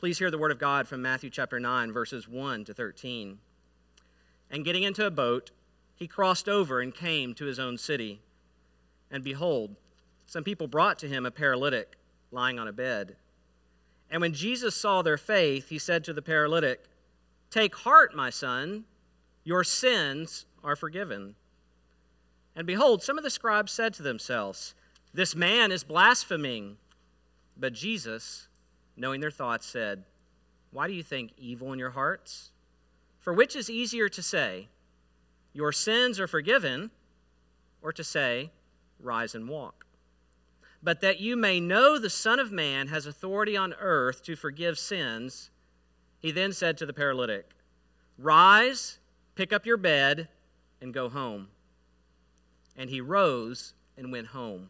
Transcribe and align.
Please 0.00 0.18
hear 0.18 0.30
the 0.30 0.38
word 0.38 0.50
of 0.50 0.58
God 0.58 0.88
from 0.88 1.02
Matthew 1.02 1.28
chapter 1.28 1.60
9, 1.60 1.92
verses 1.92 2.26
1 2.26 2.64
to 2.64 2.72
13. 2.72 3.38
And 4.50 4.64
getting 4.64 4.82
into 4.82 5.04
a 5.04 5.10
boat, 5.10 5.50
he 5.94 6.08
crossed 6.08 6.48
over 6.48 6.80
and 6.80 6.94
came 6.94 7.34
to 7.34 7.44
his 7.44 7.58
own 7.58 7.76
city. 7.76 8.22
And 9.10 9.22
behold, 9.22 9.76
some 10.24 10.42
people 10.42 10.68
brought 10.68 10.98
to 11.00 11.06
him 11.06 11.26
a 11.26 11.30
paralytic 11.30 11.96
lying 12.32 12.58
on 12.58 12.66
a 12.66 12.72
bed. 12.72 13.16
And 14.10 14.22
when 14.22 14.32
Jesus 14.32 14.74
saw 14.74 15.02
their 15.02 15.18
faith, 15.18 15.68
he 15.68 15.78
said 15.78 16.02
to 16.04 16.14
the 16.14 16.22
paralytic, 16.22 16.82
Take 17.50 17.76
heart, 17.76 18.16
my 18.16 18.30
son, 18.30 18.84
your 19.44 19.64
sins 19.64 20.46
are 20.64 20.76
forgiven. 20.76 21.34
And 22.56 22.66
behold, 22.66 23.02
some 23.02 23.18
of 23.18 23.24
the 23.24 23.28
scribes 23.28 23.70
said 23.70 23.92
to 23.94 24.02
themselves, 24.02 24.74
This 25.12 25.36
man 25.36 25.70
is 25.70 25.84
blaspheming. 25.84 26.78
But 27.54 27.74
Jesus, 27.74 28.48
knowing 29.00 29.20
their 29.20 29.30
thoughts, 29.30 29.66
said, 29.66 30.04
Why 30.70 30.86
do 30.86 30.92
you 30.92 31.02
think 31.02 31.32
evil 31.38 31.72
in 31.72 31.78
your 31.78 31.90
hearts? 31.90 32.50
For 33.18 33.32
which 33.32 33.56
is 33.56 33.70
easier 33.70 34.08
to 34.10 34.22
say, 34.22 34.68
Your 35.52 35.72
sins 35.72 36.20
are 36.20 36.26
forgiven, 36.26 36.90
or 37.82 37.92
to 37.92 38.04
say, 38.04 38.50
Rise 39.00 39.34
and 39.34 39.48
walk? 39.48 39.86
But 40.82 41.00
that 41.00 41.20
you 41.20 41.36
may 41.36 41.60
know 41.60 41.98
the 41.98 42.10
Son 42.10 42.38
of 42.38 42.52
Man 42.52 42.88
has 42.88 43.06
authority 43.06 43.56
on 43.56 43.74
earth 43.80 44.22
to 44.24 44.36
forgive 44.36 44.78
sins, 44.78 45.50
he 46.18 46.30
then 46.30 46.52
said 46.52 46.76
to 46.78 46.86
the 46.86 46.92
paralytic, 46.92 47.50
Rise, 48.18 48.98
pick 49.34 49.52
up 49.52 49.64
your 49.64 49.78
bed, 49.78 50.28
and 50.82 50.92
go 50.92 51.08
home. 51.08 51.48
And 52.76 52.90
he 52.90 53.00
rose 53.00 53.72
and 53.96 54.12
went 54.12 54.28
home. 54.28 54.68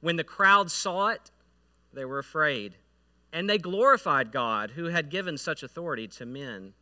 When 0.00 0.16
the 0.16 0.24
crowd 0.24 0.70
saw 0.70 1.08
it, 1.08 1.30
they 1.92 2.04
were 2.04 2.18
afraid 2.18 2.74
and 3.32 3.48
they 3.48 3.58
glorified 3.58 4.32
God 4.32 4.70
who 4.70 4.86
had 4.86 5.10
given 5.10 5.36
such 5.36 5.62
authority 5.62 6.08
to 6.08 6.26
men. 6.26 6.72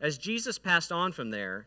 As 0.00 0.18
Jesus 0.18 0.58
passed 0.58 0.92
on 0.92 1.12
from 1.12 1.30
there, 1.30 1.66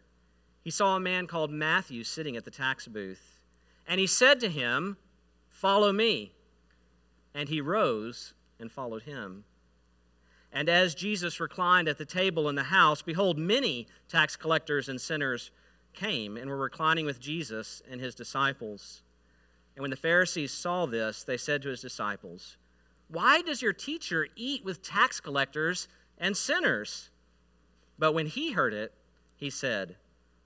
he 0.63 0.71
saw 0.71 0.95
a 0.95 0.99
man 0.99 1.27
called 1.27 1.51
Matthew 1.51 2.03
sitting 2.03 2.35
at 2.35 2.45
the 2.45 2.51
tax 2.51 2.87
booth. 2.87 3.39
And 3.87 3.99
he 3.99 4.07
said 4.07 4.39
to 4.39 4.49
him, 4.49 4.97
Follow 5.49 5.93
me. 5.93 6.33
And 7.33 7.49
he 7.49 7.61
rose 7.61 8.33
and 8.59 8.71
followed 8.71 9.03
him. 9.03 9.43
And 10.51 10.69
as 10.69 10.95
Jesus 10.95 11.39
reclined 11.39 11.87
at 11.87 11.97
the 11.97 12.05
table 12.05 12.47
in 12.47 12.55
the 12.55 12.63
house, 12.63 13.01
behold, 13.01 13.37
many 13.37 13.87
tax 14.07 14.35
collectors 14.35 14.87
and 14.87 14.99
sinners 14.99 15.51
came 15.93 16.37
and 16.37 16.49
were 16.49 16.57
reclining 16.57 17.05
with 17.05 17.19
Jesus 17.19 17.81
and 17.89 17.99
his 17.99 18.15
disciples. 18.15 19.01
And 19.75 19.81
when 19.81 19.91
the 19.91 19.97
Pharisees 19.97 20.51
saw 20.51 20.85
this, 20.85 21.23
they 21.23 21.37
said 21.37 21.61
to 21.61 21.69
his 21.69 21.81
disciples, 21.81 22.57
why 23.07 23.41
does 23.41 23.61
your 23.61 23.73
teacher 23.73 24.27
eat 24.35 24.65
with 24.65 24.81
tax 24.81 25.19
collectors 25.19 25.87
and 26.17 26.35
sinners? 26.35 27.09
But 27.97 28.13
when 28.13 28.25
he 28.25 28.51
heard 28.51 28.73
it, 28.73 28.93
he 29.35 29.49
said, 29.49 29.95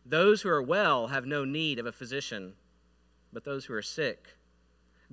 Those 0.05 0.41
who 0.41 0.49
are 0.49 0.61
well 0.61 1.07
have 1.07 1.25
no 1.25 1.45
need 1.45 1.79
of 1.79 1.85
a 1.85 1.91
physician, 1.91 2.53
but 3.31 3.43
those 3.43 3.65
who 3.65 3.73
are 3.73 3.81
sick. 3.81 4.35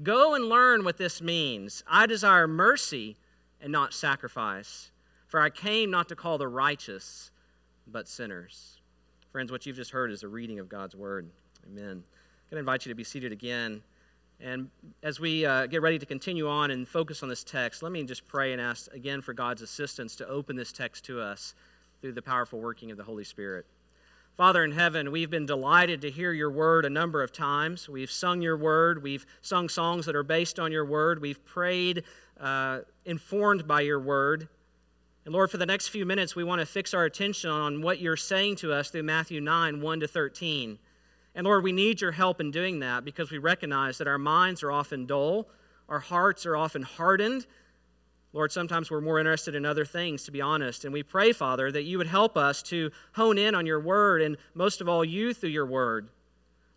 Go 0.02 0.34
and 0.34 0.48
learn 0.48 0.84
what 0.84 0.98
this 0.98 1.22
means. 1.22 1.83
I 1.86 2.06
desire 2.06 2.47
mercy 2.47 3.17
and 3.61 3.72
not 3.72 3.94
sacrifice, 3.94 4.91
for 5.27 5.41
I 5.41 5.48
came 5.48 5.91
not 5.91 6.08
to 6.08 6.17
call 6.17 6.36
the 6.36 6.48
righteous, 6.48 7.30
but 7.86 8.08
sinners. 8.08 8.80
Friends, 9.33 9.50
what 9.50 9.64
you've 9.64 9.77
just 9.77 9.91
heard 9.91 10.11
is 10.11 10.22
a 10.22 10.28
reading 10.28 10.58
of 10.58 10.69
God's 10.69 10.94
word. 10.94 11.30
Amen. 11.67 11.84
I'm 11.84 11.92
going 11.92 12.05
to 12.52 12.58
invite 12.58 12.84
you 12.84 12.91
to 12.91 12.97
be 12.97 13.05
seated 13.05 13.33
again. 13.33 13.83
And 14.41 14.69
as 15.03 15.19
we 15.19 15.47
uh, 15.47 15.67
get 15.67 15.81
ready 15.81 15.98
to 15.98 16.06
continue 16.06 16.48
on 16.48 16.70
and 16.70 16.87
focus 16.87 17.23
on 17.23 17.29
this 17.29 17.42
text, 17.42 17.83
let 17.83 17.91
me 17.91 18.03
just 18.05 18.29
pray 18.29 18.53
and 18.53 18.61
ask 18.61 18.92
again 18.92 19.23
for 19.23 19.33
God's 19.33 19.62
assistance 19.62 20.15
to 20.17 20.29
open 20.29 20.56
this 20.56 20.73
text 20.73 21.05
to 21.06 21.20
us 21.20 21.55
through 22.01 22.12
the 22.12 22.23
powerful 22.23 22.61
working 22.61 22.91
of 22.91 22.98
the 22.98 23.05
Holy 23.05 23.25
Spirit. 23.25 23.67
Father 24.37 24.62
in 24.62 24.73
heaven, 24.73 25.11
we've 25.11 25.31
been 25.31 25.47
delighted 25.47 26.02
to 26.02 26.11
hear 26.11 26.30
your 26.35 26.51
word 26.51 26.85
a 26.85 26.91
number 26.91 27.23
of 27.23 27.33
times. 27.33 27.89
We've 27.89 28.11
sung 28.11 28.42
your 28.42 28.58
word. 28.58 29.02
We've 29.02 29.24
sung 29.41 29.70
songs 29.70 30.05
that 30.05 30.14
are 30.14 30.23
based 30.23 30.58
on 30.58 30.70
your 30.70 30.85
word. 30.85 31.23
We've 31.23 31.42
prayed, 31.47 32.05
uh, 32.39 32.80
informed 33.07 33.67
by 33.67 33.80
your 33.80 33.98
word. 33.98 34.48
And 35.24 35.33
Lord, 35.33 35.51
for 35.51 35.57
the 35.57 35.64
next 35.64 35.89
few 35.89 36.05
minutes, 36.05 36.36
we 36.36 36.45
want 36.45 36.61
to 36.61 36.67
fix 36.67 36.92
our 36.92 37.07
attention 37.07 37.48
on 37.48 37.80
what 37.80 37.98
you're 37.98 38.17
saying 38.17 38.57
to 38.57 38.74
us 38.74 38.91
through 38.91 39.05
Matthew 39.05 39.41
9 39.41 39.80
1 39.80 40.01
to 40.01 40.07
13. 40.07 40.79
And 41.36 41.45
Lord, 41.45 41.63
we 41.63 41.73
need 41.73 42.01
your 42.01 42.13
help 42.13 42.41
in 42.41 42.51
doing 42.51 42.80
that 42.80 43.05
because 43.05 43.30
we 43.30 43.36
recognize 43.36 43.98
that 43.98 44.08
our 44.08 44.17
minds 44.17 44.63
are 44.63 44.73
often 44.73 45.05
dull, 45.05 45.47
our 45.86 46.01
hearts 46.01 46.47
are 46.47 46.57
often 46.57 46.80
hardened. 46.80 47.47
Lord, 48.33 48.51
sometimes 48.51 48.91
we're 48.91 49.02
more 49.02 49.19
interested 49.19 49.55
in 49.55 49.67
other 49.67 49.85
things, 49.85 50.24
to 50.24 50.30
be 50.30 50.41
honest. 50.41 50.85
And 50.85 50.92
we 50.92 51.02
pray, 51.02 51.33
Father, 51.33 51.70
that 51.70 51.83
you 51.83 51.98
would 51.98 52.07
help 52.07 52.39
us 52.39 52.63
to 52.64 52.91
hone 53.13 53.36
in 53.36 53.55
on 53.55 53.67
your 53.67 53.80
word 53.80 54.23
and 54.23 54.39
most 54.55 54.80
of 54.80 54.89
all, 54.89 55.05
you 55.05 55.35
through 55.35 55.51
your 55.51 55.67
word. 55.67 56.08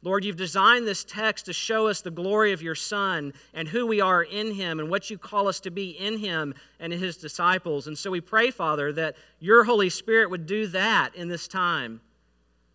Lord, 0.02 0.24
you've 0.24 0.36
designed 0.36 0.86
this 0.86 1.06
text 1.06 1.46
to 1.46 1.54
show 1.54 1.88
us 1.88 2.02
the 2.02 2.12
glory 2.12 2.52
of 2.52 2.62
your 2.62 2.76
Son 2.76 3.34
and 3.54 3.68
who 3.68 3.88
we 3.88 4.02
are 4.02 4.24
in 4.24 4.54
him 4.54 4.80
and 4.80 4.90
what 4.90 5.10
you 5.10 5.18
call 5.18 5.48
us 5.48 5.62
to 5.62 5.72
be 5.72 5.92
in 5.92 6.18
him 6.18 6.54
and 6.80 6.94
in 6.94 7.00
his 7.00 7.18
disciples. 7.18 7.88
And 7.88 7.98
so 7.98 8.12
we 8.12 8.22
pray, 8.22 8.52
Father, 8.52 8.92
that 8.94 9.16
your 9.40 9.64
Holy 9.64 9.90
Spirit 9.90 10.30
would 10.30 10.46
do 10.46 10.68
that 10.68 11.16
in 11.16 11.30
this 11.30 11.48
time 11.48 12.02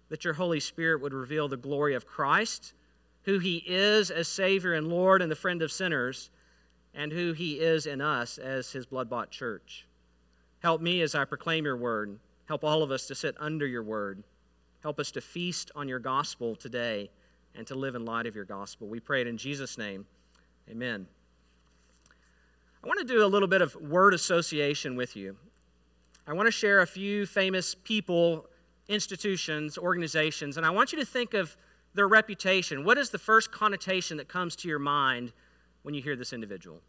that 0.08 0.24
your 0.24 0.34
Holy 0.34 0.60
Spirit 0.60 1.00
would 1.02 1.14
reveal 1.14 1.48
the 1.48 1.56
glory 1.56 1.94
of 1.94 2.06
Christ, 2.06 2.74
who 3.22 3.38
he 3.38 3.62
is 3.66 4.10
as 4.10 4.28
Savior 4.28 4.74
and 4.74 4.88
Lord 4.88 5.22
and 5.22 5.30
the 5.30 5.36
friend 5.36 5.62
of 5.62 5.72
sinners, 5.72 6.30
and 6.94 7.10
who 7.10 7.32
he 7.32 7.54
is 7.54 7.86
in 7.86 8.00
us 8.00 8.38
as 8.38 8.70
his 8.70 8.86
blood 8.86 9.10
bought 9.10 9.30
church. 9.30 9.86
Help 10.60 10.80
me 10.80 11.02
as 11.02 11.14
I 11.14 11.24
proclaim 11.24 11.64
your 11.64 11.76
word. 11.76 12.18
Help 12.46 12.64
all 12.64 12.82
of 12.82 12.90
us 12.90 13.06
to 13.08 13.14
sit 13.14 13.34
under 13.40 13.66
your 13.66 13.82
word. 13.82 14.22
Help 14.82 15.00
us 15.00 15.10
to 15.12 15.20
feast 15.20 15.70
on 15.74 15.88
your 15.88 15.98
gospel 15.98 16.54
today 16.54 17.10
and 17.54 17.66
to 17.66 17.74
live 17.74 17.94
in 17.94 18.04
light 18.04 18.26
of 18.26 18.34
your 18.34 18.44
gospel. 18.44 18.86
We 18.86 19.00
pray 19.00 19.22
it 19.22 19.26
in 19.26 19.36
Jesus' 19.36 19.78
name. 19.78 20.06
Amen. 20.70 21.06
I 22.82 22.86
want 22.86 22.98
to 23.00 23.06
do 23.06 23.24
a 23.24 23.26
little 23.26 23.48
bit 23.48 23.62
of 23.62 23.74
word 23.76 24.12
association 24.12 24.94
with 24.94 25.16
you. 25.16 25.36
I 26.26 26.32
want 26.34 26.46
to 26.46 26.52
share 26.52 26.80
a 26.80 26.86
few 26.86 27.26
famous 27.26 27.74
people 27.74 28.46
institutions, 28.88 29.78
organizations, 29.78 30.56
and 30.56 30.66
I 30.66 30.70
want 30.70 30.92
you 30.92 30.98
to 30.98 31.04
think 31.04 31.34
of 31.34 31.56
their 31.94 32.08
reputation. 32.08 32.84
What 32.84 32.98
is 32.98 33.10
the 33.10 33.18
first 33.18 33.52
connotation 33.52 34.16
that 34.18 34.28
comes 34.28 34.56
to 34.56 34.68
your 34.68 34.78
mind 34.78 35.32
when 35.82 35.94
you 35.94 36.02
hear 36.02 36.16
this 36.16 36.32
individual? 36.32 36.80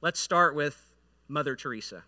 Let's 0.00 0.20
start 0.20 0.54
with 0.54 0.86
Mother 1.28 1.56
Teresa. 1.56 2.04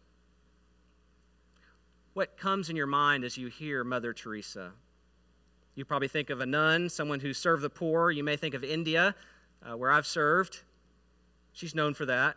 What 2.12 2.36
comes 2.36 2.70
in 2.70 2.76
your 2.76 2.86
mind 2.86 3.24
as 3.24 3.36
you 3.36 3.48
hear 3.48 3.84
Mother 3.84 4.12
Teresa? 4.12 4.72
You 5.74 5.84
probably 5.84 6.08
think 6.08 6.30
of 6.30 6.41
a 6.41 6.47
nun, 6.47 6.88
someone 6.88 7.20
who 7.20 7.32
served 7.32 7.62
the 7.62 7.70
poor. 7.70 8.10
You 8.10 8.24
may 8.24 8.36
think 8.36 8.54
of 8.54 8.64
India, 8.64 9.14
uh, 9.62 9.76
where 9.76 9.91
I've 9.91 10.06
served. 10.06 10.60
She's 11.53 11.74
known 11.74 11.94
for 11.94 12.06
that. 12.06 12.36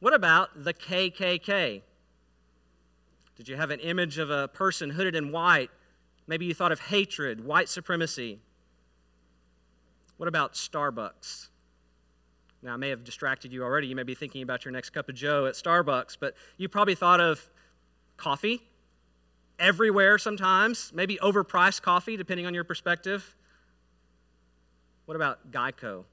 What 0.00 0.14
about 0.14 0.64
the 0.64 0.74
KKK? 0.74 1.82
Did 3.36 3.48
you 3.48 3.56
have 3.56 3.70
an 3.70 3.80
image 3.80 4.18
of 4.18 4.30
a 4.30 4.48
person 4.48 4.90
hooded 4.90 5.14
in 5.14 5.32
white? 5.32 5.70
Maybe 6.26 6.46
you 6.46 6.54
thought 6.54 6.72
of 6.72 6.80
hatred, 6.80 7.44
white 7.44 7.68
supremacy. 7.68 8.38
What 10.16 10.28
about 10.28 10.54
Starbucks? 10.54 11.48
Now, 12.62 12.74
I 12.74 12.76
may 12.76 12.88
have 12.88 13.04
distracted 13.04 13.52
you 13.52 13.62
already. 13.62 13.88
You 13.88 13.96
may 13.96 14.04
be 14.04 14.14
thinking 14.14 14.42
about 14.42 14.64
your 14.64 14.72
next 14.72 14.90
cup 14.90 15.08
of 15.08 15.14
Joe 15.14 15.46
at 15.46 15.54
Starbucks, 15.54 16.16
but 16.18 16.34
you 16.56 16.68
probably 16.68 16.94
thought 16.94 17.20
of 17.20 17.50
coffee 18.16 18.62
everywhere 19.58 20.16
sometimes, 20.18 20.92
maybe 20.94 21.18
overpriced 21.22 21.82
coffee, 21.82 22.16
depending 22.16 22.46
on 22.46 22.54
your 22.54 22.64
perspective. 22.64 23.36
What 25.04 25.16
about 25.16 25.50
Geico? 25.50 26.04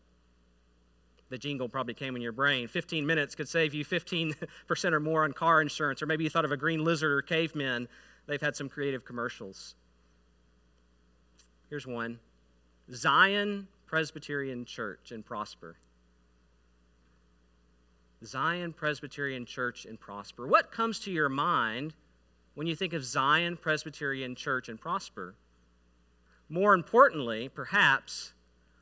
The 1.31 1.37
jingle 1.37 1.69
probably 1.69 1.93
came 1.93 2.15
in 2.15 2.21
your 2.21 2.33
brain. 2.33 2.67
15 2.67 3.05
minutes 3.05 3.35
could 3.35 3.47
save 3.47 3.73
you 3.73 3.85
15% 3.85 4.35
or 4.91 4.99
more 4.99 5.23
on 5.23 5.31
car 5.31 5.61
insurance. 5.61 6.01
Or 6.01 6.05
maybe 6.05 6.25
you 6.25 6.29
thought 6.29 6.45
of 6.45 6.51
a 6.51 6.57
green 6.57 6.83
lizard 6.83 7.11
or 7.11 7.21
cavemen. 7.21 7.87
They've 8.27 8.41
had 8.41 8.55
some 8.55 8.69
creative 8.69 9.05
commercials. 9.05 9.75
Here's 11.69 11.87
one 11.87 12.19
Zion 12.93 13.67
Presbyterian 13.87 14.65
Church 14.65 15.11
in 15.13 15.23
Prosper. 15.23 15.77
Zion 18.23 18.73
Presbyterian 18.73 19.45
Church 19.45 19.85
in 19.85 19.97
Prosper. 19.97 20.45
What 20.45 20.71
comes 20.71 20.99
to 20.99 21.11
your 21.11 21.29
mind 21.29 21.93
when 22.55 22.67
you 22.67 22.75
think 22.75 22.93
of 22.93 23.05
Zion 23.05 23.57
Presbyterian 23.57 24.35
Church 24.35 24.67
in 24.69 24.77
Prosper? 24.77 25.33
More 26.49 26.73
importantly, 26.73 27.47
perhaps, 27.47 28.33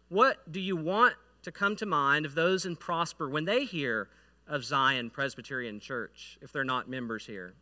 what 0.09 0.51
do 0.51 0.59
you 0.59 0.75
want 0.75 1.13
to 1.44 1.51
come 1.51 1.75
to 1.77 1.86
mind 1.86 2.25
of 2.25 2.36
those 2.36 2.65
in 2.65 2.75
Prosper 2.75 3.30
when 3.30 3.45
they 3.45 3.65
hear 3.65 4.09
of 4.47 4.63
Zion 4.63 5.09
Presbyterian 5.09 5.80
Church, 5.80 6.38
if 6.41 6.51
they're 6.51 6.63
not 6.63 6.89
members 6.89 7.25
here? 7.25 7.53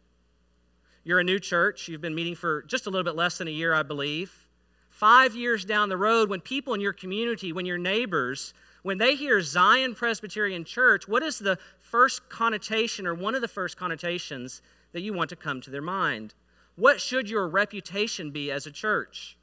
You're 1.04 1.20
a 1.20 1.24
new 1.24 1.40
church. 1.40 1.88
You've 1.88 2.02
been 2.02 2.16
meeting 2.16 2.36
for 2.36 2.64
just 2.64 2.86
a 2.86 2.90
little 2.90 3.04
bit 3.04 3.16
less 3.16 3.38
than 3.38 3.48
a 3.48 3.52
year, 3.52 3.74
I 3.74 3.84
believe. 3.84 4.48
Five 4.90 5.36
years 5.36 5.64
down 5.64 5.90
the 5.90 5.98
road, 5.98 6.30
when 6.30 6.42
people 6.42 6.74
in 6.74 6.82
your 6.82 6.94
community, 6.94 7.54
when 7.54 7.66
your 7.66 7.78
neighbors, 7.78 8.54
when 8.84 8.98
they 8.98 9.16
hear 9.16 9.42
Zion 9.42 9.96
Presbyterian 9.96 10.64
Church, 10.64 11.08
what 11.08 11.24
is 11.24 11.40
the 11.40 11.58
first 11.80 12.28
connotation 12.30 13.08
or 13.08 13.14
one 13.14 13.36
of 13.36 13.42
the 13.42 13.48
first 13.48 13.78
connotations 13.78 14.62
that 14.92 15.02
you 15.02 15.14
want 15.14 15.30
to 15.30 15.36
come 15.36 15.62
to 15.62 15.70
their 15.70 15.82
mind. 15.82 16.34
What 16.76 17.02
should 17.02 17.30
your 17.30 17.48
reputation 17.48 18.32
be 18.32 18.52
as 18.52 18.66
a 18.66 18.72
church? 18.72 19.38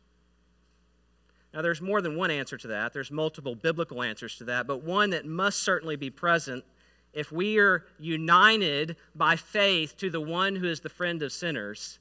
Now, 1.54 1.62
there's 1.62 1.80
more 1.80 2.02
than 2.02 2.16
one 2.16 2.32
answer 2.32 2.56
to 2.58 2.68
that. 2.68 2.92
There's 2.92 3.12
multiple 3.12 3.54
biblical 3.54 4.02
answers 4.02 4.36
to 4.38 4.44
that, 4.44 4.66
but 4.66 4.82
one 4.82 5.10
that 5.10 5.24
must 5.24 5.62
certainly 5.62 5.94
be 5.94 6.10
present 6.10 6.64
if 7.12 7.30
we 7.30 7.58
are 7.58 7.84
united 8.00 8.96
by 9.14 9.36
faith 9.36 9.96
to 9.98 10.10
the 10.10 10.20
one 10.20 10.56
who 10.56 10.66
is 10.66 10.80
the 10.80 10.88
friend 10.88 11.22
of 11.22 11.30
sinners. 11.30 12.00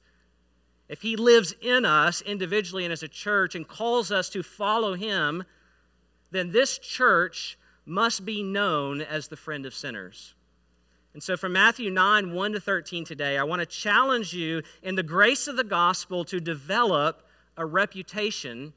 If 0.89 1.03
he 1.03 1.15
lives 1.15 1.53
in 1.61 1.85
us 1.85 2.21
individually 2.21 2.83
and 2.83 2.91
as 2.91 3.03
a 3.03 3.07
church 3.07 3.53
and 3.53 3.67
calls 3.67 4.11
us 4.11 4.27
to 4.29 4.41
follow 4.41 4.95
him, 4.95 5.43
then 6.31 6.51
this 6.51 6.79
church 6.79 7.59
must 7.85 8.25
be 8.25 8.41
known 8.41 9.01
as 9.01 9.27
the 9.27 9.37
friend 9.37 9.67
of 9.67 9.75
sinners. 9.75 10.33
And 11.13 11.21
so, 11.21 11.37
from 11.37 11.53
Matthew 11.53 11.91
9, 11.91 12.33
1 12.33 12.51
to 12.53 12.59
13 12.59 13.05
today, 13.05 13.37
I 13.37 13.43
want 13.43 13.59
to 13.59 13.67
challenge 13.67 14.33
you 14.33 14.63
in 14.81 14.95
the 14.95 15.03
grace 15.03 15.47
of 15.47 15.57
the 15.57 15.63
gospel 15.63 16.25
to 16.25 16.39
develop 16.39 17.21
a 17.55 17.67
reputation 17.67 18.73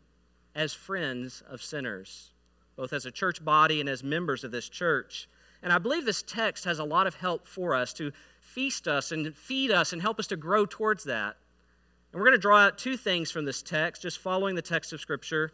as 0.56 0.72
friends 0.72 1.42
of 1.48 1.62
sinners, 1.62 2.30
both 2.76 2.94
as 2.94 3.04
a 3.04 3.10
church 3.10 3.44
body 3.44 3.78
and 3.78 3.88
as 3.88 4.02
members 4.02 4.42
of 4.42 4.50
this 4.50 4.68
church. 4.68 5.28
And 5.62 5.70
I 5.70 5.78
believe 5.78 6.06
this 6.06 6.22
text 6.22 6.64
has 6.64 6.78
a 6.78 6.84
lot 6.84 7.06
of 7.06 7.14
help 7.14 7.46
for 7.46 7.74
us 7.74 7.92
to 7.94 8.10
feast 8.40 8.88
us 8.88 9.12
and 9.12 9.36
feed 9.36 9.70
us 9.70 9.92
and 9.92 10.00
help 10.00 10.18
us 10.18 10.26
to 10.28 10.36
grow 10.36 10.64
towards 10.64 11.04
that. 11.04 11.36
And 12.10 12.20
we're 12.20 12.26
going 12.26 12.38
to 12.38 12.42
draw 12.42 12.58
out 12.58 12.78
two 12.78 12.96
things 12.96 13.30
from 13.30 13.44
this 13.44 13.62
text, 13.62 14.00
just 14.00 14.18
following 14.18 14.54
the 14.54 14.62
text 14.62 14.94
of 14.94 15.00
Scripture. 15.00 15.52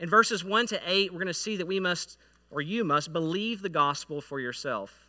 In 0.00 0.08
verses 0.08 0.44
1 0.44 0.66
to 0.68 0.80
8, 0.84 1.12
we're 1.12 1.20
going 1.20 1.28
to 1.28 1.34
see 1.34 1.56
that 1.56 1.66
we 1.66 1.78
must, 1.78 2.18
or 2.50 2.60
you 2.60 2.82
must, 2.82 3.12
believe 3.12 3.62
the 3.62 3.68
gospel 3.68 4.20
for 4.20 4.40
yourself. 4.40 5.06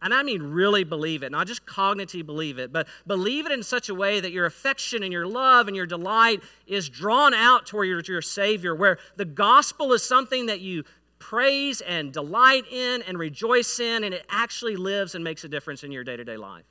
And 0.00 0.14
I 0.14 0.22
mean 0.22 0.42
really 0.42 0.84
believe 0.84 1.22
it, 1.22 1.32
not 1.32 1.46
just 1.46 1.66
cognitively 1.66 2.24
believe 2.24 2.58
it, 2.58 2.72
but 2.72 2.86
believe 3.06 3.46
it 3.46 3.52
in 3.52 3.62
such 3.62 3.88
a 3.88 3.94
way 3.94 4.20
that 4.20 4.30
your 4.30 4.46
affection 4.46 5.02
and 5.02 5.12
your 5.12 5.26
love 5.26 5.66
and 5.66 5.76
your 5.76 5.86
delight 5.86 6.42
is 6.66 6.88
drawn 6.88 7.34
out 7.34 7.66
toward 7.66 7.88
your, 7.88 8.00
your 8.00 8.22
Savior, 8.22 8.74
where 8.74 8.98
the 9.16 9.24
gospel 9.24 9.92
is 9.92 10.02
something 10.04 10.46
that 10.46 10.60
you 10.60 10.84
praise 11.18 11.80
and 11.80 12.12
delight 12.12 12.64
in 12.70 13.02
and 13.02 13.18
rejoice 13.18 13.80
in, 13.80 14.04
and 14.04 14.14
it 14.14 14.24
actually 14.28 14.76
lives 14.76 15.16
and 15.16 15.24
makes 15.24 15.42
a 15.42 15.48
difference 15.48 15.82
in 15.82 15.90
your 15.90 16.04
day 16.04 16.16
to 16.16 16.24
day 16.24 16.36
life. 16.36 16.64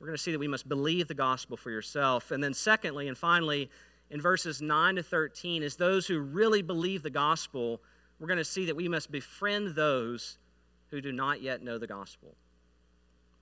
We're 0.00 0.06
going 0.06 0.16
to 0.16 0.22
see 0.22 0.32
that 0.32 0.38
we 0.38 0.48
must 0.48 0.68
believe 0.68 1.08
the 1.08 1.14
gospel 1.14 1.56
for 1.56 1.70
yourself. 1.70 2.30
And 2.30 2.42
then, 2.42 2.54
secondly, 2.54 3.08
and 3.08 3.16
finally, 3.16 3.70
in 4.10 4.20
verses 4.20 4.60
9 4.60 4.96
to 4.96 5.02
13, 5.02 5.62
is 5.62 5.76
those 5.76 6.06
who 6.06 6.20
really 6.20 6.62
believe 6.62 7.02
the 7.02 7.10
gospel, 7.10 7.80
we're 8.18 8.26
going 8.26 8.38
to 8.38 8.44
see 8.44 8.66
that 8.66 8.76
we 8.76 8.88
must 8.88 9.10
befriend 9.10 9.74
those 9.74 10.38
who 10.94 11.00
do 11.00 11.10
not 11.10 11.42
yet 11.42 11.60
know 11.60 11.76
the 11.76 11.88
gospel. 11.88 12.36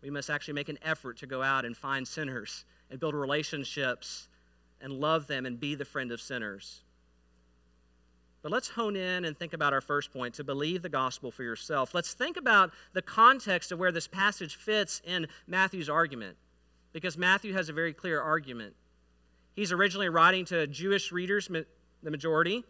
We 0.01 0.09
must 0.09 0.31
actually 0.31 0.55
make 0.55 0.71
an 0.71 0.79
effort 0.81 1.19
to 1.19 1.27
go 1.27 1.43
out 1.43 1.67
and 1.67 1.77
find 1.77 2.09
sinners 2.09 2.65
and 2.91 2.99
build 2.99 3.15
relationships 3.15 4.29
and 4.81 4.91
love 4.91 5.27
them 5.27 5.45
and 5.45 5.61
be 5.61 5.75
the 5.75 5.85
friend 5.85 6.11
of 6.13 6.19
sinners. 6.19 6.81
But 8.41 8.53
let's 8.53 8.71
hone 8.71 8.97
in 8.97 9.27
and 9.27 9.39
think 9.39 9.53
about 9.53 9.75
our 9.75 9.83
first 9.83 10.15
point 10.15 10.33
to 10.37 10.45
believe 10.45 10.81
the 10.81 10.89
gospel 10.89 11.31
for 11.31 11.43
yourself. 11.43 11.93
Let's 11.93 12.15
think 12.15 12.39
about 12.39 12.71
the 12.95 13.03
context 13.03 13.71
of 13.71 13.79
where 13.79 13.93
this 13.93 14.09
passage 14.09 14.57
fits 14.57 15.03
in 15.05 15.27
Matthew's 15.47 15.91
argument, 15.91 16.39
because 16.95 17.19
Matthew 17.19 17.53
has 17.53 17.69
a 17.69 17.75
very 17.75 17.93
clear 17.93 18.19
argument. 18.19 18.75
He's 19.55 19.73
originally 19.73 20.09
writing 20.09 20.47
to 20.47 20.67
Jewish 20.69 21.13
readers, 21.13 21.49
the 21.49 22.11
majority, 22.11 22.65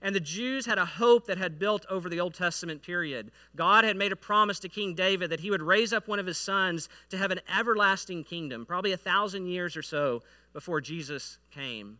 and 0.00 0.14
the 0.14 0.20
Jews 0.20 0.66
had 0.66 0.78
a 0.78 0.84
hope 0.84 1.26
that 1.26 1.38
had 1.38 1.58
built 1.58 1.84
over 1.90 2.08
the 2.08 2.20
Old 2.20 2.34
Testament 2.34 2.82
period. 2.82 3.32
God 3.56 3.84
had 3.84 3.96
made 3.96 4.12
a 4.12 4.16
promise 4.16 4.60
to 4.60 4.68
King 4.68 4.94
David 4.94 5.30
that 5.30 5.40
he 5.40 5.50
would 5.50 5.62
raise 5.62 5.92
up 5.92 6.06
one 6.06 6.20
of 6.20 6.26
his 6.26 6.38
sons 6.38 6.88
to 7.10 7.18
have 7.18 7.32
an 7.32 7.40
everlasting 7.58 8.22
kingdom, 8.22 8.64
probably 8.64 8.92
a 8.92 8.96
thousand 8.96 9.46
years 9.46 9.76
or 9.76 9.82
so 9.82 10.22
before 10.52 10.80
Jesus 10.80 11.38
came. 11.50 11.98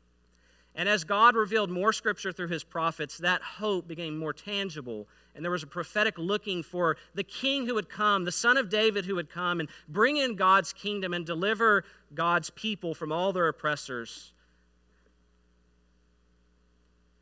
And 0.76 0.88
as 0.88 1.02
God 1.02 1.34
revealed 1.34 1.70
more 1.70 1.92
scripture 1.92 2.30
through 2.30 2.48
his 2.48 2.62
prophets, 2.62 3.18
that 3.18 3.42
hope 3.42 3.88
became 3.88 4.16
more 4.16 4.32
tangible. 4.32 5.08
And 5.34 5.44
there 5.44 5.50
was 5.50 5.64
a 5.64 5.68
prophetic 5.68 6.16
looking 6.18 6.62
for 6.62 6.96
the 7.14 7.24
king 7.24 7.66
who 7.66 7.74
would 7.74 7.88
come, 7.88 8.24
the 8.24 8.30
son 8.30 8.56
of 8.56 8.68
David 8.68 9.04
who 9.04 9.16
would 9.16 9.28
come 9.28 9.58
and 9.58 9.68
bring 9.88 10.18
in 10.18 10.36
God's 10.36 10.72
kingdom 10.72 11.14
and 11.14 11.26
deliver 11.26 11.84
God's 12.14 12.50
people 12.50 12.94
from 12.94 13.10
all 13.10 13.32
their 13.32 13.48
oppressors. 13.48 14.32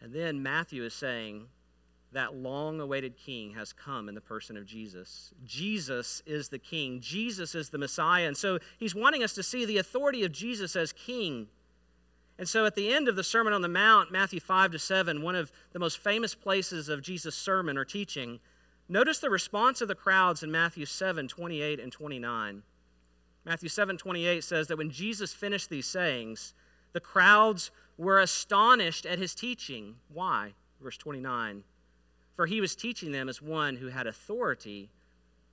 And 0.07 0.15
then 0.15 0.41
Matthew 0.41 0.85
is 0.85 0.95
saying 0.95 1.49
that 2.13 2.37
long 2.37 2.79
awaited 2.79 3.17
king 3.17 3.55
has 3.55 3.73
come 3.73 4.09
in 4.09 4.15
the 4.15 4.21
person 4.21 4.57
of 4.57 4.65
Jesus. 4.65 5.35
Jesus 5.45 6.23
is 6.25 6.49
the 6.49 6.61
king, 6.61 7.01
Jesus 7.01 7.57
is 7.57 7.71
the 7.71 7.79
Messiah. 7.79 8.29
And 8.29 8.37
so 8.37 8.61
he's 8.79 8.95
wanting 8.95 9.25
us 9.25 9.33
to 9.33 9.43
see 9.43 9.65
the 9.65 9.79
authority 9.79 10.23
of 10.23 10.31
Jesus 10.31 10.77
as 10.77 10.93
king. 10.93 11.49
And 12.39 12.49
so 12.49 12.67
at 12.67 12.77
the 12.77 12.95
end 12.95 13.09
of 13.09 13.17
the 13.17 13.25
Sermon 13.25 13.53
on 13.53 13.63
the 13.63 13.69
Mount, 13.69 14.13
Matthew 14.13 14.39
5 14.39 14.71
to 14.71 14.79
7, 14.79 15.23
one 15.23 15.35
of 15.35 15.51
the 15.73 15.81
most 15.81 15.99
famous 15.99 16.37
places 16.37 16.89
of 16.89 17.03
Jesus' 17.03 17.35
sermon 17.35 17.77
or 17.77 17.85
teaching, 17.85 18.39
notice 18.89 19.19
the 19.19 19.29
response 19.29 19.81
of 19.81 19.89
the 19.89 19.97
crowds 19.97 20.45
in 20.45 20.53
Matthew 20.53 20.87
7 20.87 21.27
28 21.27 21.81
and 21.81 21.91
29. 21.91 22.63
Matthew 23.45 23.69
7 23.69 23.99
28 23.99 24.45
says 24.45 24.69
that 24.69 24.79
when 24.79 24.91
Jesus 24.91 25.35
finished 25.35 25.69
these 25.69 25.87
sayings, 25.87 26.55
the 26.93 27.01
crowds 27.01 27.73
were 27.99 28.21
astonished 28.21 29.07
at 29.07 29.19
his 29.19 29.35
teaching. 29.35 29.97
Why? 30.13 30.55
Verse 30.81 30.97
29 30.99 31.63
For 32.35 32.47
he 32.47 32.61
was 32.61 32.77
teaching 32.77 33.13
them 33.13 33.29
as 33.29 33.41
one 33.41 33.77
who 33.77 33.89
had 33.89 34.07
authority 34.07 34.91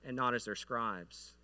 and 0.04 0.16
not 0.16 0.34
as 0.34 0.44
their 0.44 0.56
scribes. 0.56 1.34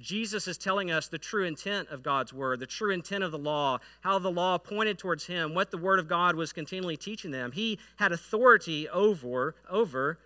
Jesus 0.00 0.46
is 0.46 0.56
telling 0.56 0.90
us 0.90 1.08
the 1.08 1.18
true 1.18 1.44
intent 1.44 1.88
of 1.88 2.04
God's 2.04 2.32
word, 2.32 2.60
the 2.60 2.66
true 2.66 2.90
intent 2.90 3.24
of 3.24 3.32
the 3.32 3.38
law, 3.38 3.78
how 4.00 4.18
the 4.18 4.30
law 4.30 4.56
pointed 4.56 4.96
towards 4.96 5.26
him, 5.26 5.54
what 5.54 5.72
the 5.72 5.78
word 5.78 5.98
of 5.98 6.06
God 6.06 6.36
was 6.36 6.52
continually 6.52 6.96
teaching 6.96 7.32
them. 7.32 7.50
He 7.50 7.80
had 7.96 8.12
authority 8.12 8.88
over, 8.88 9.56
over 9.68 10.20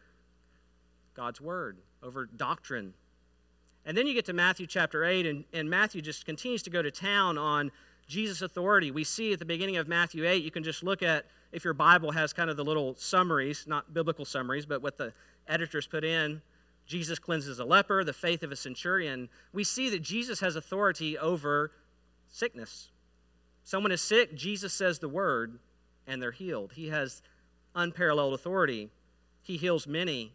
God's 1.15 1.41
word, 1.41 1.79
over 2.03 2.27
doctrine. 2.27 2.93
And 3.87 3.97
then 3.97 4.07
you 4.07 4.13
get 4.13 4.27
to 4.27 4.35
Matthew 4.35 4.67
chapter 4.67 5.05
8, 5.05 5.27
and, 5.27 5.45
and 5.55 5.71
Matthew 5.71 6.03
just 6.03 6.27
continues 6.27 6.63
to 6.65 6.71
go 6.71 6.83
to 6.83 6.91
town 6.91 7.39
on 7.39 7.73
Jesus' 8.13 8.43
authority. 8.43 8.91
We 8.91 9.05
see 9.05 9.33
at 9.33 9.39
the 9.39 9.45
beginning 9.45 9.79
of 9.79 9.89
Matthew 9.89 10.29
8, 10.29 10.45
you 10.45 10.51
can 10.51 10.63
just 10.63 10.83
look 10.83 11.03
at, 11.03 11.25
if 11.51 11.65
your 11.65 11.75
Bible 11.75 12.13
has 12.13 12.33
kind 12.33 12.51
of 12.51 12.57
the 12.57 12.65
little 12.65 12.95
summaries, 12.97 13.65
not 13.67 13.95
biblical 13.95 14.25
summaries, 14.25 14.67
but 14.67 14.83
what 14.83 14.99
the 14.99 15.13
editors 15.49 15.87
put 15.87 16.05
in 16.05 16.43
Jesus 16.87 17.19
cleanses 17.19 17.59
a 17.59 17.65
leper, 17.65 18.05
the 18.05 18.13
faith 18.13 18.43
of 18.43 18.53
a 18.53 18.57
centurion, 18.57 19.29
we 19.53 19.65
see 19.65 19.89
that 19.91 20.03
Jesus 20.03 20.41
has 20.41 20.57
authority 20.57 21.17
over 21.17 21.73
sickness. 22.29 22.91
Someone 23.65 23.93
is 23.93 24.03
sick, 24.03 24.35
Jesus 24.35 24.73
says 24.73 24.99
the 24.99 25.09
word, 25.09 25.59
and 26.07 26.21
they're 26.21 26.33
healed. 26.33 26.73
He 26.75 26.89
has 26.89 27.23
unparalleled 27.75 28.35
authority. 28.35 28.91
He 29.43 29.57
heals 29.57 29.87
many. 29.87 30.33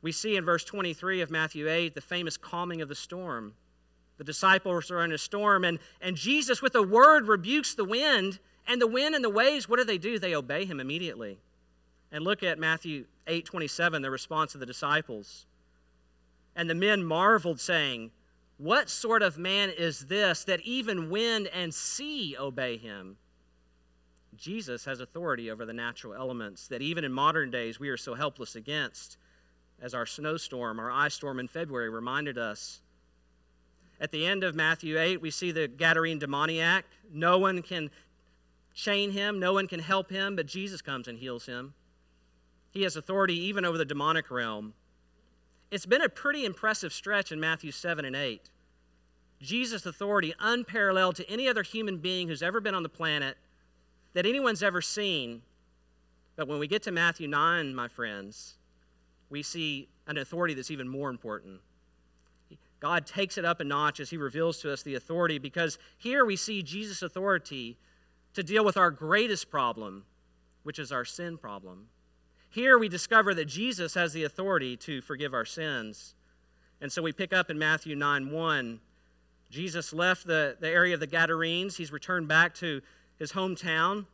We 0.00 0.12
see 0.12 0.36
in 0.36 0.44
verse 0.44 0.64
23 0.64 1.20
of 1.20 1.30
Matthew 1.30 1.68
8 1.68 1.94
the 1.94 2.00
famous 2.00 2.36
calming 2.36 2.80
of 2.80 2.88
the 2.88 2.94
storm. 2.94 3.54
The 4.20 4.24
disciples 4.24 4.90
are 4.90 5.02
in 5.02 5.12
a 5.12 5.16
storm, 5.16 5.64
and, 5.64 5.78
and 6.02 6.14
Jesus, 6.14 6.60
with 6.60 6.74
a 6.74 6.82
word, 6.82 7.26
rebukes 7.26 7.74
the 7.74 7.86
wind. 7.86 8.38
And 8.66 8.78
the 8.78 8.86
wind 8.86 9.14
and 9.14 9.24
the 9.24 9.30
waves, 9.30 9.66
what 9.66 9.78
do 9.78 9.84
they 9.84 9.96
do? 9.96 10.18
They 10.18 10.34
obey 10.34 10.66
him 10.66 10.78
immediately. 10.78 11.38
And 12.12 12.22
look 12.22 12.42
at 12.42 12.58
Matthew 12.58 13.06
8 13.26 13.46
27, 13.46 14.02
the 14.02 14.10
response 14.10 14.52
of 14.52 14.60
the 14.60 14.66
disciples. 14.66 15.46
And 16.54 16.68
the 16.68 16.74
men 16.74 17.02
marveled, 17.02 17.60
saying, 17.60 18.10
What 18.58 18.90
sort 18.90 19.22
of 19.22 19.38
man 19.38 19.70
is 19.70 20.00
this 20.00 20.44
that 20.44 20.60
even 20.66 21.08
wind 21.08 21.46
and 21.46 21.72
sea 21.72 22.36
obey 22.38 22.76
him? 22.76 23.16
Jesus 24.36 24.84
has 24.84 25.00
authority 25.00 25.50
over 25.50 25.64
the 25.64 25.72
natural 25.72 26.12
elements 26.12 26.68
that 26.68 26.82
even 26.82 27.04
in 27.04 27.12
modern 27.14 27.50
days 27.50 27.80
we 27.80 27.88
are 27.88 27.96
so 27.96 28.12
helpless 28.12 28.54
against, 28.54 29.16
as 29.80 29.94
our 29.94 30.04
snowstorm, 30.04 30.78
our 30.78 30.90
ice 30.90 31.14
storm 31.14 31.40
in 31.40 31.48
February 31.48 31.88
reminded 31.88 32.36
us. 32.36 32.82
At 34.00 34.12
the 34.12 34.24
end 34.24 34.44
of 34.44 34.54
Matthew 34.54 34.98
8, 34.98 35.20
we 35.20 35.30
see 35.30 35.52
the 35.52 35.68
Gadarene 35.68 36.18
demoniac. 36.18 36.86
No 37.12 37.38
one 37.38 37.60
can 37.60 37.90
chain 38.72 39.10
him, 39.10 39.38
no 39.38 39.52
one 39.52 39.66
can 39.66 39.80
help 39.80 40.10
him, 40.10 40.36
but 40.36 40.46
Jesus 40.46 40.80
comes 40.80 41.06
and 41.06 41.18
heals 41.18 41.44
him. 41.44 41.74
He 42.70 42.82
has 42.82 42.96
authority 42.96 43.34
even 43.34 43.64
over 43.64 43.76
the 43.76 43.84
demonic 43.84 44.30
realm. 44.30 44.74
It's 45.70 45.86
been 45.86 46.02
a 46.02 46.08
pretty 46.08 46.44
impressive 46.44 46.92
stretch 46.92 47.30
in 47.30 47.38
Matthew 47.40 47.72
7 47.72 48.04
and 48.04 48.16
8. 48.16 48.48
Jesus' 49.40 49.86
authority, 49.86 50.34
unparalleled 50.38 51.16
to 51.16 51.30
any 51.30 51.48
other 51.48 51.62
human 51.62 51.98
being 51.98 52.28
who's 52.28 52.42
ever 52.42 52.60
been 52.60 52.74
on 52.74 52.82
the 52.82 52.88
planet, 52.88 53.36
that 54.14 54.26
anyone's 54.26 54.62
ever 54.62 54.80
seen. 54.80 55.42
But 56.36 56.48
when 56.48 56.58
we 56.58 56.66
get 56.66 56.82
to 56.84 56.90
Matthew 56.90 57.28
9, 57.28 57.74
my 57.74 57.88
friends, 57.88 58.56
we 59.30 59.42
see 59.42 59.88
an 60.06 60.18
authority 60.18 60.54
that's 60.54 60.70
even 60.70 60.88
more 60.88 61.10
important. 61.10 61.60
God 62.80 63.06
takes 63.06 63.36
it 63.36 63.44
up 63.44 63.60
a 63.60 63.64
notch 63.64 64.00
as 64.00 64.10
he 64.10 64.16
reveals 64.16 64.58
to 64.62 64.72
us 64.72 64.82
the 64.82 64.94
authority 64.94 65.38
because 65.38 65.78
here 65.98 66.24
we 66.24 66.34
see 66.34 66.62
Jesus' 66.62 67.02
authority 67.02 67.76
to 68.34 68.42
deal 68.42 68.64
with 68.64 68.76
our 68.76 68.90
greatest 68.90 69.50
problem, 69.50 70.04
which 70.62 70.78
is 70.78 70.90
our 70.90 71.04
sin 71.04 71.36
problem. 71.36 71.88
Here 72.48 72.78
we 72.78 72.88
discover 72.88 73.34
that 73.34 73.44
Jesus 73.44 73.94
has 73.94 74.12
the 74.12 74.24
authority 74.24 74.76
to 74.78 75.02
forgive 75.02 75.34
our 75.34 75.44
sins. 75.44 76.14
And 76.80 76.90
so 76.90 77.02
we 77.02 77.12
pick 77.12 77.32
up 77.32 77.50
in 77.50 77.58
Matthew 77.58 77.94
9 77.94 78.30
1. 78.30 78.80
Jesus 79.50 79.92
left 79.92 80.26
the, 80.26 80.56
the 80.58 80.68
area 80.68 80.94
of 80.94 81.00
the 81.00 81.06
Gadarenes. 81.06 81.76
He's 81.76 81.92
returned 81.92 82.28
back 82.28 82.54
to 82.56 82.80
his 83.18 83.32
hometown. 83.32 84.06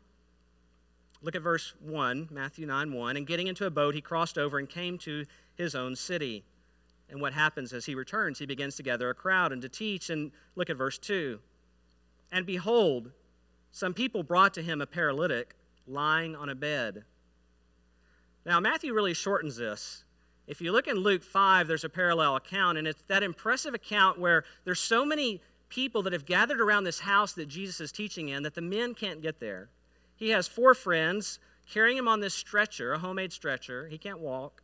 Look 1.23 1.35
at 1.35 1.43
verse 1.43 1.75
1, 1.81 2.29
Matthew 2.31 2.67
9 2.67 2.93
1. 2.93 3.17
And 3.17 3.27
getting 3.27 3.47
into 3.47 3.65
a 3.67 3.71
boat, 3.71 3.95
he 3.95 4.01
crossed 4.01 4.37
over 4.37 4.59
and 4.59 4.69
came 4.69 4.99
to 4.99 5.25
his 5.55 5.75
own 5.75 5.97
city. 5.97 6.45
And 7.09 7.21
what 7.21 7.33
happens 7.33 7.73
as 7.73 7.87
he 7.87 7.95
returns? 7.95 8.39
He 8.39 8.47
begins 8.47 8.77
to 8.77 8.83
gather 8.83 9.09
a 9.11 9.15
crowd 9.15 9.53
and 9.53 9.63
to 9.63 9.69
teach. 9.69 10.11
And 10.11 10.33
look 10.57 10.71
at 10.71 10.77
verse 10.77 10.99
2. 10.99 11.39
And 12.33 12.45
behold, 12.45 13.13
some 13.71 13.95
people 13.95 14.23
brought 14.23 14.55
to 14.55 14.63
him 14.63 14.81
a 14.81 14.87
paralytic 14.87 15.55
lying 15.87 16.35
on 16.35 16.49
a 16.49 16.55
bed. 16.55 17.05
Now, 18.45 18.61
Matthew 18.61 18.93
really 18.93 19.15
shortens 19.15 19.57
this. 19.57 20.05
If 20.47 20.61
you 20.61 20.73
look 20.73 20.87
in 20.87 20.97
Luke 20.97 21.25
5, 21.25 21.67
there's 21.67 21.85
a 21.85 21.89
parallel 21.89 22.37
account, 22.37 22.79
and 22.79 22.87
it's 22.87 23.03
that 23.09 23.23
impressive 23.23 23.75
account 23.75 24.19
where 24.19 24.45
there's 24.65 24.79
so 24.79 25.05
many 25.05 25.41
people 25.69 26.03
that 26.03 26.13
have 26.13 26.25
gathered 26.25 26.61
around 26.61 26.85
this 26.85 27.01
house 27.01 27.33
that 27.33 27.47
Jesus 27.47 27.81
is 27.81 27.91
teaching 27.91 28.29
in 28.29 28.45
that 28.45 28.55
the 28.55 28.61
men 28.61 28.95
can't 28.95 29.21
get 29.21 29.41
there. 29.41 29.69
He 30.15 30.31
has 30.31 30.47
four 30.47 30.75
friends 30.75 31.41
carrying 31.69 31.99
him 31.99 32.07
on 32.07 32.21
this 32.21 32.35
stretcher, 32.35 32.93
a 32.93 32.99
homemade 32.99 33.33
stretcher. 33.33 33.89
He 33.89 33.99
can't 33.99 34.21
walk. 34.21 34.63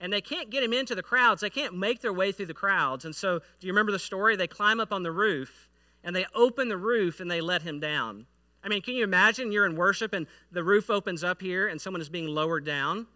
And 0.00 0.12
they 0.12 0.20
can't 0.20 0.50
get 0.50 0.62
him 0.62 0.72
into 0.72 0.94
the 0.94 1.02
crowds. 1.02 1.40
They 1.40 1.50
can't 1.50 1.76
make 1.76 2.00
their 2.00 2.12
way 2.12 2.30
through 2.32 2.46
the 2.46 2.54
crowds. 2.54 3.04
And 3.04 3.16
so, 3.16 3.38
do 3.38 3.66
you 3.66 3.72
remember 3.72 3.92
the 3.92 3.98
story? 3.98 4.36
They 4.36 4.46
climb 4.46 4.78
up 4.78 4.92
on 4.92 5.02
the 5.02 5.12
roof 5.12 5.68
and 6.04 6.14
they 6.14 6.26
open 6.34 6.68
the 6.68 6.76
roof 6.76 7.20
and 7.20 7.30
they 7.30 7.40
let 7.40 7.62
him 7.62 7.80
down. 7.80 8.26
I 8.62 8.68
mean, 8.68 8.82
can 8.82 8.94
you 8.94 9.04
imagine 9.04 9.52
you're 9.52 9.66
in 9.66 9.76
worship 9.76 10.12
and 10.12 10.26
the 10.52 10.62
roof 10.62 10.90
opens 10.90 11.24
up 11.24 11.40
here 11.40 11.68
and 11.68 11.80
someone 11.80 12.00
is 12.00 12.08
being 12.08 12.26
lowered 12.26 12.64
down? 12.64 13.06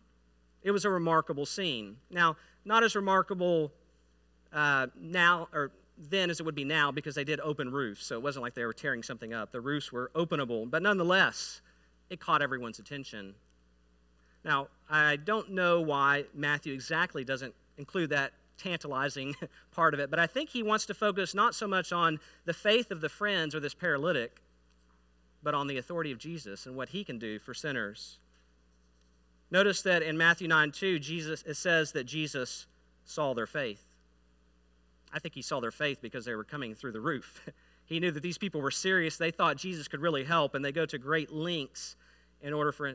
It 0.62 0.70
was 0.70 0.84
a 0.84 0.90
remarkable 0.90 1.44
scene. 1.44 1.96
Now, 2.10 2.36
not 2.64 2.82
as 2.82 2.94
remarkable 2.94 3.72
uh, 4.52 4.88
now 4.98 5.48
or 5.52 5.72
then 6.08 6.30
as 6.30 6.40
it 6.40 6.44
would 6.44 6.54
be 6.54 6.64
now 6.64 6.90
because 6.90 7.14
they 7.14 7.24
did 7.24 7.40
open 7.40 7.70
roofs, 7.70 8.06
so 8.06 8.14
it 8.14 8.22
wasn't 8.22 8.42
like 8.42 8.54
they 8.54 8.64
were 8.64 8.72
tearing 8.72 9.02
something 9.02 9.34
up. 9.34 9.52
The 9.52 9.60
roofs 9.60 9.92
were 9.92 10.10
openable, 10.14 10.68
but 10.70 10.82
nonetheless, 10.82 11.60
it 12.08 12.20
caught 12.20 12.42
everyone's 12.42 12.78
attention. 12.78 13.34
Now, 14.44 14.68
I 14.88 15.16
don't 15.16 15.50
know 15.50 15.80
why 15.80 16.24
Matthew 16.34 16.72
exactly 16.72 17.24
doesn't 17.24 17.54
include 17.78 18.10
that 18.10 18.32
tantalizing 18.58 19.34
part 19.72 19.94
of 19.94 20.00
it, 20.00 20.10
but 20.10 20.18
I 20.18 20.26
think 20.26 20.50
he 20.50 20.62
wants 20.62 20.86
to 20.86 20.94
focus 20.94 21.34
not 21.34 21.54
so 21.54 21.66
much 21.66 21.92
on 21.92 22.18
the 22.44 22.54
faith 22.54 22.90
of 22.90 23.00
the 23.00 23.08
friends 23.08 23.54
or 23.54 23.60
this 23.60 23.74
paralytic, 23.74 24.40
but 25.42 25.54
on 25.54 25.66
the 25.66 25.78
authority 25.78 26.12
of 26.12 26.18
Jesus 26.18 26.66
and 26.66 26.76
what 26.76 26.90
he 26.90 27.04
can 27.04 27.18
do 27.18 27.38
for 27.38 27.54
sinners. 27.54 28.18
Notice 29.50 29.82
that 29.82 30.02
in 30.02 30.16
Matthew 30.16 30.48
9 30.48 30.70
2, 30.70 30.98
Jesus, 30.98 31.42
it 31.42 31.56
says 31.56 31.92
that 31.92 32.04
Jesus 32.04 32.66
saw 33.04 33.34
their 33.34 33.46
faith. 33.46 33.84
I 35.12 35.18
think 35.18 35.34
he 35.34 35.42
saw 35.42 35.60
their 35.60 35.72
faith 35.72 36.00
because 36.00 36.24
they 36.24 36.34
were 36.34 36.44
coming 36.44 36.74
through 36.74 36.92
the 36.92 37.00
roof. 37.00 37.40
he 37.84 37.98
knew 37.98 38.12
that 38.12 38.22
these 38.22 38.38
people 38.38 38.60
were 38.60 38.70
serious. 38.70 39.16
They 39.16 39.32
thought 39.32 39.56
Jesus 39.56 39.88
could 39.88 40.00
really 40.00 40.24
help, 40.24 40.54
and 40.54 40.64
they 40.64 40.72
go 40.72 40.86
to 40.86 40.98
great 40.98 41.32
lengths 41.32 41.96
in 42.42 42.52
order 42.52 42.70
for 42.70 42.94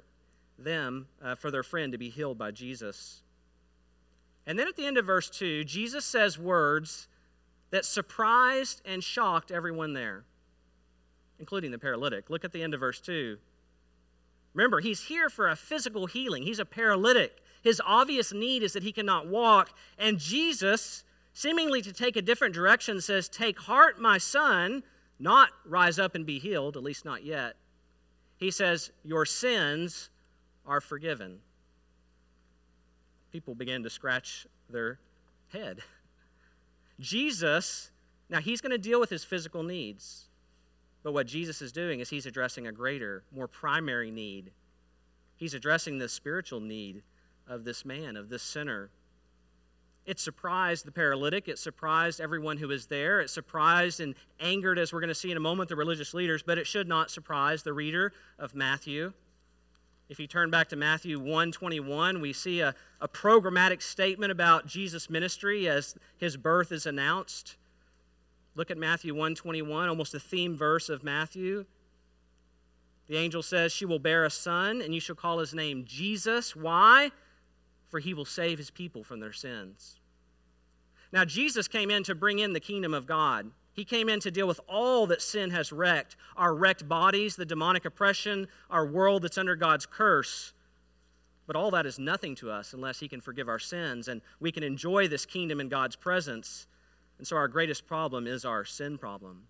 them, 0.58 1.08
uh, 1.22 1.36
for 1.36 1.52
their 1.52 1.64
friend 1.64 1.92
to 1.92 1.98
be 1.98 2.10
healed 2.10 2.38
by 2.38 2.52
Jesus. 2.52 3.22
And 4.48 4.58
then 4.58 4.68
at 4.68 4.76
the 4.76 4.86
end 4.86 4.98
of 4.98 5.06
verse 5.06 5.30
2, 5.30 5.64
Jesus 5.64 6.06
says 6.06 6.38
words 6.38 7.08
that 7.72 7.86
surprised 7.86 8.82
and 8.86 9.04
shocked 9.04 9.52
everyone 9.52 9.94
there 9.94 10.26
including 11.40 11.72
the 11.72 11.80
paralytic. 11.80 12.30
Look 12.30 12.46
at 12.46 12.52
the 12.52 12.64
end 12.64 12.74
of 12.74 12.80
verse 12.80 13.00
2. 13.02 13.38
Remember, 14.54 14.80
he's 14.80 15.04
here 15.04 15.30
for 15.30 15.50
a 15.50 15.56
physical 15.56 16.06
healing. 16.06 16.44
He's 16.44 16.60
a 16.60 16.66
paralytic. 16.66 17.38
His 17.62 17.82
obvious 17.86 18.32
need 18.32 18.64
is 18.64 18.74
that 18.74 18.84
he 18.84 18.92
cannot 18.92 19.28
walk. 19.28 19.76
And 19.98 20.18
Jesus, 20.18 21.04
seemingly 21.34 21.82
to 21.82 21.92
take 21.92 22.16
a 22.16 22.22
different 22.22 22.54
direction, 22.54 23.02
says, 23.02 23.28
Take 23.28 23.60
heart, 23.60 24.00
my 24.00 24.18
son, 24.18 24.84
not 25.20 25.50
rise 25.66 26.00
up 26.00 26.16
and 26.16 26.26
be 26.26 26.40
healed, 26.40 26.78
at 26.78 26.84
least 26.84 27.04
not 27.04 27.24
yet. 27.26 27.56
He 28.38 28.52
says, 28.52 28.92
Your 29.04 29.26
sins 29.26 30.10
are 30.66 30.82
forgiven. 30.82 31.40
People 33.32 33.56
begin 33.56 33.84
to 33.84 33.90
scratch 33.90 34.48
their 34.70 35.00
head. 35.50 35.80
Jesus, 37.00 37.92
now 38.30 38.40
he's 38.40 38.62
going 38.62 38.72
to 38.72 38.78
deal 38.78 39.00
with 39.00 39.10
his 39.10 39.24
physical 39.24 39.64
needs. 39.64 40.26
But 41.04 41.14
what 41.14 41.28
Jesus 41.28 41.62
is 41.62 41.72
doing 41.72 42.00
is 42.00 42.10
he's 42.10 42.26
addressing 42.26 42.66
a 42.66 42.72
greater, 42.72 43.24
more 43.32 43.48
primary 43.48 44.10
need. 44.10 44.52
He's 45.36 45.54
addressing 45.54 45.98
the 45.98 46.10
spiritual 46.10 46.62
need 46.62 47.04
of 47.48 47.64
this 47.64 47.86
man, 47.86 48.18
of 48.18 48.30
this 48.30 48.42
sinner. 48.42 48.90
It 50.06 50.20
surprised 50.20 50.86
the 50.86 50.92
paralytic. 50.92 51.48
It 51.48 51.60
surprised 51.60 52.22
everyone 52.22 52.58
who 52.58 52.68
was 52.68 52.88
there. 52.88 53.22
It 53.22 53.30
surprised 53.30 54.00
and 54.00 54.16
angered, 54.40 54.80
as 54.80 54.94
we're 54.94 55.00
going 55.00 55.10
to 55.10 55.16
see 55.16 55.32
in 55.32 55.38
a 55.38 55.42
moment, 55.42 55.70
the 55.70 55.76
religious 55.76 56.14
leaders, 56.14 56.42
but 56.42 56.58
it 56.58 56.68
should 56.68 56.88
not 56.88 57.12
surprise 57.12 57.64
the 57.64 57.74
reader 57.74 58.14
of 58.40 58.56
Matthew. 58.56 59.14
If 60.08 60.20
you 60.20 60.28
turn 60.28 60.52
back 60.52 60.70
to 60.70 60.76
Matthew 60.76 61.18
121, 61.18 62.22
we 62.22 62.32
see 62.32 62.60
a, 62.62 62.76
a 63.02 63.08
programmatic 63.08 63.82
statement 63.82 64.32
about 64.32 64.68
Jesus' 64.68 65.10
ministry 65.10 65.68
as 65.68 65.96
his 66.18 66.38
birth 66.38 66.72
is 66.72 66.86
announced. 66.86 67.56
Look 68.56 68.70
at 68.70 68.78
Matthew 68.78 69.14
121, 69.14 69.90
almost 69.90 70.14
a 70.14 70.20
theme 70.20 70.56
verse 70.56 70.90
of 70.90 71.04
Matthew. 71.04 71.66
The 73.08 73.18
angel 73.18 73.42
says, 73.42 73.72
She 73.72 73.86
will 73.86 74.00
bear 74.00 74.26
a 74.26 74.30
son, 74.30 74.82
and 74.82 74.94
you 74.94 75.00
shall 75.00 75.16
call 75.16 75.40
his 75.40 75.54
name 75.54 75.86
Jesus. 75.86 76.56
Why? 76.56 77.12
For 77.90 78.00
he 78.00 78.14
will 78.14 78.26
save 78.26 78.60
his 78.60 78.70
people 78.70 79.04
from 79.04 79.20
their 79.20 79.34
sins. 79.34 80.00
Now, 81.12 81.26
Jesus 81.26 81.68
came 81.68 81.90
in 81.90 82.04
to 82.04 82.16
bring 82.16 82.40
in 82.40 82.54
the 82.54 82.60
kingdom 82.60 82.94
of 82.94 83.08
God. 83.08 83.52
He 83.76 83.84
came 83.84 84.08
in 84.08 84.22
to 84.22 84.32
deal 84.32 84.48
with 84.48 84.62
all 84.70 85.06
that 85.08 85.22
sin 85.22 85.52
has 85.52 85.74
wrecked 85.74 86.16
our 86.38 86.56
wrecked 86.56 86.88
bodies, 86.88 87.36
the 87.36 87.46
demonic 87.46 87.84
oppression, 87.84 88.48
our 88.70 88.86
world 88.86 89.22
that's 89.22 89.38
under 89.38 89.56
God's 89.56 89.86
curse. 89.86 90.54
But 91.46 91.58
all 91.58 91.72
that 91.72 91.86
is 91.86 92.00
nothing 92.00 92.36
to 92.36 92.50
us 92.50 92.74
unless 92.74 93.00
He 93.00 93.10
can 93.10 93.20
forgive 93.20 93.50
our 93.50 93.60
sins 93.60 94.08
and 94.08 94.22
we 94.40 94.52
can 94.52 94.64
enjoy 94.64 95.08
this 95.10 95.26
kingdom 95.26 95.60
in 95.60 95.68
God's 95.68 95.98
presence. 95.98 96.68
And 97.18 97.28
so 97.28 97.36
our 97.36 97.50
greatest 97.50 97.86
problem 97.86 98.28
is 98.28 98.46
our 98.46 98.64
sin 98.64 98.98
problem. 98.98 99.44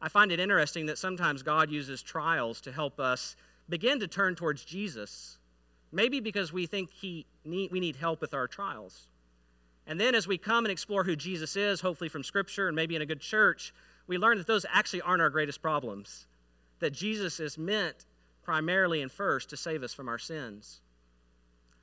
I 0.00 0.08
find 0.08 0.32
it 0.32 0.40
interesting 0.40 0.86
that 0.86 0.98
sometimes 0.98 1.44
God 1.44 1.70
uses 1.70 2.02
trials 2.02 2.60
to 2.62 2.72
help 2.72 2.98
us 2.98 3.36
begin 3.68 4.00
to 4.00 4.08
turn 4.08 4.34
towards 4.34 4.64
Jesus, 4.64 5.38
maybe 5.92 6.18
because 6.18 6.52
we 6.52 6.66
think 6.66 6.90
he 6.90 7.26
need, 7.44 7.70
we 7.70 7.78
need 7.78 7.94
help 7.94 8.20
with 8.20 8.34
our 8.34 8.48
trials. 8.48 9.06
And 9.86 10.00
then 10.00 10.14
as 10.14 10.26
we 10.26 10.38
come 10.38 10.64
and 10.64 10.72
explore 10.72 11.04
who 11.04 11.16
Jesus 11.16 11.56
is, 11.56 11.80
hopefully 11.80 12.08
from 12.08 12.22
Scripture 12.22 12.68
and 12.68 12.76
maybe 12.76 12.96
in 12.96 13.02
a 13.02 13.06
good 13.06 13.20
church, 13.20 13.74
we 14.06 14.18
learn 14.18 14.38
that 14.38 14.46
those 14.46 14.66
actually 14.70 15.02
aren't 15.02 15.22
our 15.22 15.30
greatest 15.30 15.60
problems. 15.60 16.26
That 16.80 16.92
Jesus 16.92 17.40
is 17.40 17.58
meant 17.58 18.06
primarily 18.42 19.02
and 19.02 19.10
first 19.10 19.50
to 19.50 19.56
save 19.56 19.82
us 19.82 19.94
from 19.94 20.08
our 20.08 20.18
sins. 20.18 20.80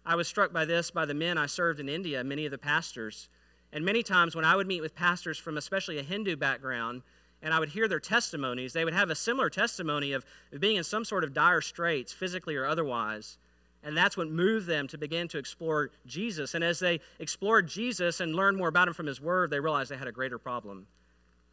I 0.06 0.16
was 0.16 0.28
struck 0.28 0.52
by 0.54 0.66
this 0.66 0.92
by 0.92 1.06
the 1.06 1.14
men 1.14 1.38
I 1.38 1.46
served 1.46 1.80
in 1.80 1.90
India, 1.90 2.24
many 2.24 2.46
of 2.46 2.52
the 2.52 2.58
pastors 2.58 3.30
and 3.72 3.86
many 3.86 4.04
times 4.04 4.36
when 4.36 4.46
I 4.46 4.56
would 4.56 4.68
meet 4.68 4.82
with 4.82 4.96
pastors 4.96 5.38
from 5.38 5.58
especially 5.58 6.00
a 6.00 6.04
Hindu 6.04 6.36
background, 6.36 7.04
and 7.42 7.54
I 7.54 7.60
would 7.60 7.70
hear 7.70 7.88
their 7.88 8.00
testimonies, 8.00 8.74
they 8.74 8.84
would 8.84 8.94
have 8.94 9.10
a 9.10 9.16
similar 9.16 9.50
testimony 9.50 10.12
of 10.12 10.26
being 10.60 10.76
in 10.76 10.84
some 10.84 11.06
sort 11.06 11.24
of 11.24 11.34
dire 11.34 11.62
straits, 11.62 12.12
physically 12.12 12.56
or 12.56 12.66
otherwise. 12.66 13.38
And 13.84 13.96
that's 13.96 14.18
what 14.18 14.30
moved 14.30 14.68
them 14.68 14.88
to 14.90 14.98
begin 14.98 15.28
to 15.30 15.38
explore 15.38 15.92
Jesus. 16.06 16.54
And 16.54 16.64
as 16.64 16.80
they 16.80 17.00
explored 17.20 17.68
Jesus 17.68 18.20
and 18.20 18.36
learned 18.36 18.58
more 18.58 18.68
about 18.68 18.88
him 18.88 18.94
from 18.94 19.06
his 19.06 19.22
word, 19.22 19.50
they 19.52 19.60
realized 19.60 19.90
they 19.90 19.98
had 19.98 20.08
a 20.08 20.12
greater 20.12 20.38
problem, 20.38 20.86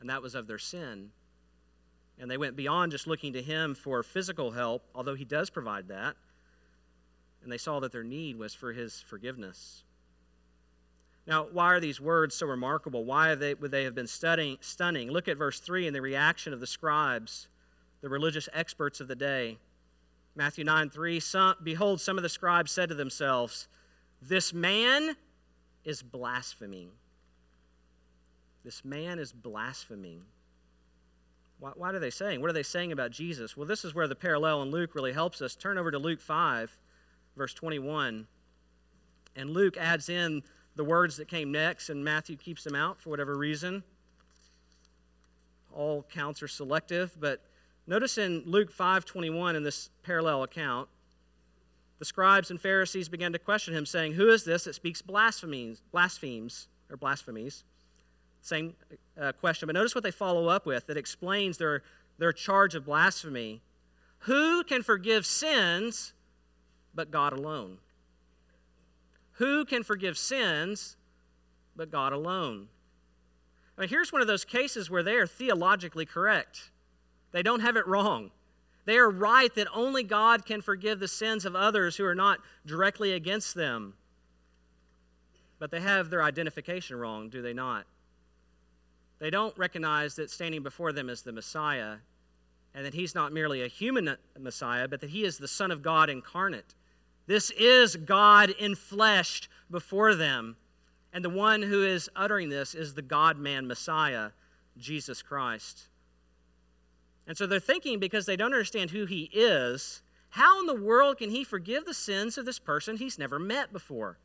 and 0.01 0.11
that 0.11 0.23
was 0.23 0.35
of 0.35 0.47
their 0.47 0.59
sin. 0.59 1.11
And 2.19 2.31
they 2.31 2.37
went 2.37 2.57
beyond 2.57 2.93
just 2.93 3.07
looking 3.07 3.35
to 3.35 3.43
him 3.43 3.75
for 3.75 4.03
physical 4.03 4.51
help, 4.51 4.83
although 4.95 5.15
he 5.15 5.25
does 5.25 5.51
provide 5.51 5.89
that. 5.89 6.17
And 7.43 7.53
they 7.53 7.59
saw 7.59 7.79
that 7.81 7.93
their 7.93 8.03
need 8.03 8.39
was 8.39 8.55
for 8.55 8.73
his 8.73 9.01
forgiveness. 9.01 9.85
Now, 11.27 11.47
why 11.53 11.67
are 11.67 11.81
these 11.81 12.01
words 12.01 12.35
so 12.35 12.47
remarkable? 12.47 13.05
Why 13.05 13.35
they, 13.35 13.55
would 13.55 13.71
they 13.71 13.85
have 13.85 13.95
been 13.95 14.07
studying, 14.07 14.59
stunning? 14.61 15.11
Look 15.11 15.29
at 15.29 15.37
verse 15.37 15.61
3 15.61 15.87
and 15.87 15.95
the 15.95 16.01
reaction 16.01 16.53
of 16.53 16.61
the 16.61 16.67
scribes, 16.67 17.49
the 18.01 18.09
religious 18.09 18.49
experts 18.53 19.01
of 19.01 19.09
the 19.09 19.17
day. 19.17 19.59
Matthew 20.37 20.65
9 20.65 20.91
3 20.91 21.19
some, 21.19 21.55
Behold, 21.63 22.01
some 22.01 22.19
of 22.19 22.23
the 22.23 22.29
scribes 22.29 22.71
said 22.71 22.91
to 22.91 22.95
themselves, 22.95 23.69
This 24.21 24.53
man 24.53 25.17
is 25.85 26.03
blaspheming. 26.03 26.91
This 28.63 28.85
man 28.85 29.19
is 29.19 29.33
blaspheming. 29.33 30.23
Why, 31.59 31.71
what 31.75 31.95
are 31.95 31.99
they 31.99 32.11
saying? 32.11 32.43
What 32.43 32.51
are 32.51 32.53
they 32.55 32.63
saying 32.63 32.93
about 32.93 33.13
Jesus? 33.13 33.57
Well, 33.57 33.67
this 33.67 33.85
is 33.85 33.95
where 33.95 34.07
the 34.07 34.15
parallel 34.15 34.63
in 34.63 34.71
Luke 34.71 34.95
really 34.95 35.13
helps 35.13 35.41
us. 35.41 35.57
Turn 35.57 35.79
over 35.79 35.91
to 35.91 35.99
Luke 35.99 36.21
5, 36.21 36.77
verse 37.37 37.55
21. 37.55 38.27
And 39.37 39.51
Luke 39.51 39.77
adds 39.79 40.09
in 40.11 40.43
the 40.75 40.85
words 40.85 41.17
that 41.17 41.29
came 41.29 41.51
next, 41.51 41.89
and 41.89 42.05
Matthew 42.05 42.37
keeps 42.37 42.63
them 42.63 42.75
out 42.75 43.01
for 43.01 43.09
whatever 43.09 43.37
reason. 43.37 43.83
All 45.73 46.05
counts 46.13 46.43
are 46.43 46.49
selective, 46.49 47.17
but 47.19 47.43
notice 47.87 48.19
in 48.19 48.43
Luke 48.47 48.73
5:21 48.73 49.57
in 49.57 49.63
this 49.63 49.91
parallel 50.03 50.43
account, 50.43 50.89
the 51.99 52.05
scribes 52.05 52.51
and 52.51 52.61
Pharisees 52.61 53.09
began 53.09 53.33
to 53.33 53.39
question 53.39 53.75
him, 53.75 53.87
saying, 53.87 54.13
Who 54.13 54.29
is 54.29 54.45
this 54.45 54.65
that 54.65 54.75
speaks 54.75 55.01
blasphemies, 55.01 55.81
blasphemes, 55.93 56.69
or 56.91 56.97
blasphemies? 56.97 57.65
Same 58.43 58.75
uh, 59.21 59.33
question. 59.33 59.67
But 59.67 59.75
notice 59.75 59.95
what 59.95 60.05
they 60.05 60.11
follow 60.11 60.49
up 60.49 60.67
with 60.67 60.87
that 60.87 60.97
explains 60.97 61.59
their, 61.59 61.83
their 62.19 62.33
charge 62.33 62.75
of 62.75 62.85
blasphemy. 62.85 63.63
Who 64.21 64.63
can 64.63 64.83
forgive 64.83 65.25
sins 65.25 66.13
but 66.95 67.11
God 67.11 67.33
alone? 67.33 67.79
Who 69.33 69.65
can 69.65 69.83
forgive 69.83 70.19
sins 70.19 70.97
but 71.75 71.91
God 71.91 72.13
alone? 72.13 72.69
I 73.77 73.83
mean, 73.83 73.91
here's 73.91 74.13
one 74.13 74.23
of 74.23 74.29
those 74.29 74.45
cases 74.45 74.91
where 74.91 75.03
they 75.03 75.17
are 75.17 75.27
theologically 75.27 76.07
correct. 76.07 76.71
They 77.37 77.43
don't 77.43 77.61
have 77.61 77.77
it 77.77 77.87
wrong. 77.87 78.31
They 78.87 78.97
are 78.97 79.11
right 79.11 79.55
that 79.57 79.69
only 79.75 80.03
God 80.03 80.47
can 80.47 80.63
forgive 80.63 81.01
the 81.01 81.07
sins 81.07 81.45
of 81.45 81.55
others 81.55 81.95
who 81.95 82.07
are 82.07 82.15
not 82.15 82.41
directly 82.65 83.13
against 83.13 83.55
them. 83.55 83.93
But 85.59 85.71
they 85.71 85.81
have 85.81 86.09
their 86.09 86.23
identification 86.23 86.97
wrong, 86.97 87.29
do 87.29 87.43
they 87.43 87.53
not? 87.53 87.85
They 89.19 89.29
don't 89.29 89.55
recognize 89.59 90.15
that 90.15 90.31
standing 90.31 90.63
before 90.63 90.93
them 90.93 91.11
is 91.11 91.21
the 91.21 91.33
Messiah, 91.33 91.97
and 92.75 92.87
that 92.87 92.95
he's 92.95 93.15
not 93.15 93.35
merely 93.35 93.63
a 93.63 93.69
human 93.69 94.17
Messiah, 94.39 94.89
but 94.89 95.03
that 95.03 95.11
he 95.11 95.23
is 95.23 95.37
the 95.37 95.47
Son 95.47 95.71
of 95.71 95.83
God 95.83 96.09
incarnate. 96.09 96.75
This 97.27 97.51
is 97.51 97.97
God 97.97 98.55
enfleshed 98.59 99.49
before 99.71 100.15
them. 100.15 100.57
And 101.13 101.23
the 101.23 101.29
one 101.29 101.61
who 101.61 101.85
is 101.85 102.09
uttering 102.17 102.49
this 102.49 102.75
is 102.75 102.95
the 102.95 103.03
God 103.03 103.37
man 103.37 103.67
Messiah, 103.67 104.31
Jesus 104.79 105.21
Christ. 105.21 105.91
And 107.27 107.37
so 107.37 107.47
they're 107.47 107.61
thinking 107.61 107.99
because 107.99 108.27
they 108.27 108.37
don't 108.37 108.53
understand 108.53 108.91
who 108.91 109.07
he 109.07 109.31
is, 109.33 110.03
how 110.31 110.61
in 110.61 110.67
the 110.67 110.75
world 110.75 111.19
can 111.19 111.31
he 111.31 111.45
forgive 111.45 111.85
the 111.85 111.95
sins 111.95 112.39
of 112.39 112.45
this 112.45 112.59
person 112.59 112.97
he's 112.97 113.19
never 113.19 113.39
met 113.39 113.73
before? 113.73 114.19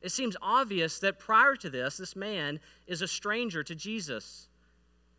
It 0.00 0.12
seems 0.12 0.36
obvious 0.40 0.98
that 1.00 1.18
prior 1.18 1.56
to 1.56 1.68
this, 1.68 1.96
this 1.96 2.16
man 2.16 2.60
is 2.86 3.02
a 3.02 3.08
stranger 3.08 3.62
to 3.64 3.74
Jesus. 3.74 4.48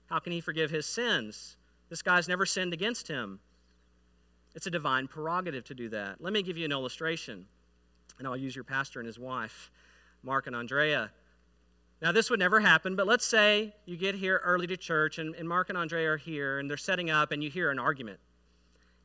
How 0.08 0.19
can 0.19 0.31
he 0.31 0.41
forgive 0.41 0.72
his 0.72 0.86
sins? 0.86 1.58
This 1.89 2.01
guy's 2.01 2.27
never 2.27 2.46
sinned 2.46 2.74
against 2.74 3.08
him. 3.08 3.39
It's 4.55 4.67
a 4.67 4.72
divine 4.72 5.08
prerogative 5.08 5.63
to 5.65 5.75
do 5.75 5.89
that. 5.89 6.22
Let 6.22 6.34
me 6.34 6.41
give 6.41 6.58
you 6.58 6.65
an 6.65 6.72
illustration, 6.72 7.46
and 8.17 8.27
I'll 8.27 8.38
use 8.38 8.55
your 8.55 8.63
pastor 8.63 9.00
and 9.00 9.08
his 9.08 9.19
wife, 9.19 9.69
Mark 10.24 10.48
and 10.48 10.55
Andrea. 10.55 11.12
Now, 12.01 12.13
this 12.13 12.29
would 12.29 12.39
never 12.39 12.62
happen, 12.62 12.96
but 12.96 13.08
let's 13.08 13.25
say 13.25 13.74
you 13.86 13.98
get 13.98 14.15
here 14.15 14.41
early 14.44 14.68
to 14.68 14.77
church, 14.77 15.18
and, 15.18 15.36
and 15.36 15.48
Mark 15.50 15.70
and 15.70 15.77
Andrea 15.77 16.12
are 16.12 16.18
here, 16.18 16.60
and 16.60 16.70
they're 16.70 16.77
setting 16.77 17.10
up, 17.10 17.32
and 17.32 17.44
you 17.44 17.50
hear 17.50 17.72
an 17.72 17.79
argument. 17.79 18.20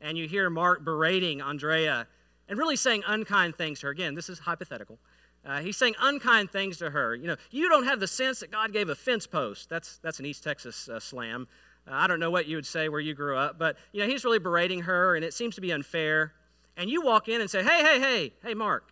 And 0.01 0.17
you 0.17 0.29
hear 0.29 0.49
Mark 0.49 0.85
berating 0.85 1.41
Andrea 1.41 2.07
and 2.49 2.59
really 2.59 2.77
saying 2.77 3.03
unkind 3.07 3.57
things 3.57 3.81
to 3.81 3.87
her. 3.87 3.93
Again, 3.93 4.15
this 4.15 4.29
is 4.29 4.39
hypothetical. 4.39 4.99
Uh, 5.45 5.61
he's 5.61 5.77
saying 5.77 5.95
unkind 6.01 6.51
things 6.51 6.79
to 6.79 6.91
her. 6.91 7.15
You 7.15 7.27
know, 7.27 7.37
you 7.51 7.69
don't 7.69 7.85
have 7.85 8.01
the 8.01 8.07
sense 8.07 8.41
that 8.41 8.51
God 8.51 8.73
gave 8.73 8.89
a 8.89 8.95
fence 8.95 9.27
post. 9.27 9.69
That's, 9.69 9.99
that's 9.99 10.21
an 10.21 10.27
East 10.27 10.45
Texas 10.45 10.89
uh, 10.89 11.01
slam. 11.01 11.49
Uh, 11.87 11.95
I 11.95 12.07
don't 12.07 12.21
know 12.21 12.31
what 12.31 12.47
you 12.47 12.57
would 12.57 12.67
say 12.67 12.89
where 12.89 13.01
you 13.01 13.15
grew 13.15 13.37
up, 13.37 13.59
but, 13.59 13.77
you 13.93 14.03
know, 14.03 14.07
he's 14.07 14.25
really 14.25 14.39
berating 14.39 14.83
her, 14.83 15.17
and 15.17 15.25
it 15.25 15.35
seems 15.35 15.55
to 15.57 15.61
be 15.61 15.73
unfair. 15.73 16.33
And 16.77 16.89
you 16.89 17.03
walk 17.03 17.29
in 17.29 17.41
and 17.41 17.51
say, 17.51 17.63
hey, 17.63 17.83
hey, 17.83 18.01
hey, 18.01 18.33
hey, 18.43 18.55
Mark, 18.55 18.91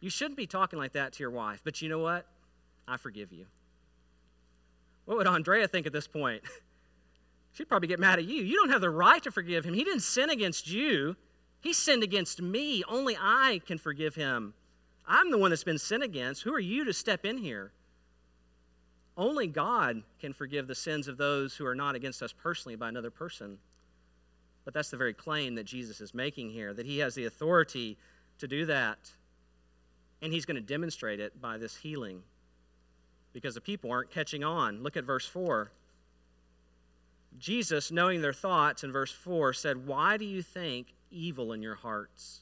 you 0.00 0.10
shouldn't 0.10 0.36
be 0.36 0.46
talking 0.46 0.78
like 0.78 0.92
that 0.92 1.12
to 1.14 1.22
your 1.22 1.30
wife. 1.30 1.60
But 1.64 1.80
you 1.80 1.88
know 1.88 1.98
what? 1.98 2.26
I 2.86 2.96
forgive 2.96 3.32
you. 3.32 3.46
What 5.04 5.18
would 5.18 5.26
Andrea 5.26 5.66
think 5.68 5.86
at 5.86 5.92
this 5.92 6.06
point? 6.06 6.42
She'd 7.52 7.68
probably 7.68 7.88
get 7.88 8.00
mad 8.00 8.18
at 8.18 8.24
you. 8.24 8.42
You 8.42 8.56
don't 8.56 8.70
have 8.70 8.80
the 8.80 8.90
right 8.90 9.22
to 9.22 9.30
forgive 9.30 9.64
him. 9.64 9.74
He 9.74 9.84
didn't 9.84 10.00
sin 10.00 10.30
against 10.30 10.70
you, 10.70 11.16
he 11.60 11.72
sinned 11.72 12.02
against 12.02 12.42
me. 12.42 12.82
Only 12.88 13.16
I 13.20 13.60
can 13.66 13.78
forgive 13.78 14.14
him. 14.14 14.54
I'm 15.06 15.30
the 15.30 15.38
one 15.38 15.50
that's 15.50 15.64
been 15.64 15.78
sinned 15.78 16.02
against. 16.02 16.42
Who 16.42 16.54
are 16.54 16.60
you 16.60 16.84
to 16.84 16.92
step 16.92 17.24
in 17.24 17.38
here? 17.38 17.72
Only 19.16 19.46
God 19.46 20.02
can 20.20 20.32
forgive 20.32 20.66
the 20.66 20.74
sins 20.74 21.06
of 21.06 21.18
those 21.18 21.54
who 21.54 21.66
are 21.66 21.74
not 21.74 21.94
against 21.94 22.22
us 22.22 22.32
personally 22.32 22.76
by 22.76 22.88
another 22.88 23.10
person. 23.10 23.58
But 24.64 24.74
that's 24.74 24.90
the 24.90 24.96
very 24.96 25.12
claim 25.12 25.54
that 25.56 25.64
Jesus 25.64 26.00
is 26.00 26.14
making 26.14 26.50
here 26.50 26.72
that 26.72 26.86
he 26.86 26.98
has 26.98 27.14
the 27.14 27.26
authority 27.26 27.98
to 28.38 28.48
do 28.48 28.64
that. 28.66 28.98
And 30.22 30.32
he's 30.32 30.46
going 30.46 30.56
to 30.56 30.62
demonstrate 30.62 31.20
it 31.20 31.40
by 31.40 31.58
this 31.58 31.76
healing 31.76 32.22
because 33.32 33.54
the 33.54 33.60
people 33.60 33.90
aren't 33.90 34.10
catching 34.10 34.44
on. 34.44 34.82
Look 34.82 34.96
at 34.96 35.04
verse 35.04 35.26
4. 35.26 35.70
Jesus, 37.38 37.90
knowing 37.90 38.20
their 38.20 38.32
thoughts 38.32 38.84
in 38.84 38.92
verse 38.92 39.12
4, 39.12 39.52
said, 39.52 39.86
Why 39.86 40.16
do 40.16 40.24
you 40.24 40.42
think 40.42 40.88
evil 41.10 41.52
in 41.52 41.62
your 41.62 41.74
hearts? 41.74 42.40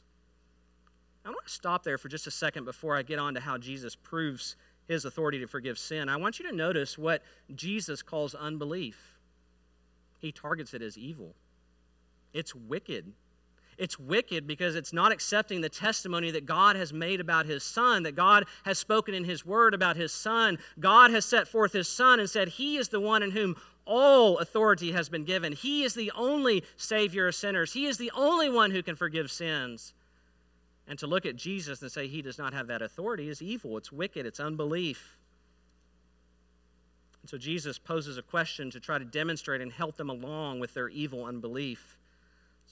I 1.24 1.29
want 1.29 1.46
to 1.46 1.53
stop 1.53 1.85
there 1.85 1.98
for 1.98 2.09
just 2.09 2.26
a 2.26 2.31
second 2.31 2.64
before 2.64 2.96
I 2.96 3.03
get 3.03 3.18
on 3.18 3.35
to 3.35 3.40
how 3.40 3.59
Jesus 3.59 3.94
proves 3.94 4.57
his 4.88 5.05
authority 5.05 5.38
to 5.38 5.46
forgive 5.46 5.79
sin. 5.79 6.09
I 6.09 6.16
want 6.16 6.38
you 6.38 6.48
to 6.50 6.57
notice 6.57 6.98
what 6.98 7.22
Jesus 7.55 8.03
calls 8.03 8.35
unbelief. 8.35 9.18
He 10.18 10.33
targets 10.33 10.74
it 10.74 10.83
as 10.83 10.98
evil, 10.98 11.35
it's 12.33 12.55
wicked. 12.55 13.12
It's 13.78 13.98
wicked 13.98 14.46
because 14.46 14.76
it's 14.76 14.92
not 14.92 15.12
accepting 15.12 15.61
the 15.61 15.68
testimony 15.68 16.30
that 16.33 16.46
God 16.46 16.76
has 16.76 16.92
made 16.92 17.20
about 17.20 17.46
his 17.46 17.62
son, 17.62 18.02
that 18.02 18.14
God 18.14 18.44
has 18.64 18.78
spoken 18.78 19.14
in 19.14 19.24
his 19.24 19.46
word 19.46 19.72
about 19.72 19.96
his 19.96 20.12
son. 20.12 20.59
God 20.78 21.11
has 21.11 21.24
set 21.24 21.48
forth 21.48 21.72
his 21.72 21.88
son 21.88 22.20
and 22.20 22.28
said, 22.28 22.48
He 22.48 22.76
is 22.76 22.88
the 22.88 23.00
one 23.00 23.22
in 23.22 23.30
whom 23.30 23.56
all 23.87 24.38
authority 24.38 24.92
has 24.92 25.09
been 25.09 25.24
given. 25.24 25.52
He 25.52 25.83
is 25.85 25.94
the 25.94 26.12
only 26.14 26.64
Savior 26.76 27.28
of 27.28 27.35
sinners, 27.35 27.72
He 27.72 27.87
is 27.87 27.96
the 27.98 28.12
only 28.14 28.50
one 28.50 28.70
who 28.70 28.83
can 28.83 28.96
forgive 28.96 29.30
sins. 29.30 29.94
And 30.87 30.98
to 30.98 31.06
look 31.06 31.24
at 31.24 31.37
Jesus 31.37 31.80
and 31.83 31.90
say 31.90 32.06
He 32.06 32.20
does 32.20 32.38
not 32.38 32.52
have 32.52 32.66
that 32.66 32.83
authority 32.83 33.28
is 33.28 33.40
evil, 33.40 33.76
it's 33.76 33.92
wicked, 33.92 34.26
it's 34.26 34.40
unbelief. 34.40 35.16
And 37.22 37.30
so 37.30 37.38
Jesus 37.38 37.78
poses 37.78 38.18
a 38.18 38.22
question 38.22 38.70
to 38.70 38.80
try 38.80 38.98
to 38.98 39.04
demonstrate 39.04 39.61
and 39.61 39.70
help 39.70 39.96
them 39.96 40.11
along 40.11 40.61
with 40.61 40.74
their 40.74 40.88
evil 40.88 41.24
unbelief 41.24 41.96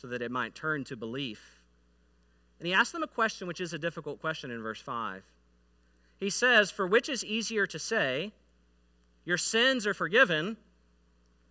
so 0.00 0.06
that 0.06 0.22
it 0.22 0.30
might 0.30 0.54
turn 0.54 0.84
to 0.84 0.96
belief. 0.96 1.60
And 2.58 2.66
he 2.66 2.72
asks 2.72 2.92
them 2.92 3.02
a 3.02 3.08
question 3.08 3.48
which 3.48 3.60
is 3.60 3.72
a 3.72 3.78
difficult 3.78 4.20
question 4.20 4.50
in 4.50 4.62
verse 4.62 4.80
5. 4.80 5.24
He 6.18 6.30
says, 6.30 6.70
For 6.70 6.86
which 6.86 7.08
is 7.08 7.24
easier 7.24 7.66
to 7.66 7.78
say, 7.78 8.32
Your 9.24 9.36
sins 9.36 9.86
are 9.86 9.94
forgiven, 9.94 10.56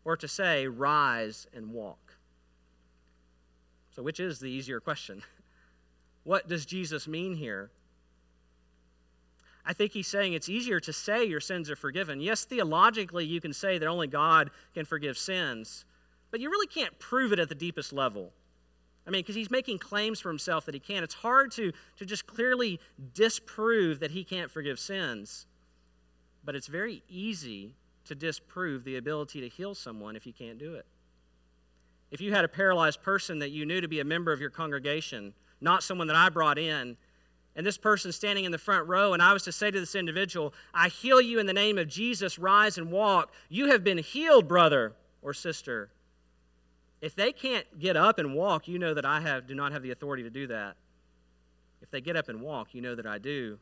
or 0.05 0.15
to 0.17 0.27
say, 0.27 0.67
Rise 0.67 1.47
and 1.53 1.71
walk? 1.71 2.15
So, 3.95 4.01
which 4.01 4.19
is 4.19 4.39
the 4.39 4.49
easier 4.49 4.79
question? 4.79 5.23
What 6.23 6.49
does 6.49 6.65
Jesus 6.65 7.07
mean 7.07 7.36
here? 7.36 7.71
I 9.65 9.71
think 9.71 9.93
he's 9.93 10.07
saying 10.07 10.33
it's 10.33 10.49
easier 10.49 10.81
to 10.81 10.91
say 10.91 11.23
your 11.23 11.39
sins 11.39 11.71
are 11.71 11.75
forgiven. 11.77 12.19
Yes, 12.19 12.43
theologically, 12.43 13.23
you 13.23 13.39
can 13.39 13.53
say 13.53 13.77
that 13.77 13.88
only 13.88 14.07
God 14.07 14.51
can 14.73 14.83
forgive 14.83 15.17
sins, 15.17 15.86
but 16.38 16.41
you 16.43 16.52
really 16.52 16.67
can't 16.67 17.00
prove 17.00 17.34
it 17.34 17.39
at 17.39 17.50
the 17.50 17.56
deepest 17.56 17.91
level. 17.91 18.32
I 19.08 19.10
mean, 19.10 19.21
because 19.23 19.34
he's 19.34 19.50
making 19.50 19.80
claims 19.80 20.19
for 20.19 20.30
himself 20.30 20.67
that 20.67 20.76
he 20.76 20.80
can. 20.80 21.04
It's 21.04 21.15
hard 21.15 21.52
to, 21.54 21.71
to 21.97 22.06
just 22.06 22.28
clearly 22.28 22.80
disprove 23.15 24.02
that 24.02 24.12
he 24.12 24.23
can't 24.23 24.52
forgive 24.52 24.80
sins. 24.80 25.47
But 26.45 26.54
it's 26.54 26.67
very 26.67 27.02
easy 27.10 27.73
to 28.06 28.13
disprove 28.13 28.84
the 28.84 28.97
ability 28.97 29.41
to 29.41 29.50
heal 29.50 29.73
someone 29.73 30.15
if 30.15 30.28
you 30.28 30.32
can't 30.32 30.60
do 30.60 30.76
it. 30.76 30.86
If 32.12 32.21
you 32.21 32.36
had 32.36 32.45
a 32.45 32.47
paralyzed 32.47 33.02
person 33.02 33.39
that 33.39 33.50
you 33.50 33.65
knew 33.65 33.82
to 33.82 33.88
be 33.88 34.00
a 34.00 34.06
member 34.06 34.32
of 34.32 34.39
your 34.39 34.52
congregation, 34.52 35.34
not 35.60 35.82
someone 35.82 36.06
that 36.06 36.15
I 36.15 36.30
brought 36.30 36.60
in, 36.60 36.97
and 37.56 37.65
this 37.65 37.80
person 37.80 38.12
standing 38.12 38.45
in 38.45 38.52
the 38.52 38.60
front 38.60 38.88
row, 38.88 39.13
and 39.13 39.23
I 39.23 39.34
was 39.34 39.41
to 39.45 39.52
say 39.52 39.71
to 39.71 39.80
this 39.80 39.95
individual, 39.95 40.54
I 40.71 40.89
heal 40.89 41.19
you 41.19 41.39
in 41.39 41.47
the 41.47 41.54
name 41.54 41.80
of 41.80 41.88
Jesus, 41.88 42.38
rise 42.38 42.78
and 42.78 42.91
walk. 42.91 43.34
You 43.50 43.71
have 43.71 43.84
been 43.84 43.97
healed, 43.97 44.47
brother 44.47 44.93
or 45.23 45.34
sister. 45.34 45.89
If 47.01 47.15
they 47.15 47.31
can't 47.31 47.79
get 47.79 47.95
up 47.95 48.17
and 48.19 48.33
walk, 48.33 48.67
you 48.67 48.79
know 48.79 48.93
that 48.93 49.05
I 49.05 49.21
have, 49.21 49.47
do 49.47 49.53
not 49.53 49.71
have 49.71 49.83
the 49.83 49.91
authority 49.91 50.23
to 50.23 50.29
do 50.29 50.47
that. 50.47 50.75
If 51.81 51.91
they 51.91 52.01
get 52.01 52.15
up 52.15 52.27
and 52.27 52.41
walk, 52.41 52.73
you 52.73 52.81
know 52.81 52.95
that 52.95 53.05
I 53.05 53.19
do. 53.19 53.60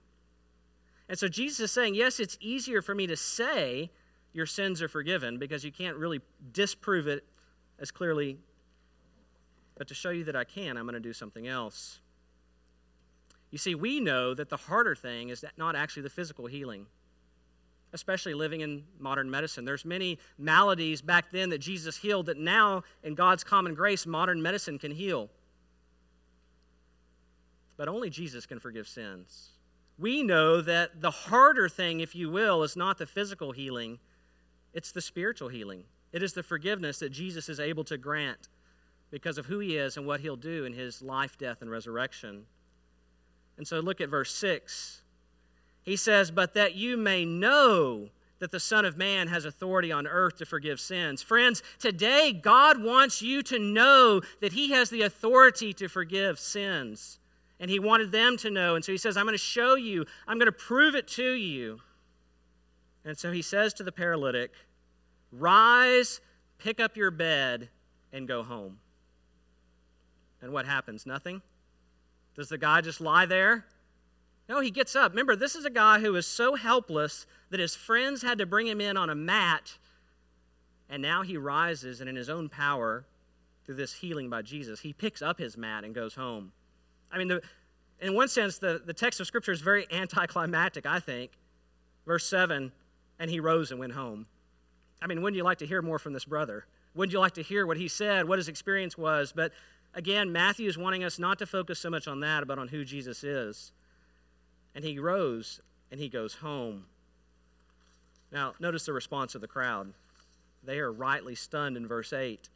And 1.09 1.19
so 1.19 1.27
Jesus 1.27 1.59
is 1.59 1.71
saying, 1.71 1.95
yes, 1.95 2.19
it's 2.19 2.37
easier 2.39 2.81
for 2.81 2.95
me 2.95 3.07
to 3.07 3.15
say 3.15 3.91
your 4.33 4.45
sins 4.45 4.81
are 4.81 4.87
forgiven 4.87 5.37
because 5.37 5.63
you 5.63 5.71
can't 5.71 5.97
really 5.97 6.21
disprove 6.51 7.07
it 7.07 7.25
as 7.79 7.91
clearly. 7.91 8.37
But 9.77 9.87
to 9.89 9.93
show 9.93 10.09
you 10.09 10.23
that 10.23 10.35
I 10.35 10.45
can, 10.45 10.77
I'm 10.77 10.85
going 10.85 10.93
to 10.93 10.99
do 10.99 11.13
something 11.13 11.47
else. 11.47 11.99
You 13.51 13.57
see, 13.57 13.75
we 13.75 13.99
know 13.99 14.33
that 14.33 14.49
the 14.49 14.57
harder 14.57 14.95
thing 14.95 15.29
is 15.29 15.43
not 15.57 15.75
actually 15.75 16.03
the 16.03 16.09
physical 16.09 16.47
healing 16.47 16.87
especially 17.93 18.33
living 18.33 18.61
in 18.61 18.83
modern 18.99 19.29
medicine. 19.29 19.65
There's 19.65 19.85
many 19.85 20.19
maladies 20.37 21.01
back 21.01 21.31
then 21.31 21.49
that 21.49 21.59
Jesus 21.59 21.97
healed 21.97 22.25
that 22.25 22.37
now 22.37 22.83
in 23.03 23.15
God's 23.15 23.43
common 23.43 23.73
grace 23.73 24.05
modern 24.05 24.41
medicine 24.41 24.77
can 24.77 24.91
heal. 24.91 25.29
But 27.77 27.87
only 27.87 28.09
Jesus 28.09 28.45
can 28.45 28.59
forgive 28.59 28.87
sins. 28.87 29.49
We 29.97 30.23
know 30.23 30.61
that 30.61 31.01
the 31.01 31.11
harder 31.11 31.69
thing, 31.69 32.01
if 32.01 32.15
you 32.15 32.29
will, 32.29 32.63
is 32.63 32.75
not 32.75 32.97
the 32.97 33.05
physical 33.05 33.51
healing, 33.51 33.99
it's 34.73 34.91
the 34.91 35.01
spiritual 35.01 35.47
healing. 35.47 35.85
It 36.11 36.21
is 36.21 36.33
the 36.33 36.43
forgiveness 36.43 36.99
that 36.99 37.11
Jesus 37.11 37.49
is 37.49 37.59
able 37.59 37.83
to 37.85 37.97
grant 37.97 38.49
because 39.09 39.37
of 39.37 39.45
who 39.45 39.59
he 39.59 39.77
is 39.77 39.95
and 39.97 40.05
what 40.05 40.19
he'll 40.19 40.35
do 40.35 40.65
in 40.65 40.73
his 40.73 41.01
life, 41.01 41.37
death, 41.37 41.61
and 41.61 41.71
resurrection. 41.71 42.45
And 43.57 43.65
so 43.65 43.79
look 43.79 44.01
at 44.01 44.09
verse 44.09 44.33
6. 44.33 45.01
He 45.85 45.95
says, 45.95 46.31
But 46.31 46.55
that 46.55 46.75
you 46.75 46.97
may 46.97 47.23
know 47.23 48.09
that 48.39 48.51
the 48.51 48.59
Son 48.59 48.83
of 48.83 48.97
Man 48.97 49.27
has 49.27 49.45
authority 49.45 49.91
on 49.91 50.07
earth 50.07 50.37
to 50.37 50.45
forgive 50.45 50.79
sins. 50.79 51.21
Friends, 51.21 51.63
today 51.79 52.33
God 52.33 52.83
wants 52.83 53.21
you 53.21 53.41
to 53.43 53.59
know 53.59 54.21
that 54.41 54.53
He 54.53 54.71
has 54.71 54.89
the 54.89 55.03
authority 55.03 55.71
to 55.73 55.87
forgive 55.87 56.39
sins. 56.39 57.19
And 57.59 57.71
He 57.71 57.79
wanted 57.79 58.11
them 58.11 58.35
to 58.37 58.49
know. 58.49 58.75
And 58.75 58.83
so 58.83 58.91
He 58.91 58.97
says, 58.97 59.15
I'm 59.15 59.25
going 59.25 59.35
to 59.35 59.37
show 59.37 59.75
you, 59.75 60.05
I'm 60.27 60.37
going 60.37 60.47
to 60.47 60.51
prove 60.51 60.95
it 60.95 61.07
to 61.09 61.31
you. 61.31 61.79
And 63.05 63.17
so 63.17 63.31
He 63.31 63.41
says 63.41 63.73
to 63.75 63.83
the 63.83 63.91
paralytic, 63.91 64.51
Rise, 65.31 66.19
pick 66.57 66.79
up 66.79 66.97
your 66.97 67.11
bed, 67.11 67.69
and 68.11 68.27
go 68.27 68.43
home. 68.43 68.79
And 70.41 70.51
what 70.51 70.65
happens? 70.65 71.05
Nothing? 71.05 71.41
Does 72.35 72.49
the 72.49 72.57
guy 72.57 72.81
just 72.81 72.99
lie 72.99 73.25
there? 73.25 73.65
No, 74.47 74.59
he 74.59 74.71
gets 74.71 74.95
up. 74.95 75.11
Remember, 75.11 75.35
this 75.35 75.55
is 75.55 75.65
a 75.65 75.69
guy 75.69 75.99
who 75.99 76.15
is 76.15 76.27
so 76.27 76.55
helpless 76.55 77.25
that 77.49 77.59
his 77.59 77.75
friends 77.75 78.21
had 78.21 78.37
to 78.37 78.45
bring 78.45 78.67
him 78.67 78.79
in 78.79 78.95
on 78.97 79.09
a 79.09 79.15
mat. 79.15 79.77
And 80.89 81.01
now 81.01 81.23
he 81.23 81.35
rises, 81.35 81.99
and 81.99 82.09
in 82.09 82.15
his 82.15 82.29
own 82.29 82.47
power, 82.47 83.05
through 83.65 83.75
this 83.75 83.93
healing 83.93 84.29
by 84.29 84.43
Jesus, 84.43 84.79
he 84.79 84.93
picks 84.93 85.21
up 85.21 85.39
his 85.39 85.57
mat 85.57 85.83
and 85.83 85.95
goes 85.95 86.13
home. 86.13 86.51
I 87.11 87.17
mean, 87.17 87.27
the, 87.27 87.41
in 87.99 88.13
one 88.13 88.27
sense, 88.27 88.59
the, 88.59 88.81
the 88.85 88.93
text 88.93 89.19
of 89.19 89.25
Scripture 89.25 89.51
is 89.51 89.61
very 89.61 89.87
anticlimactic, 89.91 90.85
I 90.85 90.99
think. 90.99 91.31
Verse 92.05 92.27
7 92.27 92.71
and 93.19 93.31
he 93.31 93.39
rose 93.39 93.71
and 93.71 93.79
went 93.79 93.93
home. 93.93 94.25
I 95.01 95.07
mean, 95.07 95.21
wouldn't 95.21 95.37
you 95.37 95.43
like 95.43 95.59
to 95.59 95.65
hear 95.65 95.81
more 95.81 95.99
from 95.99 96.13
this 96.13 96.25
brother? 96.25 96.65
Wouldn't 96.93 97.13
you 97.13 97.19
like 97.19 97.33
to 97.33 97.43
hear 97.43 97.65
what 97.65 97.77
he 97.77 97.87
said, 97.87 98.27
what 98.27 98.39
his 98.39 98.47
experience 98.47 98.97
was? 98.97 99.33
But 99.35 99.51
again, 99.93 100.31
Matthew 100.31 100.67
is 100.67 100.77
wanting 100.77 101.03
us 101.03 101.19
not 101.19 101.39
to 101.39 101.45
focus 101.45 101.79
so 101.79 101.89
much 101.89 102.07
on 102.07 102.21
that, 102.21 102.47
but 102.47 102.57
on 102.57 102.67
who 102.67 102.85
Jesus 102.85 103.23
is. 103.23 103.71
And 104.75 104.83
he 104.83 104.99
rose 104.99 105.61
and 105.89 105.99
he 105.99 106.09
goes 106.09 106.35
home. 106.35 106.85
Now, 108.31 108.53
notice 108.59 108.85
the 108.85 108.93
response 108.93 109.33
of 109.33 109.41
the 109.41 109.47
crowd. 109.47 109.93
They 110.63 110.79
are 110.79 110.91
rightly 110.91 111.35
stunned 111.35 111.77
in 111.77 111.87
verse 111.87 112.11
8. 112.11 112.49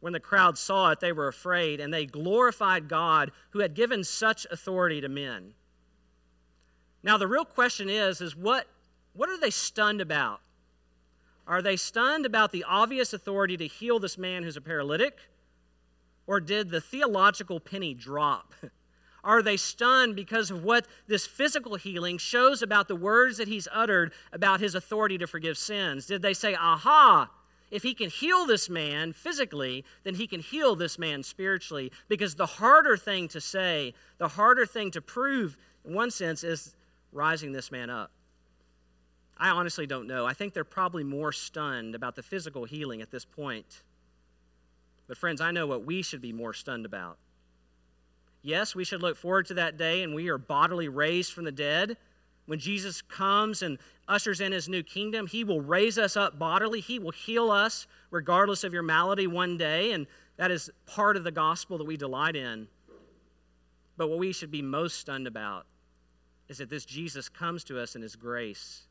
When 0.00 0.12
the 0.12 0.20
crowd 0.20 0.58
saw 0.58 0.90
it, 0.90 1.00
they 1.00 1.12
were 1.12 1.28
afraid, 1.28 1.78
and 1.78 1.92
they 1.92 2.06
glorified 2.06 2.88
God 2.88 3.32
who 3.50 3.60
had 3.60 3.74
given 3.74 4.02
such 4.02 4.46
authority 4.50 5.00
to 5.00 5.08
men. 5.08 5.54
Now, 7.02 7.16
the 7.16 7.28
real 7.28 7.44
question 7.44 7.88
is, 7.88 8.20
is 8.20 8.36
what, 8.36 8.66
what 9.14 9.28
are 9.28 9.38
they 9.38 9.50
stunned 9.50 10.00
about? 10.00 10.40
Are 11.46 11.62
they 11.62 11.76
stunned 11.76 12.26
about 12.26 12.52
the 12.52 12.64
obvious 12.64 13.12
authority 13.12 13.56
to 13.56 13.66
heal 13.66 13.98
this 13.98 14.18
man 14.18 14.42
who's 14.42 14.56
a 14.56 14.60
paralytic? 14.60 15.18
Or 16.26 16.40
did 16.40 16.70
the 16.70 16.80
theological 16.80 17.60
penny 17.60 17.94
drop? 17.94 18.54
Are 19.22 19.42
they 19.42 19.56
stunned 19.56 20.16
because 20.16 20.50
of 20.50 20.64
what 20.64 20.86
this 21.06 21.26
physical 21.26 21.76
healing 21.76 22.18
shows 22.18 22.62
about 22.62 22.88
the 22.88 22.96
words 22.96 23.36
that 23.36 23.48
he's 23.48 23.68
uttered 23.72 24.12
about 24.32 24.60
his 24.60 24.74
authority 24.74 25.18
to 25.18 25.26
forgive 25.26 25.58
sins? 25.58 26.06
Did 26.06 26.22
they 26.22 26.34
say, 26.34 26.54
aha, 26.54 27.30
if 27.70 27.82
he 27.82 27.94
can 27.94 28.10
heal 28.10 28.46
this 28.46 28.68
man 28.68 29.12
physically, 29.12 29.84
then 30.04 30.14
he 30.14 30.26
can 30.26 30.40
heal 30.40 30.74
this 30.74 30.98
man 30.98 31.22
spiritually? 31.22 31.92
Because 32.08 32.34
the 32.34 32.46
harder 32.46 32.96
thing 32.96 33.28
to 33.28 33.40
say, 33.40 33.94
the 34.18 34.28
harder 34.28 34.66
thing 34.66 34.90
to 34.92 35.02
prove, 35.02 35.56
in 35.84 35.94
one 35.94 36.10
sense, 36.10 36.42
is 36.42 36.74
rising 37.12 37.52
this 37.52 37.70
man 37.70 37.90
up. 37.90 38.10
I 39.36 39.50
honestly 39.50 39.86
don't 39.86 40.06
know. 40.06 40.26
I 40.26 40.34
think 40.34 40.52
they're 40.52 40.64
probably 40.64 41.04
more 41.04 41.32
stunned 41.32 41.94
about 41.94 42.14
the 42.14 42.22
physical 42.22 42.64
healing 42.64 43.00
at 43.00 43.10
this 43.10 43.24
point. 43.24 43.82
But, 45.08 45.16
friends, 45.16 45.40
I 45.40 45.50
know 45.50 45.66
what 45.66 45.84
we 45.84 46.02
should 46.02 46.20
be 46.20 46.32
more 46.32 46.52
stunned 46.52 46.84
about. 46.84 47.18
Yes, 48.42 48.74
we 48.74 48.84
should 48.84 49.02
look 49.02 49.16
forward 49.16 49.46
to 49.46 49.54
that 49.54 49.76
day 49.76 50.02
and 50.02 50.14
we 50.14 50.28
are 50.28 50.38
bodily 50.38 50.88
raised 50.88 51.32
from 51.32 51.44
the 51.44 51.52
dead. 51.52 51.96
When 52.46 52.58
Jesus 52.58 53.02
comes 53.02 53.62
and 53.62 53.78
ushers 54.08 54.40
in 54.40 54.52
his 54.52 54.68
new 54.68 54.82
kingdom, 54.82 55.26
he 55.26 55.44
will 55.44 55.60
raise 55.60 55.98
us 55.98 56.16
up 56.16 56.38
bodily. 56.38 56.80
He 56.80 56.98
will 56.98 57.12
heal 57.12 57.50
us 57.50 57.86
regardless 58.10 58.64
of 58.64 58.72
your 58.72 58.82
malady 58.82 59.26
one 59.26 59.56
day. 59.56 59.92
And 59.92 60.06
that 60.36 60.50
is 60.50 60.70
part 60.86 61.16
of 61.16 61.24
the 61.24 61.30
gospel 61.30 61.78
that 61.78 61.86
we 61.86 61.96
delight 61.96 62.34
in. 62.34 62.66
But 63.96 64.08
what 64.08 64.18
we 64.18 64.32
should 64.32 64.50
be 64.50 64.62
most 64.62 64.98
stunned 64.98 65.26
about 65.26 65.66
is 66.48 66.58
that 66.58 66.70
this 66.70 66.86
Jesus 66.86 67.28
comes 67.28 67.62
to 67.64 67.78
us 67.78 67.94
in 67.94 68.02
his 68.02 68.16
grace 68.16 68.86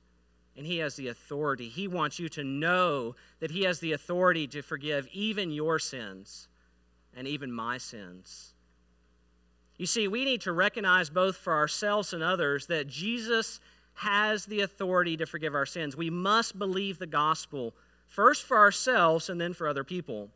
and 0.56 0.66
he 0.66 0.78
has 0.78 0.96
the 0.96 1.08
authority. 1.08 1.68
He 1.68 1.88
wants 1.88 2.20
you 2.20 2.30
to 2.30 2.44
know 2.44 3.16
that 3.40 3.52
he 3.52 3.64
has 3.64 3.80
the 3.80 3.94
authority 3.94 4.48
to 4.48 4.62
forgive 4.62 5.08
even 5.12 5.52
your 5.52 5.80
sins 5.80 6.48
and 7.16 7.28
even 7.28 7.52
my 7.52 7.78
sins. 7.78 8.54
You 9.80 9.86
see, 9.86 10.10
we 10.10 10.26
need 10.26 10.42
to 10.42 10.52
recognize 10.52 11.10
both 11.10 11.38
for 11.38 11.54
ourselves 11.54 12.12
and 12.12 12.22
others 12.22 12.68
that 12.68 12.88
Jesus 12.88 13.62
has 13.94 14.46
the 14.46 14.60
authority 14.60 15.16
to 15.18 15.26
forgive 15.26 15.56
our 15.56 15.66
sins. 15.66 15.96
We 15.96 16.10
must 16.10 16.60
believe 16.60 17.00
the 17.00 17.08
gospel, 17.08 17.74
first 18.06 18.44
for 18.44 18.58
ourselves 18.58 19.30
and 19.30 19.40
then 19.40 19.54
for 19.54 19.70
other 19.70 19.86
people. 19.86 20.30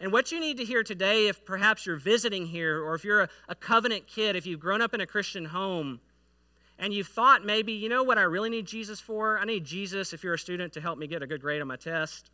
And 0.00 0.12
what 0.12 0.32
you 0.32 0.38
need 0.38 0.58
to 0.58 0.66
hear 0.66 0.82
today, 0.82 1.28
if 1.28 1.46
perhaps 1.46 1.86
you're 1.86 1.96
visiting 1.96 2.44
here 2.44 2.84
or 2.84 2.94
if 2.94 3.04
you're 3.04 3.22
a, 3.22 3.28
a, 3.48 3.54
covenant 3.54 4.06
kid, 4.06 4.36
if 4.36 4.46
you've 4.46 4.60
grown 4.60 4.82
up 4.82 4.92
in 4.92 5.00
a 5.00 5.06
Christian 5.06 5.46
home, 5.46 5.98
and 6.78 6.92
you've 6.92 7.08
thought 7.08 7.42
maybe, 7.42 7.72
you 7.72 7.88
know 7.88 8.02
what 8.02 8.18
I 8.18 8.22
really 8.22 8.50
need 8.50 8.66
Jesus 8.66 9.00
for? 9.00 9.38
I 9.38 9.46
need 9.46 9.64
Jesus, 9.64 10.12
if 10.12 10.22
you're 10.22 10.34
a 10.34 10.38
student, 10.38 10.74
to 10.74 10.80
help 10.82 10.98
me 10.98 11.06
get 11.06 11.22
a 11.22 11.26
good 11.26 11.40
grade 11.40 11.62
on 11.62 11.68
my 11.68 11.76
test. 11.76 12.30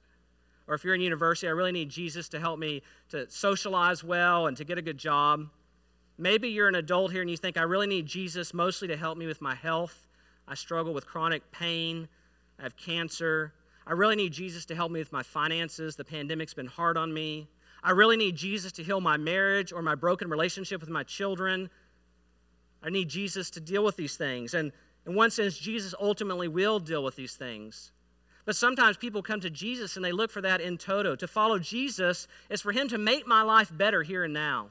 Or 0.67 0.75
if 0.75 0.83
you're 0.83 0.97
in 0.97 1.01
university, 1.01 1.47
I 1.47 1.53
really 1.53 1.71
need 1.71 1.91
Jesus 1.91 2.29
to 2.31 2.41
help 2.41 2.59
me 2.59 2.83
to 3.11 3.31
socialize 3.31 4.03
well 4.03 4.49
and 4.49 4.57
to 4.57 4.65
get 4.65 4.79
a 4.79 4.83
good 4.83 4.99
job. 4.99 5.47
Maybe 6.19 6.49
you're 6.49 6.69
an 6.69 6.75
adult 6.75 7.13
here 7.13 7.23
and 7.23 7.31
you 7.31 7.37
think, 7.37 7.57
I 7.57 7.63
really 7.63 7.87
need 7.87 8.07
Jesus 8.07 8.53
mostly 8.53 8.89
to 8.89 8.97
help 8.97 9.19
me 9.19 9.27
with 9.27 9.41
my 9.41 9.55
health. 9.55 10.07
I 10.47 10.55
struggle 10.55 10.93
with 10.93 11.07
chronic 11.07 11.51
pain. 11.51 12.09
I 12.59 12.63
have 12.63 12.77
cancer. 12.77 13.53
I 13.87 13.93
really 13.93 14.17
need 14.17 14.33
Jesus 14.33 14.65
to 14.67 14.75
help 14.75 14.93
me 14.93 15.01
with 15.01 15.13
my 15.13 15.23
finances. 15.23 15.97
The 15.97 16.05
pandemic's 16.05 16.55
been 16.55 16.67
hard 16.67 16.97
on 16.97 17.13
me. 17.13 17.49
I 17.83 17.91
really 17.91 18.17
need 18.17 18.37
Jesus 18.37 18.71
to 18.73 18.83
heal 18.83 19.01
my 19.01 19.17
marriage 19.17 19.73
or 19.73 19.83
my 19.83 19.95
broken 19.95 20.31
relationship 20.31 20.81
with 20.81 20.91
my 20.91 21.03
children. 21.03 21.69
I 22.83 22.91
need 22.91 23.09
Jesus 23.09 23.51
to 23.51 23.61
deal 23.61 23.85
with 23.85 23.97
these 23.97 24.17
things. 24.17 24.55
And 24.55 24.73
in 25.07 25.15
one 25.15 25.31
sense, 25.31 25.57
Jesus 25.57 25.95
ultimately 26.01 26.47
will 26.47 26.79
deal 26.79 27.03
with 27.03 27.17
these 27.17 27.35
things. 27.35 27.91
But 28.45 28.57
sometimes 28.57 28.97
people 28.97 29.23
come 29.23 29.41
to 29.41 29.51
Jesus 29.51 29.97
and 29.97 30.05
they 30.05 30.13
look 30.13 30.31
for 30.31 30.41
that 30.41 30.61
in 30.61 30.79
toto. 30.79 31.17
To 31.17 31.27
follow 31.27 31.59
Jesus 31.59 32.29
is 32.51 32.61
for 32.61 32.73
Him 32.73 32.89
to 32.89 32.99
make 32.99 33.27
my 33.27 33.43
life 33.43 33.71
better 33.77 34.03
here 34.03 34.25
and 34.25 34.35
now. 34.35 34.71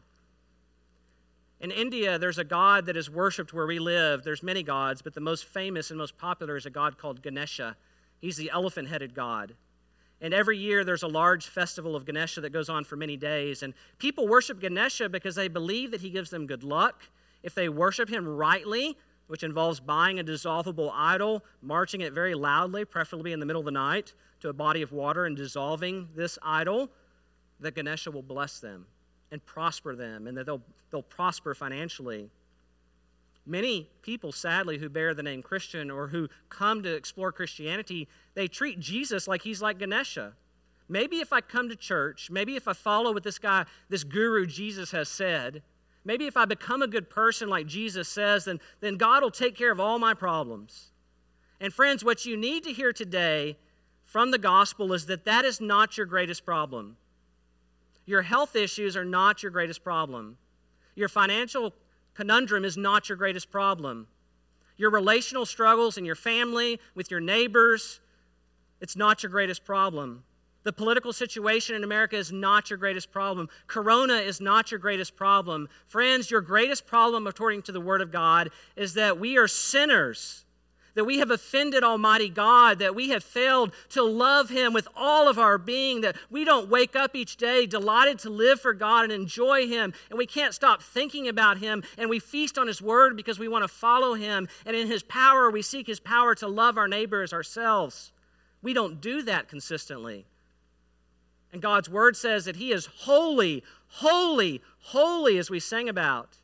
In 1.61 1.69
India, 1.69 2.17
there's 2.17 2.39
a 2.39 2.43
god 2.43 2.87
that 2.87 2.97
is 2.97 3.07
worshipped 3.07 3.53
where 3.53 3.67
we 3.67 3.77
live. 3.77 4.23
There's 4.23 4.41
many 4.41 4.63
gods, 4.63 5.03
but 5.03 5.13
the 5.13 5.21
most 5.21 5.45
famous 5.45 5.91
and 5.91 5.97
most 5.99 6.17
popular 6.17 6.55
is 6.55 6.65
a 6.65 6.71
god 6.71 6.97
called 6.97 7.21
Ganesha. 7.21 7.77
He's 8.19 8.35
the 8.35 8.49
elephant 8.49 8.87
headed 8.87 9.13
god. 9.13 9.53
And 10.21 10.33
every 10.33 10.57
year 10.57 10.83
there's 10.83 11.03
a 11.03 11.07
large 11.07 11.45
festival 11.45 11.95
of 11.95 12.03
Ganesha 12.03 12.41
that 12.41 12.49
goes 12.49 12.67
on 12.67 12.83
for 12.83 12.95
many 12.95 13.15
days. 13.15 13.61
And 13.61 13.75
people 13.99 14.27
worship 14.27 14.59
Ganesha 14.59 15.07
because 15.07 15.35
they 15.35 15.47
believe 15.47 15.91
that 15.91 16.01
he 16.01 16.09
gives 16.09 16.31
them 16.31 16.47
good 16.47 16.63
luck. 16.63 17.03
If 17.43 17.53
they 17.53 17.69
worship 17.69 18.09
him 18.09 18.27
rightly, 18.27 18.97
which 19.27 19.43
involves 19.43 19.79
buying 19.79 20.19
a 20.19 20.23
dissolvable 20.23 20.91
idol, 20.95 21.45
marching 21.61 22.01
it 22.01 22.11
very 22.11 22.33
loudly, 22.33 22.85
preferably 22.85 23.33
in 23.33 23.39
the 23.39 23.45
middle 23.45 23.59
of 23.59 23.65
the 23.65 23.71
night, 23.71 24.15
to 24.39 24.49
a 24.49 24.53
body 24.53 24.81
of 24.81 24.91
water 24.91 25.25
and 25.25 25.37
dissolving 25.37 26.09
this 26.15 26.39
idol, 26.41 26.89
that 27.59 27.75
Ganesha 27.75 28.09
will 28.09 28.23
bless 28.23 28.59
them 28.59 28.87
and 29.31 29.43
prosper 29.45 29.95
them 29.95 30.27
and 30.27 30.37
that 30.37 30.45
they'll, 30.45 30.61
they'll 30.91 31.01
prosper 31.01 31.55
financially. 31.55 32.29
Many 33.45 33.89
people, 34.01 34.31
sadly, 34.31 34.77
who 34.77 34.89
bear 34.89 35.13
the 35.13 35.23
name 35.23 35.41
Christian 35.41 35.89
or 35.89 36.07
who 36.07 36.27
come 36.49 36.83
to 36.83 36.93
explore 36.93 37.31
Christianity, 37.31 38.07
they 38.35 38.47
treat 38.47 38.79
Jesus 38.79 39.27
like 39.27 39.41
he's 39.41 39.61
like 39.61 39.79
Ganesha. 39.79 40.33
Maybe 40.87 41.21
if 41.21 41.31
I 41.31 41.41
come 41.41 41.69
to 41.69 41.75
church, 41.75 42.29
maybe 42.29 42.55
if 42.55 42.67
I 42.67 42.73
follow 42.73 43.13
what 43.13 43.23
this 43.23 43.39
guy, 43.39 43.65
this 43.89 44.03
guru 44.03 44.45
Jesus 44.45 44.91
has 44.91 45.07
said, 45.07 45.63
maybe 46.03 46.27
if 46.27 46.35
I 46.35 46.45
become 46.45 46.81
a 46.81 46.87
good 46.87 47.09
person 47.09 47.49
like 47.49 47.65
Jesus 47.65 48.09
says, 48.09 48.45
then, 48.45 48.59
then 48.81 48.97
God 48.97 49.23
will 49.23 49.31
take 49.31 49.55
care 49.55 49.71
of 49.71 49.79
all 49.79 49.97
my 49.97 50.13
problems. 50.13 50.91
And 51.61 51.73
friends, 51.73 52.03
what 52.03 52.25
you 52.25 52.35
need 52.35 52.63
to 52.65 52.73
hear 52.73 52.91
today 52.91 53.57
from 54.03 54.31
the 54.31 54.37
gospel 54.37 54.91
is 54.93 55.05
that 55.05 55.25
that 55.25 55.45
is 55.45 55.61
not 55.61 55.97
your 55.97 56.05
greatest 56.05 56.45
problem. 56.45 56.97
Your 58.11 58.23
health 58.23 58.57
issues 58.57 58.97
are 58.97 59.05
not 59.05 59.41
your 59.41 59.53
greatest 59.53 59.85
problem. 59.85 60.37
Your 60.95 61.07
financial 61.07 61.73
conundrum 62.13 62.65
is 62.65 62.75
not 62.75 63.07
your 63.07 63.17
greatest 63.17 63.49
problem. 63.49 64.05
Your 64.75 64.89
relational 64.89 65.45
struggles 65.45 65.97
in 65.97 66.03
your 66.03 66.15
family, 66.15 66.81
with 66.93 67.09
your 67.09 67.21
neighbors, 67.21 68.01
it's 68.81 68.97
not 68.97 69.23
your 69.23 69.29
greatest 69.29 69.63
problem. 69.63 70.25
The 70.63 70.73
political 70.73 71.13
situation 71.13 71.73
in 71.73 71.85
America 71.85 72.17
is 72.17 72.33
not 72.33 72.69
your 72.69 72.75
greatest 72.75 73.13
problem. 73.13 73.47
Corona 73.67 74.15
is 74.15 74.41
not 74.41 74.71
your 74.71 74.79
greatest 74.81 75.15
problem. 75.15 75.69
Friends, 75.87 76.29
your 76.29 76.41
greatest 76.41 76.85
problem, 76.85 77.27
according 77.27 77.61
to 77.61 77.71
the 77.71 77.79
Word 77.79 78.01
of 78.01 78.11
God, 78.11 78.49
is 78.75 78.95
that 78.95 79.21
we 79.21 79.37
are 79.37 79.47
sinners, 79.47 80.43
that 80.95 81.05
we 81.05 81.19
have 81.19 81.31
offended 81.31 81.83
Almighty 81.83 82.29
God, 82.29 82.79
that 82.79 82.95
we 82.95 83.09
have 83.09 83.23
failed 83.23 83.73
to 83.89 84.03
love 84.03 84.49
Him 84.49 84.73
with 84.73 84.87
all 84.95 85.27
of 85.27 85.39
our 85.39 85.57
being, 85.57 86.01
that 86.01 86.15
we 86.29 86.43
don't 86.43 86.69
wake 86.69 86.95
up 86.95 87.15
each 87.15 87.37
day 87.37 87.65
delighted 87.65 88.19
to 88.19 88.29
live 88.29 88.59
for 88.59 88.73
God 88.73 89.03
and 89.03 89.13
enjoy 89.13 89.67
Him, 89.67 89.93
and 90.09 90.17
we 90.17 90.25
can't 90.25 90.53
stop 90.53 90.81
thinking 90.81 91.27
about 91.27 91.57
Him, 91.57 91.83
and 91.97 92.09
we 92.09 92.19
feast 92.19 92.57
on 92.57 92.67
His 92.67 92.81
Word 92.81 93.15
because 93.15 93.39
we 93.39 93.47
want 93.47 93.63
to 93.63 93.67
follow 93.67 94.13
Him, 94.13 94.47
and 94.65 94.75
in 94.75 94.87
His 94.87 95.03
power, 95.03 95.49
we 95.49 95.61
seek 95.61 95.87
His 95.87 95.99
power 95.99 96.35
to 96.35 96.47
love 96.47 96.77
our 96.77 96.87
neighbors 96.87 97.33
ourselves. 97.33 98.11
We 98.61 98.73
don't 98.73 99.01
do 99.01 99.21
that 99.23 99.47
consistently. 99.47 100.25
And 101.53 101.61
God's 101.61 101.89
Word 101.89 102.15
says 102.15 102.45
that 102.45 102.55
He 102.55 102.71
is 102.71 102.85
holy, 102.85 103.63
holy, 103.87 104.61
holy, 104.79 105.37
as 105.37 105.49
we 105.49 105.59
sang 105.59 105.89
about. 105.89 106.37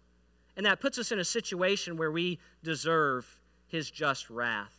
And 0.56 0.66
that 0.66 0.82
puts 0.82 0.98
us 0.98 1.12
in 1.12 1.20
a 1.20 1.24
situation 1.24 1.98
where 1.98 2.12
we 2.12 2.40
deserve 2.64 3.37
his 3.68 3.90
just 3.92 4.30
wrath. 4.30 4.74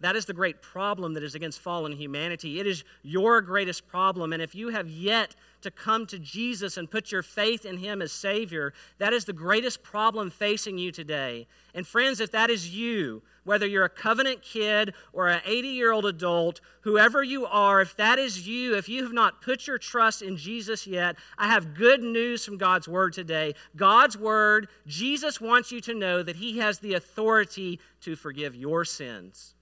That 0.00 0.16
is 0.16 0.24
the 0.24 0.32
great 0.32 0.62
problem 0.62 1.12
that 1.14 1.22
is 1.22 1.34
against 1.34 1.60
fallen 1.60 1.92
humanity. 1.92 2.58
It 2.58 2.66
is 2.66 2.84
your 3.02 3.42
greatest 3.42 3.86
problem. 3.86 4.32
And 4.32 4.40
if 4.40 4.54
you 4.54 4.70
have 4.70 4.88
yet 4.88 5.36
to 5.60 5.70
come 5.70 6.06
to 6.06 6.18
Jesus 6.18 6.78
and 6.78 6.90
put 6.90 7.12
your 7.12 7.22
faith 7.22 7.66
in 7.66 7.76
Him 7.76 8.00
as 8.00 8.10
Savior, 8.10 8.72
that 8.98 9.12
is 9.12 9.26
the 9.26 9.34
greatest 9.34 9.82
problem 9.82 10.30
facing 10.30 10.78
you 10.78 10.90
today. 10.90 11.46
And 11.74 11.86
friends, 11.86 12.20
if 12.20 12.30
that 12.30 12.48
is 12.48 12.74
you, 12.74 13.22
whether 13.44 13.66
you're 13.66 13.84
a 13.84 13.88
covenant 13.88 14.42
kid 14.42 14.94
or 15.12 15.28
an 15.28 15.40
80 15.44 15.68
year 15.68 15.92
old 15.92 16.06
adult, 16.06 16.60
whoever 16.82 17.22
you 17.22 17.46
are, 17.46 17.80
if 17.80 17.96
that 17.96 18.18
is 18.18 18.46
you, 18.46 18.76
if 18.76 18.88
you 18.88 19.02
have 19.02 19.12
not 19.12 19.42
put 19.42 19.66
your 19.66 19.78
trust 19.78 20.22
in 20.22 20.36
Jesus 20.36 20.86
yet, 20.86 21.16
I 21.38 21.48
have 21.48 21.74
good 21.74 22.02
news 22.02 22.44
from 22.44 22.58
God's 22.58 22.88
Word 22.88 23.12
today. 23.12 23.54
God's 23.76 24.16
Word, 24.16 24.68
Jesus 24.86 25.40
wants 25.40 25.72
you 25.72 25.80
to 25.82 25.94
know 25.94 26.22
that 26.22 26.36
He 26.36 26.58
has 26.58 26.78
the 26.78 26.94
authority 26.94 27.80
to 28.02 28.16
forgive 28.16 28.54
your 28.54 28.84
sins. 28.84 29.54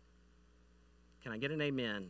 Can 1.23 1.33
I 1.33 1.39
get 1.39 1.51
an 1.51 1.61
amen? 1.61 2.09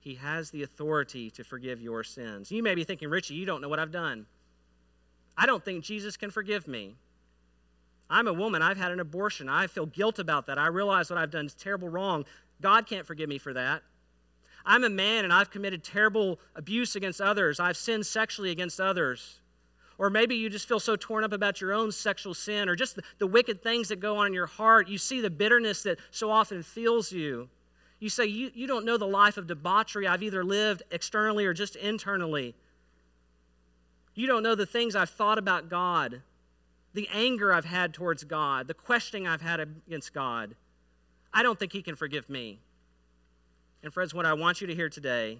He 0.00 0.16
has 0.16 0.50
the 0.50 0.62
authority 0.62 1.30
to 1.30 1.44
forgive 1.44 1.80
your 1.80 2.04
sins. 2.04 2.50
You 2.52 2.62
may 2.62 2.74
be 2.74 2.84
thinking, 2.84 3.08
Richey, 3.08 3.34
you 3.34 3.46
don't 3.46 3.62
know 3.62 3.70
what 3.70 3.78
I've 3.78 3.90
done. 3.90 4.26
I 5.36 5.46
don't 5.46 5.64
think 5.64 5.82
Jesus 5.82 6.16
can 6.16 6.30
forgive 6.30 6.68
me. 6.68 6.96
I'm 8.10 8.28
a 8.28 8.32
woman. 8.32 8.62
I've 8.62 8.76
had 8.76 8.92
an 8.92 9.00
abortion. 9.00 9.48
I 9.48 9.66
feel 9.66 9.86
guilt 9.86 10.18
about 10.18 10.46
that. 10.46 10.58
I 10.58 10.66
realize 10.66 11.10
what 11.10 11.18
I've 11.18 11.30
done 11.30 11.46
is 11.46 11.54
terrible 11.54 11.88
wrong. 11.88 12.24
God 12.60 12.86
can't 12.86 13.06
forgive 13.06 13.28
me 13.28 13.38
for 13.38 13.52
that. 13.54 13.82
I'm 14.66 14.84
a 14.84 14.90
man 14.90 15.24
and 15.24 15.32
I've 15.32 15.50
committed 15.50 15.84
terrible 15.84 16.40
abuse 16.54 16.96
against 16.96 17.20
others. 17.20 17.60
I've 17.60 17.76
sinned 17.76 18.06
sexually 18.06 18.50
against 18.50 18.80
others. 18.80 19.40
Or 19.98 20.10
maybe 20.10 20.34
you 20.34 20.50
just 20.50 20.66
feel 20.66 20.80
so 20.80 20.96
torn 20.96 21.22
up 21.22 21.32
about 21.32 21.60
your 21.60 21.72
own 21.72 21.92
sexual 21.92 22.34
sin 22.34 22.68
or 22.68 22.74
just 22.74 22.96
the, 22.96 23.02
the 23.18 23.26
wicked 23.26 23.62
things 23.62 23.88
that 23.88 24.00
go 24.00 24.16
on 24.16 24.26
in 24.26 24.32
your 24.32 24.46
heart. 24.46 24.88
You 24.88 24.98
see 24.98 25.20
the 25.20 25.30
bitterness 25.30 25.82
that 25.84 25.98
so 26.10 26.30
often 26.30 26.62
fills 26.62 27.12
you. 27.12 27.48
You 28.00 28.08
say, 28.08 28.26
you, 28.26 28.50
you 28.54 28.66
don't 28.66 28.84
know 28.84 28.96
the 28.96 29.06
life 29.06 29.36
of 29.36 29.46
debauchery 29.46 30.06
I've 30.06 30.22
either 30.22 30.44
lived 30.44 30.82
externally 30.90 31.46
or 31.46 31.54
just 31.54 31.76
internally. 31.76 32.54
You 34.14 34.26
don't 34.26 34.42
know 34.42 34.54
the 34.54 34.66
things 34.66 34.96
I've 34.96 35.10
thought 35.10 35.38
about 35.38 35.68
God, 35.68 36.22
the 36.94 37.08
anger 37.12 37.52
I've 37.52 37.64
had 37.64 37.92
towards 37.92 38.24
God, 38.24 38.68
the 38.68 38.74
questioning 38.74 39.26
I've 39.26 39.42
had 39.42 39.60
against 39.60 40.14
God. 40.14 40.54
I 41.32 41.42
don't 41.42 41.58
think 41.58 41.72
He 41.72 41.82
can 41.82 41.96
forgive 41.96 42.30
me. 42.30 42.60
And, 43.82 43.92
friends, 43.92 44.14
what 44.14 44.24
I 44.24 44.32
want 44.32 44.60
you 44.60 44.66
to 44.68 44.74
hear 44.74 44.88
today 44.88 45.38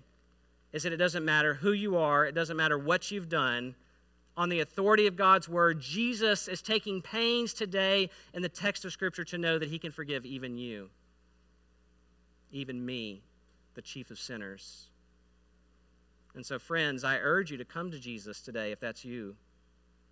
is 0.72 0.82
that 0.82 0.92
it 0.92 0.96
doesn't 0.96 1.24
matter 1.24 1.54
who 1.54 1.72
you 1.72 1.96
are, 1.96 2.26
it 2.26 2.34
doesn't 2.34 2.56
matter 2.56 2.76
what 2.76 3.10
you've 3.10 3.28
done, 3.28 3.74
on 4.36 4.48
the 4.48 4.60
authority 4.60 5.06
of 5.06 5.16
God's 5.16 5.48
word, 5.48 5.80
Jesus 5.80 6.48
is 6.48 6.60
taking 6.60 7.00
pains 7.00 7.54
today 7.54 8.10
in 8.32 8.42
the 8.42 8.48
text 8.48 8.84
of 8.84 8.92
Scripture 8.92 9.24
to 9.24 9.38
know 9.38 9.58
that 9.58 9.68
he 9.68 9.78
can 9.78 9.92
forgive 9.92 10.26
even 10.26 10.58
you, 10.58 10.90
even 12.50 12.84
me, 12.84 13.22
the 13.74 13.82
chief 13.82 14.10
of 14.10 14.18
sinners. 14.18 14.88
And 16.34 16.44
so, 16.44 16.58
friends, 16.58 17.04
I 17.04 17.18
urge 17.18 17.52
you 17.52 17.58
to 17.58 17.64
come 17.64 17.92
to 17.92 17.98
Jesus 17.98 18.40
today 18.40 18.72
if 18.72 18.80
that's 18.80 19.04
you. 19.04 19.36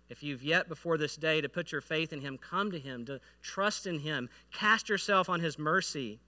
If 0.09 0.21
you've 0.21 0.43
yet 0.43 0.67
before 0.67 0.97
this 0.97 1.15
day 1.15 1.41
to 1.41 1.49
put 1.49 1.71
your 1.71 1.81
faith 1.81 2.13
in 2.13 2.21
him, 2.21 2.37
come 2.37 2.71
to 2.71 2.79
him, 2.79 3.05
to 3.05 3.19
trust 3.41 3.87
in 3.87 3.99
him, 3.99 4.29
cast 4.51 4.89
yourself 4.89 5.29
on 5.29 5.39
his 5.39 5.57
mercy. 5.57 6.19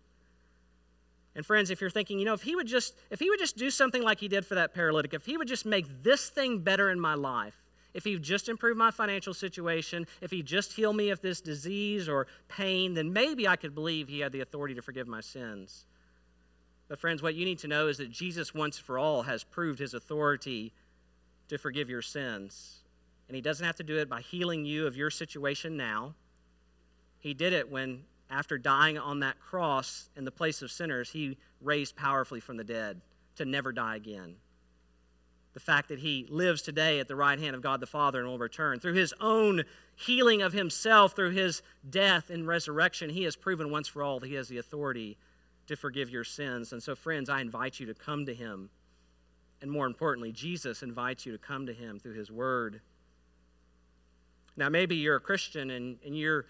And 1.36 1.46
friends, 1.46 1.70
if 1.70 1.82
you're 1.82 1.90
thinking, 1.90 2.18
you 2.18 2.26
know, 2.26 2.34
if 2.34 2.42
he 2.42 2.56
would 2.56 2.68
just 2.68 2.96
if 3.12 3.20
he 3.20 3.30
would 3.30 3.40
just 3.40 3.58
do 3.58 3.70
something 3.70 4.02
like 4.02 4.20
he 4.20 4.28
did 4.28 4.46
for 4.46 4.56
that 4.56 4.74
paralytic, 4.74 5.14
if 5.14 5.26
he 5.26 5.38
would 5.38 5.48
just 5.48 5.66
make 5.66 5.86
this 6.02 6.30
thing 6.30 6.60
better 6.60 6.90
in 6.90 7.00
my 7.00 7.14
life, 7.14 7.56
if 7.94 8.04
he 8.04 8.18
just 8.18 8.50
improved 8.50 8.78
my 8.78 8.92
financial 8.92 9.34
situation, 9.34 10.08
if 10.22 10.32
he 10.32 10.42
just 10.42 10.74
healed 10.74 10.96
me 10.96 11.10
of 11.10 11.22
this 11.22 11.42
disease 11.42 12.10
or 12.10 12.28
pain, 12.48 12.94
then 12.94 13.14
maybe 13.14 13.48
I 13.48 13.56
could 13.56 13.76
believe 13.76 14.08
he 14.08 14.20
had 14.20 14.32
the 14.32 14.42
authority 14.42 14.76
to 14.76 14.82
forgive 14.82 15.08
my 15.08 15.22
sins. 15.22 15.86
But, 16.88 17.00
friends, 17.00 17.24
what 17.24 17.36
you 17.36 17.46
need 17.46 17.60
to 17.60 17.68
know 17.68 17.88
is 17.88 17.98
that 17.98 18.12
Jesus, 18.12 18.54
once 18.54 18.78
for 18.78 19.00
all, 19.00 19.24
has 19.24 19.44
proved 19.44 19.80
his 19.80 19.94
authority 19.94 20.74
to 21.48 21.58
forgive 21.58 21.90
your 21.90 22.02
sins. 22.02 22.82
And 23.28 23.36
he 23.36 23.42
doesn't 23.42 23.66
have 23.66 23.78
to 23.78 23.84
do 23.84 23.98
it 23.98 24.10
by 24.10 24.22
healing 24.22 24.66
you 24.66 24.88
of 24.88 24.96
your 24.96 25.10
situation 25.10 25.78
now. 25.78 26.14
He 27.20 27.34
did 27.34 27.54
it 27.54 27.72
when, 27.72 28.04
after 28.30 28.58
dying 28.58 28.98
on 28.98 29.22
that 29.22 29.40
cross 29.40 30.10
in 30.16 30.26
the 30.26 30.32
place 30.32 30.62
of 30.62 30.72
sinners, 30.72 31.10
he 31.10 31.38
raised 31.62 31.96
powerfully 31.96 32.40
from 32.40 32.58
the 32.58 32.64
dead 32.64 33.02
to 33.38 33.46
never 33.46 33.72
die 33.72 33.96
again 33.96 34.36
the 35.56 35.60
fact 35.62 35.88
that 35.88 36.00
he 36.00 36.28
lives 36.30 36.62
today 36.62 37.00
at 37.00 37.08
the 37.08 37.16
right 37.16 37.40
hand 37.40 37.56
of 37.56 37.62
God 37.62 37.80
the 37.80 37.88
Father 37.88 38.20
and 38.20 38.28
will 38.28 38.38
return. 38.38 38.82
Through 38.82 38.96
his 38.96 39.14
own 39.22 39.64
healing 39.96 40.42
of 40.42 40.52
himself, 40.52 41.16
through 41.16 41.32
his 41.32 41.64
death 41.90 42.30
and 42.30 42.46
resurrection, 42.46 43.10
he 43.10 43.24
has 43.24 43.38
proven 43.38 43.72
once 43.72 43.88
for 43.88 44.04
all 44.04 44.20
that 44.20 44.28
he 44.28 44.36
has 44.36 44.50
the 44.50 44.58
authority 44.58 45.18
to 45.68 45.78
forgive 45.78 46.10
your 46.10 46.26
sins. 46.26 46.74
And 46.74 46.84
so, 46.84 46.94
friends, 46.94 47.30
I 47.30 47.40
invite 47.40 47.80
you 47.80 47.86
to 47.86 47.94
come 47.94 48.26
to 48.26 48.34
him. 48.34 48.70
And 49.62 49.72
more 49.72 49.88
importantly, 49.88 50.34
Jesus 50.34 50.84
invites 50.84 51.26
you 51.26 51.32
to 51.32 51.38
come 51.38 51.68
to 51.68 51.74
him 51.74 52.00
through 52.00 52.16
his 52.16 52.30
word. 52.30 52.82
Now, 54.58 54.70
maybe 54.70 54.96
you're 54.96 55.18
a 55.18 55.22
Christian 55.22 55.70
and, 55.72 55.98
and 56.06 56.18
you're 56.18 56.46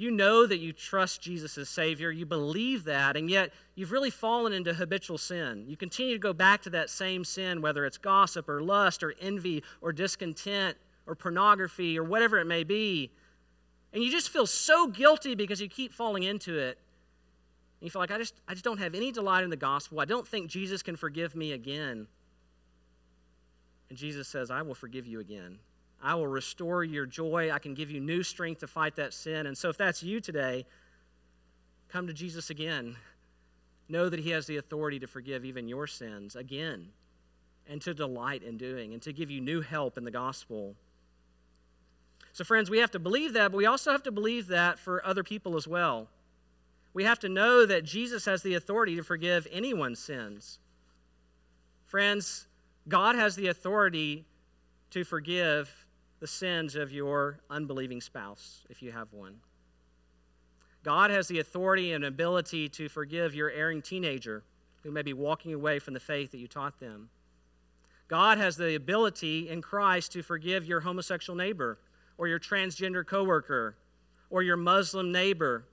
you 0.00 0.10
know 0.10 0.46
that 0.46 0.56
you 0.56 0.72
trust 0.72 1.20
Jesus 1.20 1.58
as 1.58 1.68
Savior, 1.68 2.10
you 2.10 2.24
believe 2.24 2.84
that, 2.84 3.18
and 3.18 3.28
yet 3.28 3.52
you've 3.74 3.92
really 3.92 4.08
fallen 4.08 4.54
into 4.54 4.72
habitual 4.72 5.18
sin. 5.18 5.66
You 5.68 5.76
continue 5.76 6.14
to 6.14 6.18
go 6.18 6.32
back 6.32 6.62
to 6.62 6.70
that 6.70 6.88
same 6.88 7.22
sin, 7.22 7.60
whether 7.60 7.84
it's 7.84 7.98
gossip 7.98 8.48
or 8.48 8.62
lust 8.62 9.02
or 9.02 9.12
envy 9.20 9.62
or 9.82 9.92
discontent 9.92 10.78
or 11.06 11.14
pornography 11.14 11.98
or 11.98 12.02
whatever 12.02 12.38
it 12.38 12.46
may 12.46 12.64
be. 12.64 13.10
And 13.92 14.02
you 14.02 14.10
just 14.10 14.30
feel 14.30 14.46
so 14.46 14.86
guilty 14.86 15.34
because 15.34 15.60
you 15.60 15.68
keep 15.68 15.92
falling 15.92 16.22
into 16.22 16.56
it. 16.56 16.78
And 17.80 17.86
you 17.86 17.90
feel 17.90 18.00
like, 18.00 18.10
I 18.10 18.16
just, 18.16 18.32
I 18.48 18.52
just 18.52 18.64
don't 18.64 18.78
have 18.78 18.94
any 18.94 19.12
delight 19.12 19.44
in 19.44 19.50
the 19.50 19.56
gospel. 19.56 20.00
I 20.00 20.06
don't 20.06 20.26
think 20.26 20.48
Jesus 20.48 20.82
can 20.82 20.96
forgive 20.96 21.36
me 21.36 21.52
again. 21.52 22.06
And 23.90 23.98
Jesus 23.98 24.28
says, 24.28 24.50
I 24.50 24.62
will 24.62 24.74
forgive 24.74 25.06
you 25.06 25.20
again. 25.20 25.58
I 26.02 26.14
will 26.14 26.26
restore 26.26 26.82
your 26.82 27.06
joy. 27.06 27.50
I 27.50 27.58
can 27.58 27.74
give 27.74 27.90
you 27.90 28.00
new 28.00 28.22
strength 28.22 28.60
to 28.60 28.66
fight 28.66 28.96
that 28.96 29.12
sin. 29.12 29.46
And 29.46 29.56
so, 29.56 29.68
if 29.68 29.76
that's 29.76 30.02
you 30.02 30.20
today, 30.20 30.64
come 31.88 32.06
to 32.06 32.12
Jesus 32.12 32.50
again. 32.50 32.96
Know 33.88 34.08
that 34.08 34.20
He 34.20 34.30
has 34.30 34.46
the 34.46 34.56
authority 34.56 34.98
to 35.00 35.06
forgive 35.06 35.44
even 35.44 35.68
your 35.68 35.86
sins 35.86 36.36
again 36.36 36.88
and 37.68 37.82
to 37.82 37.92
delight 37.92 38.42
in 38.42 38.56
doing 38.56 38.92
and 38.94 39.02
to 39.02 39.12
give 39.12 39.30
you 39.30 39.40
new 39.40 39.60
help 39.60 39.98
in 39.98 40.04
the 40.04 40.10
gospel. 40.10 40.74
So, 42.32 42.44
friends, 42.44 42.70
we 42.70 42.78
have 42.78 42.92
to 42.92 42.98
believe 42.98 43.32
that, 43.34 43.50
but 43.50 43.58
we 43.58 43.66
also 43.66 43.92
have 43.92 44.04
to 44.04 44.12
believe 44.12 44.46
that 44.48 44.78
for 44.78 45.04
other 45.04 45.22
people 45.22 45.56
as 45.56 45.68
well. 45.68 46.08
We 46.94 47.04
have 47.04 47.18
to 47.20 47.28
know 47.28 47.66
that 47.66 47.84
Jesus 47.84 48.24
has 48.24 48.42
the 48.42 48.54
authority 48.54 48.96
to 48.96 49.02
forgive 49.02 49.46
anyone's 49.52 49.98
sins. 49.98 50.58
Friends, 51.86 52.46
God 52.88 53.16
has 53.16 53.36
the 53.36 53.48
authority 53.48 54.24
to 54.90 55.04
forgive 55.04 55.79
the 56.20 56.26
sins 56.26 56.76
of 56.76 56.92
your 56.92 57.40
unbelieving 57.48 58.00
spouse, 58.00 58.62
if 58.68 58.82
you 58.82 58.92
have 58.92 59.12
one. 59.12 59.36
God 60.82 61.10
has 61.10 61.28
the 61.28 61.40
authority 61.40 61.92
and 61.92 62.04
ability 62.04 62.68
to 62.70 62.88
forgive 62.88 63.34
your 63.34 63.50
erring 63.50 63.82
teenager 63.82 64.42
who 64.82 64.90
may 64.90 65.02
be 65.02 65.12
walking 65.12 65.52
away 65.52 65.78
from 65.78 65.94
the 65.94 66.00
faith 66.00 66.30
that 66.30 66.38
you 66.38 66.48
taught 66.48 66.78
them. 66.80 67.10
God 68.08 68.38
has 68.38 68.56
the 68.56 68.74
ability 68.74 69.48
in 69.48 69.62
Christ 69.62 70.12
to 70.12 70.22
forgive 70.22 70.66
your 70.66 70.80
homosexual 70.80 71.36
neighbor 71.36 71.78
or 72.18 72.28
your 72.28 72.40
transgender 72.40 73.06
coworker 73.06 73.76
or 74.30 74.42
your 74.42 74.56
Muslim 74.56 75.12
neighbor 75.12 75.64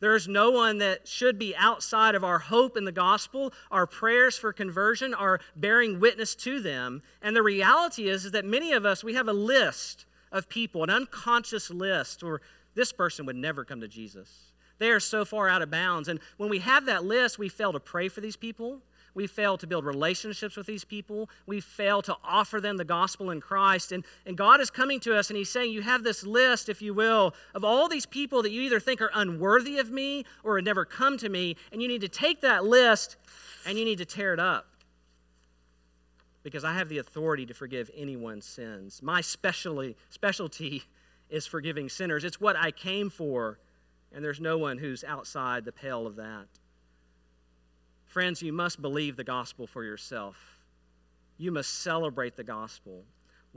there's 0.00 0.28
no 0.28 0.50
one 0.50 0.78
that 0.78 1.08
should 1.08 1.38
be 1.38 1.56
outside 1.56 2.14
of 2.14 2.24
our 2.24 2.38
hope 2.38 2.76
in 2.76 2.84
the 2.84 2.92
gospel. 2.92 3.52
Our 3.70 3.86
prayers 3.86 4.36
for 4.36 4.52
conversion 4.52 5.12
are 5.12 5.40
bearing 5.56 5.98
witness 5.98 6.34
to 6.36 6.60
them. 6.60 7.02
And 7.22 7.34
the 7.34 7.42
reality 7.42 8.08
is, 8.08 8.24
is 8.24 8.32
that 8.32 8.44
many 8.44 8.72
of 8.72 8.84
us, 8.84 9.02
we 9.02 9.14
have 9.14 9.28
a 9.28 9.32
list 9.32 10.06
of 10.30 10.48
people, 10.48 10.84
an 10.84 10.90
unconscious 10.90 11.70
list, 11.70 12.22
where 12.22 12.40
this 12.74 12.92
person 12.92 13.26
would 13.26 13.36
never 13.36 13.64
come 13.64 13.80
to 13.80 13.88
Jesus. 13.88 14.52
They 14.78 14.90
are 14.90 15.00
so 15.00 15.24
far 15.24 15.48
out 15.48 15.62
of 15.62 15.70
bounds. 15.70 16.08
And 16.08 16.20
when 16.36 16.48
we 16.48 16.60
have 16.60 16.86
that 16.86 17.04
list, 17.04 17.38
we 17.38 17.48
fail 17.48 17.72
to 17.72 17.80
pray 17.80 18.08
for 18.08 18.20
these 18.20 18.36
people. 18.36 18.80
We 19.18 19.26
fail 19.26 19.58
to 19.58 19.66
build 19.66 19.84
relationships 19.84 20.56
with 20.56 20.68
these 20.68 20.84
people. 20.84 21.28
We 21.44 21.58
fail 21.58 22.02
to 22.02 22.16
offer 22.22 22.60
them 22.60 22.76
the 22.76 22.84
gospel 22.84 23.32
in 23.32 23.40
Christ. 23.40 23.90
And, 23.90 24.04
and 24.24 24.36
God 24.36 24.60
is 24.60 24.70
coming 24.70 25.00
to 25.00 25.16
us 25.16 25.28
and 25.28 25.36
He's 25.36 25.50
saying, 25.50 25.72
You 25.72 25.82
have 25.82 26.04
this 26.04 26.22
list, 26.24 26.68
if 26.68 26.80
you 26.80 26.94
will, 26.94 27.34
of 27.52 27.64
all 27.64 27.88
these 27.88 28.06
people 28.06 28.42
that 28.42 28.52
you 28.52 28.62
either 28.62 28.78
think 28.78 29.02
are 29.02 29.10
unworthy 29.12 29.80
of 29.80 29.90
me 29.90 30.24
or 30.44 30.54
had 30.54 30.64
never 30.64 30.84
come 30.84 31.18
to 31.18 31.28
me. 31.28 31.56
And 31.72 31.82
you 31.82 31.88
need 31.88 32.02
to 32.02 32.08
take 32.08 32.42
that 32.42 32.64
list 32.64 33.16
and 33.66 33.76
you 33.76 33.84
need 33.84 33.98
to 33.98 34.04
tear 34.04 34.34
it 34.34 34.38
up. 34.38 34.66
Because 36.44 36.62
I 36.62 36.74
have 36.74 36.88
the 36.88 36.98
authority 36.98 37.44
to 37.46 37.54
forgive 37.54 37.90
anyone's 37.96 38.46
sins. 38.46 39.02
My 39.02 39.20
specialty, 39.20 39.96
specialty 40.10 40.84
is 41.28 41.44
forgiving 41.44 41.88
sinners. 41.88 42.22
It's 42.22 42.40
what 42.40 42.54
I 42.54 42.70
came 42.70 43.10
for, 43.10 43.58
and 44.12 44.24
there's 44.24 44.40
no 44.40 44.58
one 44.58 44.78
who's 44.78 45.02
outside 45.02 45.64
the 45.64 45.72
pale 45.72 46.06
of 46.06 46.14
that. 46.14 46.46
Friends, 48.08 48.42
you 48.42 48.54
must 48.54 48.80
believe 48.80 49.16
the 49.16 49.24
gospel 49.24 49.66
for 49.66 49.84
yourself. 49.84 50.58
You 51.36 51.52
must 51.52 51.82
celebrate 51.82 52.36
the 52.36 52.44
gospel 52.44 53.04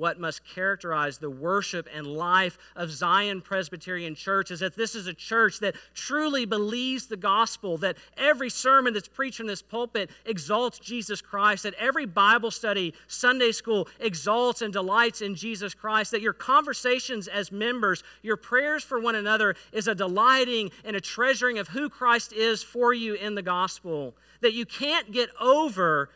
what 0.01 0.19
must 0.19 0.43
characterize 0.43 1.19
the 1.19 1.29
worship 1.29 1.87
and 1.93 2.07
life 2.07 2.57
of 2.75 2.89
Zion 2.89 3.39
Presbyterian 3.39 4.15
Church 4.15 4.49
is 4.49 4.59
that 4.61 4.75
this 4.75 4.95
is 4.95 5.05
a 5.05 5.13
church 5.13 5.59
that 5.59 5.75
truly 5.93 6.43
believes 6.43 7.05
the 7.05 7.15
gospel, 7.15 7.77
that 7.77 7.97
every 8.17 8.49
sermon 8.49 8.95
that's 8.95 9.07
preached 9.07 9.37
from 9.37 9.45
this 9.45 9.61
pulpit 9.61 10.09
exalts 10.25 10.79
Jesus 10.79 11.21
Christ, 11.21 11.61
that 11.63 11.75
every 11.75 12.07
Bible 12.07 12.49
study, 12.49 12.95
Sunday 13.05 13.51
school 13.51 13.87
exalts 13.99 14.63
and 14.63 14.73
delights 14.73 15.21
in 15.21 15.35
Jesus 15.35 15.75
Christ, 15.75 16.09
that 16.09 16.21
your 16.21 16.33
conversations 16.33 17.27
as 17.27 17.51
members, 17.51 18.03
your 18.23 18.37
prayers 18.37 18.83
for 18.83 18.99
one 18.99 19.13
another 19.13 19.55
is 19.71 19.87
a 19.87 19.93
delighting 19.93 20.71
and 20.83 20.95
a 20.95 21.01
treasuring 21.01 21.59
of 21.59 21.67
who 21.67 21.89
Christ 21.89 22.33
is 22.33 22.63
for 22.63 22.91
you 22.91 23.13
in 23.13 23.35
the 23.35 23.43
gospel, 23.43 24.15
that 24.41 24.53
you 24.53 24.65
can't 24.65 25.11
get 25.11 25.29
over 25.39 26.09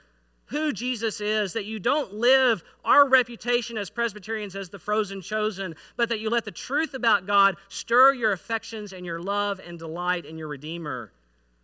who 0.47 0.71
Jesus 0.71 1.21
is, 1.21 1.53
that 1.53 1.65
you 1.65 1.79
don't 1.79 2.13
live 2.13 2.63
our 2.83 3.07
reputation 3.07 3.77
as 3.77 3.89
Presbyterians 3.89 4.55
as 4.55 4.69
the 4.69 4.79
frozen 4.79 5.21
chosen, 5.21 5.75
but 5.97 6.09
that 6.09 6.19
you 6.19 6.29
let 6.29 6.45
the 6.45 6.51
truth 6.51 6.93
about 6.93 7.25
God 7.25 7.55
stir 7.67 8.13
your 8.13 8.31
affections 8.31 8.93
and 8.93 9.05
your 9.05 9.19
love 9.19 9.59
and 9.65 9.79
delight 9.79 10.25
in 10.25 10.37
your 10.37 10.47
Redeemer 10.47 11.11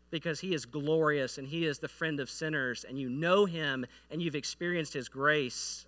because 0.10 0.40
he 0.40 0.54
is 0.54 0.66
glorious 0.66 1.38
and 1.38 1.48
he 1.48 1.66
is 1.66 1.80
the 1.80 1.88
friend 1.88 2.20
of 2.20 2.30
sinners, 2.30 2.84
and 2.88 3.00
you 3.00 3.10
know 3.10 3.46
him 3.46 3.86
and 4.12 4.22
you've 4.22 4.36
experienced 4.36 4.94
his 4.94 5.08
grace. 5.08 5.86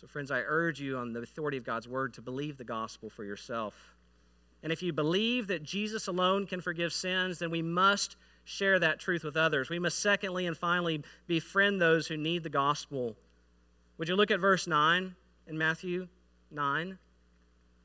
So, 0.00 0.06
friends, 0.06 0.30
I 0.30 0.40
urge 0.40 0.80
you 0.80 0.96
on 0.98 1.12
the 1.12 1.20
authority 1.20 1.56
of 1.56 1.64
God's 1.64 1.88
word 1.88 2.14
to 2.14 2.22
believe 2.22 2.56
the 2.56 2.64
gospel 2.64 3.10
for 3.10 3.24
yourself. 3.24 3.74
And 4.62 4.72
if 4.72 4.82
you 4.82 4.92
believe 4.92 5.46
that 5.48 5.62
Jesus 5.62 6.06
alone 6.06 6.46
can 6.46 6.60
forgive 6.60 6.92
sins, 6.92 7.38
then 7.38 7.50
we 7.50 7.62
must 7.62 8.16
share 8.44 8.78
that 8.78 9.00
truth 9.00 9.24
with 9.24 9.36
others. 9.36 9.70
We 9.70 9.78
must, 9.78 9.98
secondly 9.98 10.46
and 10.46 10.56
finally, 10.56 11.02
befriend 11.26 11.80
those 11.80 12.06
who 12.06 12.16
need 12.16 12.42
the 12.42 12.50
gospel. 12.50 13.16
Would 13.98 14.08
you 14.08 14.16
look 14.16 14.30
at 14.30 14.40
verse 14.40 14.66
9 14.66 15.14
in 15.46 15.58
Matthew 15.58 16.08
9? 16.50 16.98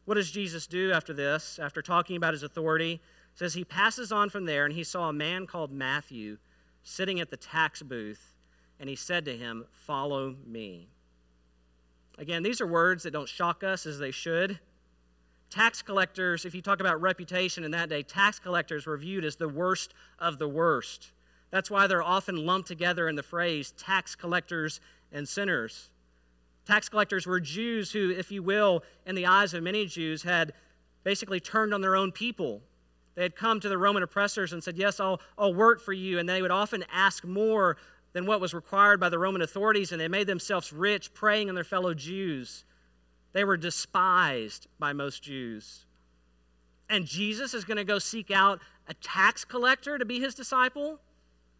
What 0.05 0.15
does 0.15 0.31
Jesus 0.31 0.67
do 0.67 0.91
after 0.91 1.13
this, 1.13 1.59
after 1.61 1.81
talking 1.81 2.15
about 2.17 2.33
his 2.33 2.43
authority? 2.43 2.93
It 2.93 3.37
says 3.37 3.53
he 3.53 3.63
passes 3.63 4.11
on 4.11 4.29
from 4.29 4.45
there 4.45 4.65
and 4.65 4.73
he 4.73 4.83
saw 4.83 5.09
a 5.09 5.13
man 5.13 5.45
called 5.47 5.71
Matthew 5.71 6.37
sitting 6.83 7.19
at 7.19 7.29
the 7.29 7.37
tax 7.37 7.83
booth, 7.83 8.33
and 8.79 8.89
he 8.89 8.95
said 8.95 9.25
to 9.25 9.37
him, 9.37 9.65
Follow 9.71 10.35
me. 10.45 10.87
Again, 12.17 12.43
these 12.43 12.59
are 12.59 12.67
words 12.67 13.03
that 13.03 13.11
don't 13.11 13.29
shock 13.29 13.63
us 13.63 13.85
as 13.85 13.99
they 13.99 14.11
should. 14.11 14.59
Tax 15.49 15.81
collectors, 15.81 16.45
if 16.45 16.53
you 16.53 16.61
talk 16.61 16.79
about 16.79 17.01
reputation 17.01 17.63
in 17.63 17.71
that 17.71 17.89
day, 17.89 18.03
tax 18.03 18.37
collectors 18.37 18.85
were 18.85 18.97
viewed 18.97 19.25
as 19.25 19.35
the 19.35 19.49
worst 19.49 19.93
of 20.19 20.37
the 20.37 20.47
worst. 20.47 21.11
That's 21.49 21.71
why 21.71 21.87
they're 21.87 22.03
often 22.03 22.45
lumped 22.45 22.67
together 22.67 23.07
in 23.07 23.15
the 23.15 23.23
phrase 23.23 23.71
tax 23.71 24.15
collectors 24.15 24.79
and 25.11 25.27
sinners. 25.27 25.89
Tax 26.65 26.87
collectors 26.87 27.25
were 27.25 27.39
Jews 27.39 27.91
who, 27.91 28.11
if 28.11 28.31
you 28.31 28.43
will, 28.43 28.83
in 29.07 29.15
the 29.15 29.25
eyes 29.25 29.55
of 29.55 29.63
many 29.63 29.87
Jews, 29.87 30.21
had 30.21 30.53
basically 31.03 31.39
turned 31.39 31.73
on 31.73 31.81
their 31.81 31.95
own 31.95 32.11
people. 32.11 32.61
They 33.15 33.23
had 33.23 33.35
come 33.35 33.59
to 33.59 33.69
the 33.69 33.77
Roman 33.77 34.03
oppressors 34.03 34.53
and 34.53 34.63
said, 34.63 34.77
Yes, 34.77 34.99
I'll, 34.99 35.19
I'll 35.37 35.53
work 35.53 35.81
for 35.81 35.93
you. 35.93 36.19
And 36.19 36.29
they 36.29 36.43
would 36.43 36.51
often 36.51 36.85
ask 36.93 37.25
more 37.25 37.77
than 38.13 38.27
what 38.27 38.39
was 38.39 38.53
required 38.53 38.99
by 38.99 39.09
the 39.09 39.17
Roman 39.17 39.41
authorities, 39.41 39.91
and 39.91 39.99
they 39.99 40.07
made 40.07 40.27
themselves 40.27 40.71
rich 40.71 41.13
preying 41.13 41.49
on 41.49 41.55
their 41.55 41.63
fellow 41.63 41.95
Jews. 41.95 42.65
They 43.33 43.43
were 43.43 43.57
despised 43.57 44.67
by 44.79 44.93
most 44.93 45.23
Jews. 45.23 45.85
And 46.89 47.05
Jesus 47.05 47.53
is 47.53 47.65
going 47.65 47.77
to 47.77 47.83
go 47.83 47.99
seek 47.99 48.31
out 48.31 48.59
a 48.87 48.93
tax 48.95 49.45
collector 49.45 49.97
to 49.97 50.05
be 50.05 50.19
his 50.19 50.33
disciple, 50.33 50.99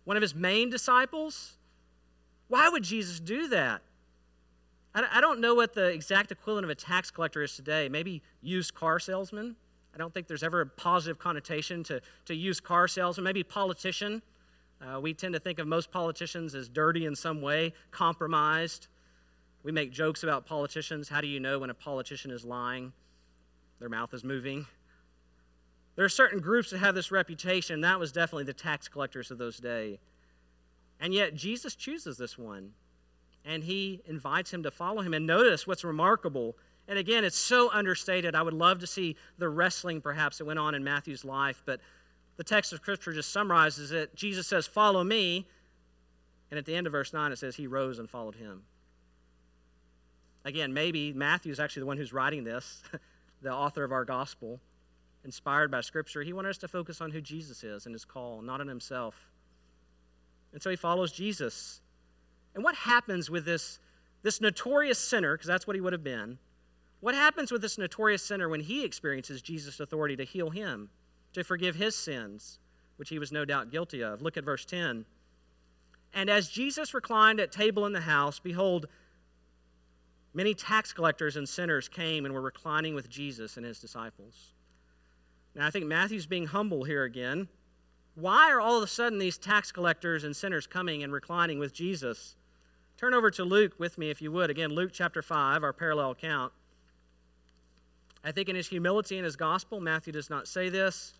one 0.04 0.18
of 0.18 0.22
his 0.22 0.34
main 0.34 0.70
disciples. 0.70 1.58
Why 2.48 2.70
would 2.70 2.84
Jesus 2.84 3.20
do 3.20 3.48
that? 3.50 3.82
I 4.96 5.22
don't 5.22 5.40
know 5.40 5.54
what 5.54 5.76
the 5.76 5.86
exact 5.86 6.32
equivalent 6.32 6.66
of 6.66 6.72
a 6.72 6.76
tax 6.76 7.12
collector 7.12 7.44
is 7.44 7.56
today. 7.56 7.88
Maybe 7.90 8.24
used 8.42 8.74
car 8.74 9.00
salesman. 9.00 9.56
I 9.94 9.98
don't 10.00 10.12
think 10.14 10.28
there's 10.28 10.42
ever 10.42 10.62
a 10.62 10.66
positive 10.66 11.20
connotation 11.20 11.84
to, 11.84 12.02
to 12.26 12.36
used 12.36 12.64
car 12.64 12.88
salesman. 12.88 13.24
Maybe 13.24 13.44
politician. 13.44 14.24
Uh, 14.82 15.00
we 15.00 15.14
tend 15.14 15.34
to 15.36 15.40
think 15.40 15.60
of 15.60 15.68
most 15.68 15.92
politicians 15.92 16.56
as 16.56 16.68
dirty 16.70 17.06
in 17.06 17.16
some 17.16 17.40
way, 17.42 17.74
compromised. 17.92 18.88
We 19.64 19.72
make 19.72 19.92
jokes 19.92 20.24
about 20.24 20.46
politicians. 20.46 21.10
How 21.10 21.22
do 21.22 21.28
you 21.28 21.40
know 21.40 21.60
when 21.60 21.70
a 21.70 21.74
politician 21.74 22.32
is 22.32 22.46
lying? 22.46 22.94
Their 23.80 23.90
mouth 23.90 24.14
is 24.14 24.24
moving. 24.24 24.66
There 25.96 26.06
are 26.06 26.10
certain 26.10 26.40
groups 26.40 26.70
that 26.70 26.78
have 26.80 26.96
this 26.96 27.12
reputation. 27.12 27.82
That 27.82 28.00
was 28.00 28.12
definitely 28.12 28.46
the 28.46 28.54
tax 28.54 28.88
collectors 28.88 29.32
of 29.32 29.38
those 29.38 29.58
days. 29.58 29.98
And 31.00 31.14
yet, 31.14 31.36
Jesus 31.36 31.76
chooses 31.76 32.18
this 32.18 32.38
one, 32.38 32.72
and 33.46 33.64
he 33.64 34.02
invites 34.06 34.54
him 34.54 34.64
to 34.64 34.72
follow 34.72 35.02
him. 35.02 35.14
And 35.14 35.26
notice 35.26 35.66
what's 35.66 35.84
remarkable. 35.84 36.56
And 36.88 36.98
again, 36.98 37.24
it's 37.24 37.38
so 37.38 37.70
understated. 37.72 38.36
I 38.36 38.42
would 38.42 38.54
love 38.54 38.80
to 38.80 38.88
see 38.88 39.16
the 39.38 39.50
wrestling, 39.50 40.02
perhaps, 40.02 40.38
that 40.38 40.46
went 40.46 40.60
on 40.60 40.76
in 40.76 40.84
Matthew's 40.84 41.24
life, 41.24 41.62
but 41.66 41.80
the 42.38 42.44
text 42.44 42.72
of 42.72 42.80
Scripture 42.80 43.12
just 43.12 43.32
summarizes 43.32 43.92
it. 43.92 44.16
Jesus 44.16 44.48
says, 44.48 44.66
Follow 44.66 45.04
me. 45.04 45.46
And 46.50 46.58
at 46.58 46.66
the 46.66 46.76
end 46.76 46.88
of 46.88 46.94
verse 46.94 47.14
9, 47.14 47.32
it 47.32 47.38
says, 47.38 47.56
He 47.56 47.68
rose 47.68 48.00
and 48.00 48.10
followed 48.10 48.36
him. 48.36 48.64
Again, 50.50 50.74
maybe 50.74 51.14
Matthew 51.14 51.52
is 51.52 51.60
actually 51.60 51.82
the 51.82 51.86
one 51.86 51.98
who's 51.98 52.12
writing 52.12 52.44
this, 52.44 52.82
the 53.44 53.54
author 53.54 53.84
of 53.84 53.92
our 53.92 54.04
gospel, 54.04 54.60
inspired 55.24 55.70
by 55.70 55.82
Scripture. 55.82 56.24
He 56.24 56.34
wanted 56.34 56.50
us 56.50 56.58
to 56.58 56.68
focus 56.68 57.02
on 57.02 57.12
who 57.12 57.22
Jesus 57.22 57.64
is 57.64 57.86
and 57.86 57.94
his 57.94 58.04
call, 58.04 58.42
not 58.42 58.60
on 58.60 58.68
himself. 58.68 59.30
And 60.52 60.60
so 60.60 60.72
he 60.72 60.76
follows 60.76 61.12
Jesus. 61.12 61.82
And 62.56 62.64
what 62.64 62.74
happens 62.74 63.30
with 63.30 63.46
this, 63.46 63.78
this 64.24 64.42
notorious 64.42 64.98
sinner, 64.98 65.36
because 65.36 65.46
that's 65.46 65.68
what 65.68 65.76
he 65.76 65.82
would 65.82 65.94
have 65.94 66.04
been, 66.04 66.40
what 67.00 67.14
happens 67.14 67.52
with 67.52 67.62
this 67.62 67.78
notorious 67.78 68.24
sinner 68.24 68.50
when 68.50 68.62
he 68.62 68.84
experiences 68.84 69.44
Jesus' 69.44 69.80
authority 69.80 70.16
to 70.16 70.24
heal 70.24 70.50
him, 70.50 70.90
to 71.34 71.44
forgive 71.44 71.76
his 71.76 71.96
sins, 71.96 72.58
which 72.98 73.10
he 73.10 73.20
was 73.20 73.32
no 73.32 73.46
doubt 73.46 73.70
guilty 73.70 74.04
of? 74.04 74.24
Look 74.24 74.36
at 74.36 74.44
verse 74.44 74.66
10. 74.66 75.06
And 76.12 76.28
as 76.28 76.50
Jesus 76.50 76.96
reclined 76.96 77.40
at 77.40 77.52
table 77.52 77.86
in 77.86 77.94
the 77.94 78.02
house, 78.02 78.40
behold, 78.40 78.88
Many 80.34 80.54
tax 80.54 80.94
collectors 80.94 81.36
and 81.36 81.50
sinners 81.50 81.88
came 81.88 82.26
and 82.26 82.34
were 82.34 82.42
reclining 82.42 82.94
with 82.94 83.10
Jesus 83.10 83.58
and 83.58 83.66
his 83.66 83.80
disciples. 83.80 84.54
Now, 85.56 85.66
I 85.66 85.72
think 85.72 85.86
Matthew's 85.86 86.28
being 86.28 86.46
humble 86.46 86.84
here 86.84 87.04
again. 87.04 87.48
Why 88.16 88.52
are 88.52 88.62
all 88.62 88.78
of 88.78 88.84
a 88.84 88.88
sudden 88.88 89.18
these 89.18 89.38
tax 89.38 89.72
collectors 89.72 90.24
and 90.24 90.36
sinners 90.36 90.68
coming 90.68 91.04
and 91.04 91.12
reclining 91.12 91.58
with 91.58 91.74
Jesus? 91.74 92.36
Turn 92.98 93.14
over 93.14 93.32
to 93.32 93.44
Luke 93.44 93.74
with 93.80 93.98
me, 93.98 94.10
if 94.10 94.22
you 94.22 94.32
would. 94.32 94.50
Again, 94.50 94.72
Luke 94.72 94.92
chapter 94.94 95.22
5, 95.22 95.64
our 95.64 95.74
parallel 95.74 96.12
account. 96.12 96.54
I 98.24 98.32
think 98.32 98.50
in 98.50 98.56
his 98.56 98.68
humility 98.68 99.18
in 99.18 99.24
his 99.24 99.36
gospel, 99.36 99.80
Matthew 99.80 100.14
does 100.14 100.30
not 100.30 100.48
say 100.48 100.70
this. 100.70 101.14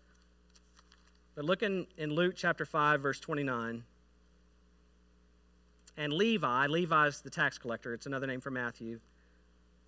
But 1.34 1.46
look 1.46 1.62
in, 1.62 1.86
in 1.96 2.10
Luke 2.10 2.34
chapter 2.36 2.66
5, 2.66 3.00
verse 3.00 3.18
29 3.18 3.82
and 6.00 6.14
Levi, 6.14 6.66
Levi 6.66 7.06
is 7.08 7.20
the 7.20 7.28
tax 7.28 7.58
collector, 7.58 7.92
it's 7.92 8.06
another 8.06 8.26
name 8.26 8.40
for 8.40 8.50
Matthew. 8.50 9.00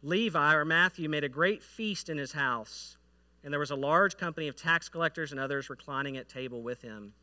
Levi, 0.03 0.55
or 0.55 0.67
Matthew, 0.67 1.09
made 1.09 1.25
a 1.25 1.29
great 1.29 1.63
feast 1.63 2.11
in 2.11 2.19
his 2.19 2.33
house, 2.33 2.99
and 3.43 3.51
there 3.51 3.59
was 3.59 3.71
a 3.71 3.77
large 3.77 4.19
company 4.19 4.47
of 4.47 4.55
tax 4.55 4.91
collectors 4.91 5.33
and 5.33 5.41
others 5.41 5.71
reclining 5.71 6.19
at 6.19 6.29
table 6.29 6.61
with 6.61 6.83
him. 6.83 7.15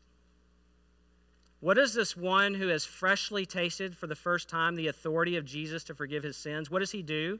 What 1.60 1.74
does 1.74 1.94
this 1.94 2.16
one 2.16 2.54
who 2.54 2.66
has 2.66 2.84
freshly 2.84 3.46
tasted 3.46 3.96
for 3.96 4.08
the 4.08 4.16
first 4.16 4.48
time 4.48 4.74
the 4.74 4.88
authority 4.88 5.36
of 5.36 5.44
Jesus 5.44 5.84
to 5.84 5.94
forgive 5.94 6.24
his 6.24 6.36
sins, 6.36 6.68
what 6.68 6.80
does 6.80 6.90
he 6.90 7.02
do? 7.02 7.38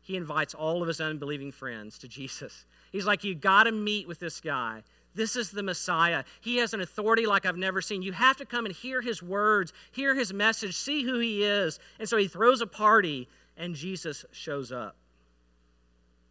He 0.00 0.16
invites 0.16 0.54
all 0.54 0.82
of 0.82 0.88
his 0.88 1.00
unbelieving 1.00 1.52
friends 1.52 1.98
to 1.98 2.08
Jesus. 2.08 2.64
He's 2.90 3.06
like, 3.06 3.22
You 3.22 3.36
got 3.36 3.64
to 3.64 3.72
meet 3.72 4.08
with 4.08 4.18
this 4.18 4.40
guy. 4.40 4.82
This 5.14 5.36
is 5.36 5.50
the 5.50 5.62
Messiah. 5.62 6.24
He 6.40 6.58
has 6.58 6.74
an 6.74 6.80
authority 6.80 7.26
like 7.26 7.44
I've 7.44 7.56
never 7.56 7.80
seen. 7.80 8.02
You 8.02 8.12
have 8.12 8.36
to 8.36 8.46
come 8.46 8.66
and 8.66 8.74
hear 8.74 9.00
his 9.00 9.22
words, 9.22 9.72
hear 9.90 10.14
his 10.14 10.32
message, 10.32 10.76
see 10.76 11.02
who 11.02 11.18
he 11.18 11.42
is. 11.42 11.78
And 11.98 12.08
so 12.08 12.16
he 12.16 12.28
throws 12.28 12.60
a 12.60 12.66
party, 12.66 13.28
and 13.56 13.74
Jesus 13.74 14.24
shows 14.30 14.70
up. 14.70 14.96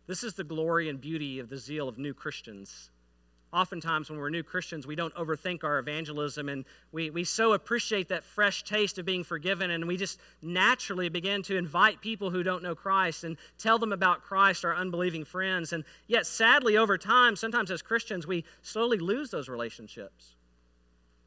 This 0.07 0.23
is 0.23 0.35
the 0.35 0.43
glory 0.43 0.87
and 0.87 1.01
beauty 1.01 1.39
of 1.39 1.49
the 1.49 1.57
zeal 1.57 1.89
of 1.89 1.97
new 1.97 2.13
Christians. 2.13 2.91
Oftentimes, 3.53 4.09
when 4.09 4.19
we're 4.19 4.29
new 4.29 4.43
Christians, 4.43 4.85
we 4.85 4.95
don't 4.95 5.13
overthink 5.15 5.63
our 5.63 5.79
evangelism 5.79 6.49
and 6.49 6.65
we, 6.91 7.09
we 7.09 7.23
so 7.23 7.53
appreciate 7.53 8.09
that 8.09 8.25
fresh 8.25 8.63
taste 8.63 8.97
of 8.97 9.05
being 9.05 9.23
forgiven, 9.23 9.71
and 9.71 9.87
we 9.87 9.95
just 9.95 10.19
naturally 10.41 11.07
begin 11.07 11.43
to 11.43 11.55
invite 11.55 12.01
people 12.01 12.29
who 12.29 12.43
don't 12.43 12.61
know 12.61 12.75
Christ 12.75 13.23
and 13.23 13.37
tell 13.57 13.79
them 13.79 13.93
about 13.93 14.21
Christ, 14.21 14.65
our 14.65 14.75
unbelieving 14.75 15.23
friends. 15.23 15.71
And 15.71 15.85
yet, 16.07 16.25
sadly, 16.25 16.75
over 16.75 16.97
time, 16.97 17.37
sometimes 17.37 17.71
as 17.71 17.81
Christians, 17.81 18.27
we 18.27 18.43
slowly 18.61 18.97
lose 18.97 19.31
those 19.31 19.47
relationships. 19.47 20.35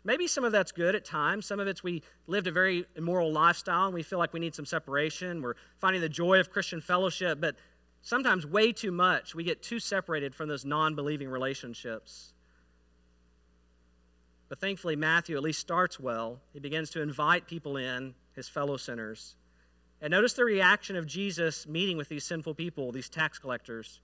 Maybe 0.03 0.27
some 0.27 0.45
of 0.45 0.53
that's 0.53 0.73
good 0.73 0.95
at 0.95 1.05
times. 1.05 1.45
Some 1.45 1.61
of 1.61 1.69
it's 1.69 1.83
we 1.83 2.03
lived 2.27 2.47
a 2.47 2.53
very 2.53 2.87
immoral 2.97 3.33
lifestyle 3.33 3.85
and 3.87 3.95
we 3.95 4.03
feel 4.03 4.19
like 4.19 4.33
we 4.33 4.41
need 4.41 4.55
some 4.55 4.65
separation. 4.65 5.43
We're 5.43 5.57
finding 5.79 6.01
the 6.01 6.09
joy 6.09 6.41
of 6.41 6.51
Christian 6.51 6.81
fellowship, 6.81 7.39
but 7.41 7.57
sometimes 8.03 8.47
way 8.47 8.73
too 8.73 8.93
much. 8.93 9.35
We 9.35 9.45
get 9.45 9.63
too 9.63 9.81
separated 9.81 10.35
from 10.35 10.49
those 10.49 10.65
non 10.65 10.95
believing 10.95 11.29
relationships. 11.29 12.33
But 14.49 14.59
thankfully, 14.59 14.97
Matthew 14.97 15.37
at 15.37 15.43
least 15.43 15.61
starts 15.61 16.01
well. 16.01 16.41
He 16.53 16.59
begins 16.59 16.91
to 16.91 17.03
invite 17.03 17.47
people 17.47 17.77
in, 17.77 18.15
his 18.35 18.49
fellow 18.49 18.77
sinners. 18.77 19.37
And 20.03 20.11
notice 20.11 20.33
the 20.33 20.45
reaction 20.45 20.97
of 20.97 21.07
Jesus 21.07 21.69
meeting 21.69 21.97
with 21.97 22.09
these 22.09 22.25
sinful 22.25 22.55
people, 22.55 22.91
these 22.91 23.09
tax 23.09 23.39
collectors. 23.39 24.01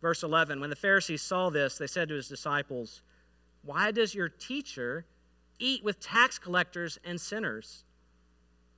Verse 0.00 0.22
11 0.22 0.60
When 0.60 0.70
the 0.70 0.76
Pharisees 0.76 1.22
saw 1.22 1.50
this, 1.50 1.78
they 1.78 1.86
said 1.86 2.08
to 2.08 2.14
his 2.14 2.28
disciples, 2.28 3.02
Why 3.62 3.90
does 3.90 4.14
your 4.14 4.28
teacher 4.28 5.06
eat 5.58 5.82
with 5.82 5.98
tax 5.98 6.38
collectors 6.38 6.98
and 7.04 7.20
sinners? 7.20 7.84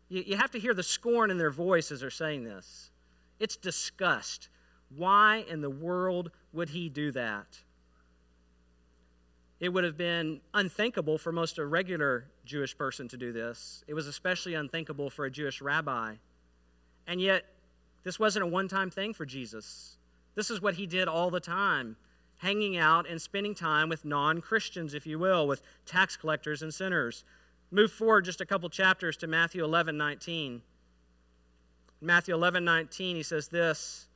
You, 0.09 0.23
you 0.25 0.37
have 0.37 0.53
to 0.53 0.59
hear 0.59 0.73
the 0.73 0.83
scorn 0.83 1.31
in 1.31 1.37
their 1.37 1.51
voice 1.51 1.91
as 1.91 2.01
they're 2.01 2.11
saying 2.11 2.45
this. 2.45 2.91
It's 3.39 3.57
disgust. 3.57 4.49
Why 4.95 5.45
in 5.49 5.61
the 5.61 5.71
world 5.71 6.31
would 6.53 6.71
he 6.71 6.89
do 6.89 7.13
that? 7.13 7.61
It 9.59 9.71
would 9.71 9.85
have 9.85 9.97
been 9.97 10.41
unthinkable 10.53 11.17
for 11.17 11.33
most 11.33 11.59
a 11.59 11.65
regular 11.65 12.27
Jewish 12.45 12.77
person 12.77 13.09
to 13.09 13.17
do 13.17 13.33
this. 13.33 13.85
It 13.87 13.95
was 13.95 14.07
especially 14.07 14.55
unthinkable 14.55 15.09
for 15.09 15.25
a 15.25 15.31
Jewish 15.31 15.63
rabbi. 15.63 16.17
And 17.07 17.21
yet, 17.21 17.45
this 18.05 18.19
wasn't 18.19 18.45
a 18.45 18.49
one 18.49 18.69
time 18.69 18.91
thing 18.91 19.15
for 19.15 19.25
Jesus. 19.25 19.97
This 20.35 20.51
is 20.51 20.61
what 20.61 20.75
he 20.75 20.87
did 20.87 21.09
all 21.09 21.31
the 21.31 21.41
time, 21.41 21.97
hanging 22.37 22.77
out 22.77 23.09
and 23.09 23.21
spending 23.21 23.55
time 23.55 23.89
with 23.89 24.05
non 24.05 24.43
Christians, 24.43 24.93
if 24.93 25.07
you 25.07 25.19
will, 25.19 25.47
with 25.47 25.63
tax 25.87 26.17
collectors 26.17 26.63
and 26.63 26.73
sinners. 26.73 27.25
Move 27.71 27.91
forward 27.91 28.27
just 28.27 28.43
a 28.43 28.47
couple 28.47 28.69
chapters 28.69 29.17
to 29.17 29.27
Matthew 29.27 29.65
11 29.65 29.97
19. 29.97 30.61
Matthew 32.07 32.35
11, 32.35 32.65
19, 32.65 33.17
he 33.17 33.23
says 33.23 33.49
this 33.49 34.07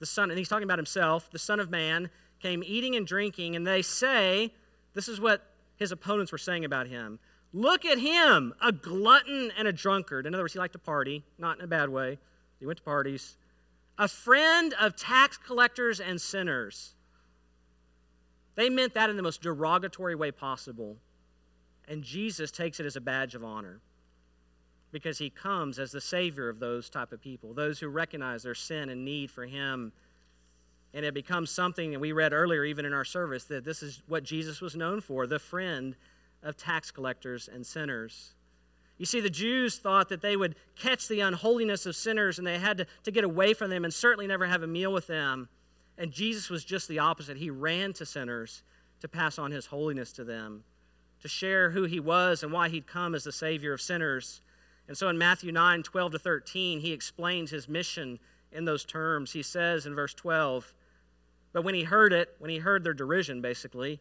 The 0.00 0.06
Son, 0.06 0.30
and 0.30 0.38
he's 0.38 0.48
talking 0.48 0.64
about 0.64 0.78
himself, 0.78 1.30
the 1.30 1.38
Son 1.38 1.60
of 1.60 1.70
Man 1.70 2.10
came 2.40 2.62
eating 2.64 2.96
and 2.96 3.06
drinking, 3.06 3.56
and 3.56 3.66
they 3.66 3.82
say, 3.82 4.52
this 4.94 5.08
is 5.08 5.20
what 5.20 5.42
his 5.76 5.92
opponents 5.92 6.32
were 6.32 6.38
saying 6.38 6.64
about 6.64 6.86
him. 6.86 7.18
Look 7.52 7.84
at 7.84 7.98
him, 7.98 8.54
a 8.62 8.72
glutton 8.72 9.52
and 9.56 9.68
a 9.68 9.72
drunkard. 9.72 10.26
In 10.26 10.34
other 10.34 10.42
words, 10.42 10.54
he 10.54 10.58
liked 10.58 10.72
to 10.72 10.78
party, 10.78 11.22
not 11.38 11.58
in 11.58 11.64
a 11.64 11.68
bad 11.68 11.90
way. 11.90 12.18
He 12.58 12.66
went 12.66 12.78
to 12.78 12.84
parties. 12.84 13.36
A 13.98 14.08
friend 14.08 14.74
of 14.80 14.96
tax 14.96 15.36
collectors 15.36 16.00
and 16.00 16.20
sinners. 16.20 16.94
They 18.54 18.70
meant 18.70 18.94
that 18.94 19.10
in 19.10 19.16
the 19.16 19.22
most 19.22 19.42
derogatory 19.42 20.14
way 20.14 20.30
possible. 20.30 20.96
And 21.86 22.02
Jesus 22.02 22.50
takes 22.50 22.80
it 22.80 22.86
as 22.86 22.96
a 22.96 23.00
badge 23.00 23.34
of 23.34 23.44
honor 23.44 23.80
because 24.96 25.18
he 25.18 25.28
comes 25.28 25.78
as 25.78 25.92
the 25.92 26.00
savior 26.00 26.48
of 26.48 26.58
those 26.58 26.88
type 26.88 27.12
of 27.12 27.20
people 27.20 27.52
those 27.52 27.78
who 27.78 27.86
recognize 27.86 28.42
their 28.42 28.54
sin 28.54 28.88
and 28.88 29.04
need 29.04 29.30
for 29.30 29.44
him. 29.44 29.92
And 30.94 31.04
it 31.04 31.12
becomes 31.12 31.50
something 31.50 31.90
that 31.90 32.00
we 32.00 32.12
read 32.12 32.32
earlier 32.32 32.64
even 32.64 32.86
in 32.86 32.94
our 32.94 33.04
service 33.04 33.44
that 33.44 33.62
this 33.62 33.82
is 33.82 34.02
what 34.08 34.24
jesus 34.24 34.62
was 34.62 34.74
known 34.74 35.02
for 35.02 35.26
the 35.26 35.38
friend 35.38 35.96
of 36.42 36.56
tax 36.56 36.90
collectors 36.90 37.46
and 37.52 37.66
sinners. 37.66 38.32
You 38.96 39.04
see 39.04 39.20
the 39.20 39.28
jews 39.28 39.76
thought 39.76 40.08
that 40.08 40.22
they 40.22 40.34
would 40.34 40.54
catch 40.76 41.08
the 41.08 41.20
unholiness 41.20 41.84
of 41.84 41.94
sinners 41.94 42.38
and 42.38 42.46
they 42.46 42.58
had 42.58 42.78
to, 42.78 42.86
to 43.04 43.10
get 43.10 43.24
away 43.24 43.52
from 43.52 43.68
them 43.68 43.84
and 43.84 43.92
certainly 43.92 44.26
never 44.26 44.46
have 44.46 44.62
a 44.62 44.66
meal 44.66 44.94
with 44.94 45.06
them. 45.06 45.50
And 45.98 46.10
jesus 46.10 46.48
was 46.48 46.64
just 46.64 46.88
the 46.88 47.00
opposite. 47.00 47.36
He 47.36 47.50
ran 47.50 47.92
to 47.92 48.06
sinners 48.06 48.62
to 49.00 49.08
pass 49.08 49.38
on 49.38 49.50
his 49.50 49.66
holiness 49.66 50.10
to 50.12 50.24
them 50.24 50.64
to 51.20 51.28
share 51.28 51.70
who 51.70 51.84
he 51.84 52.00
was 52.00 52.42
and 52.42 52.52
why 52.52 52.68
he'd 52.68 52.86
come 52.86 53.14
as 53.14 53.24
the 53.24 53.32
savior 53.32 53.72
of 53.72 53.80
sinners 53.80 54.40
and 54.88 54.96
so 54.96 55.08
in 55.08 55.18
Matthew 55.18 55.52
9, 55.52 55.82
12 55.82 56.12
to 56.12 56.18
13, 56.18 56.80
he 56.80 56.92
explains 56.92 57.50
his 57.50 57.68
mission 57.68 58.18
in 58.52 58.64
those 58.64 58.84
terms. 58.84 59.32
He 59.32 59.42
says 59.42 59.86
in 59.86 59.94
verse 59.94 60.14
12, 60.14 60.72
But 61.52 61.62
when 61.62 61.74
he 61.74 61.82
heard 61.82 62.12
it, 62.12 62.34
when 62.38 62.50
he 62.50 62.58
heard 62.58 62.84
their 62.84 62.94
derision, 62.94 63.40
basically, 63.40 64.00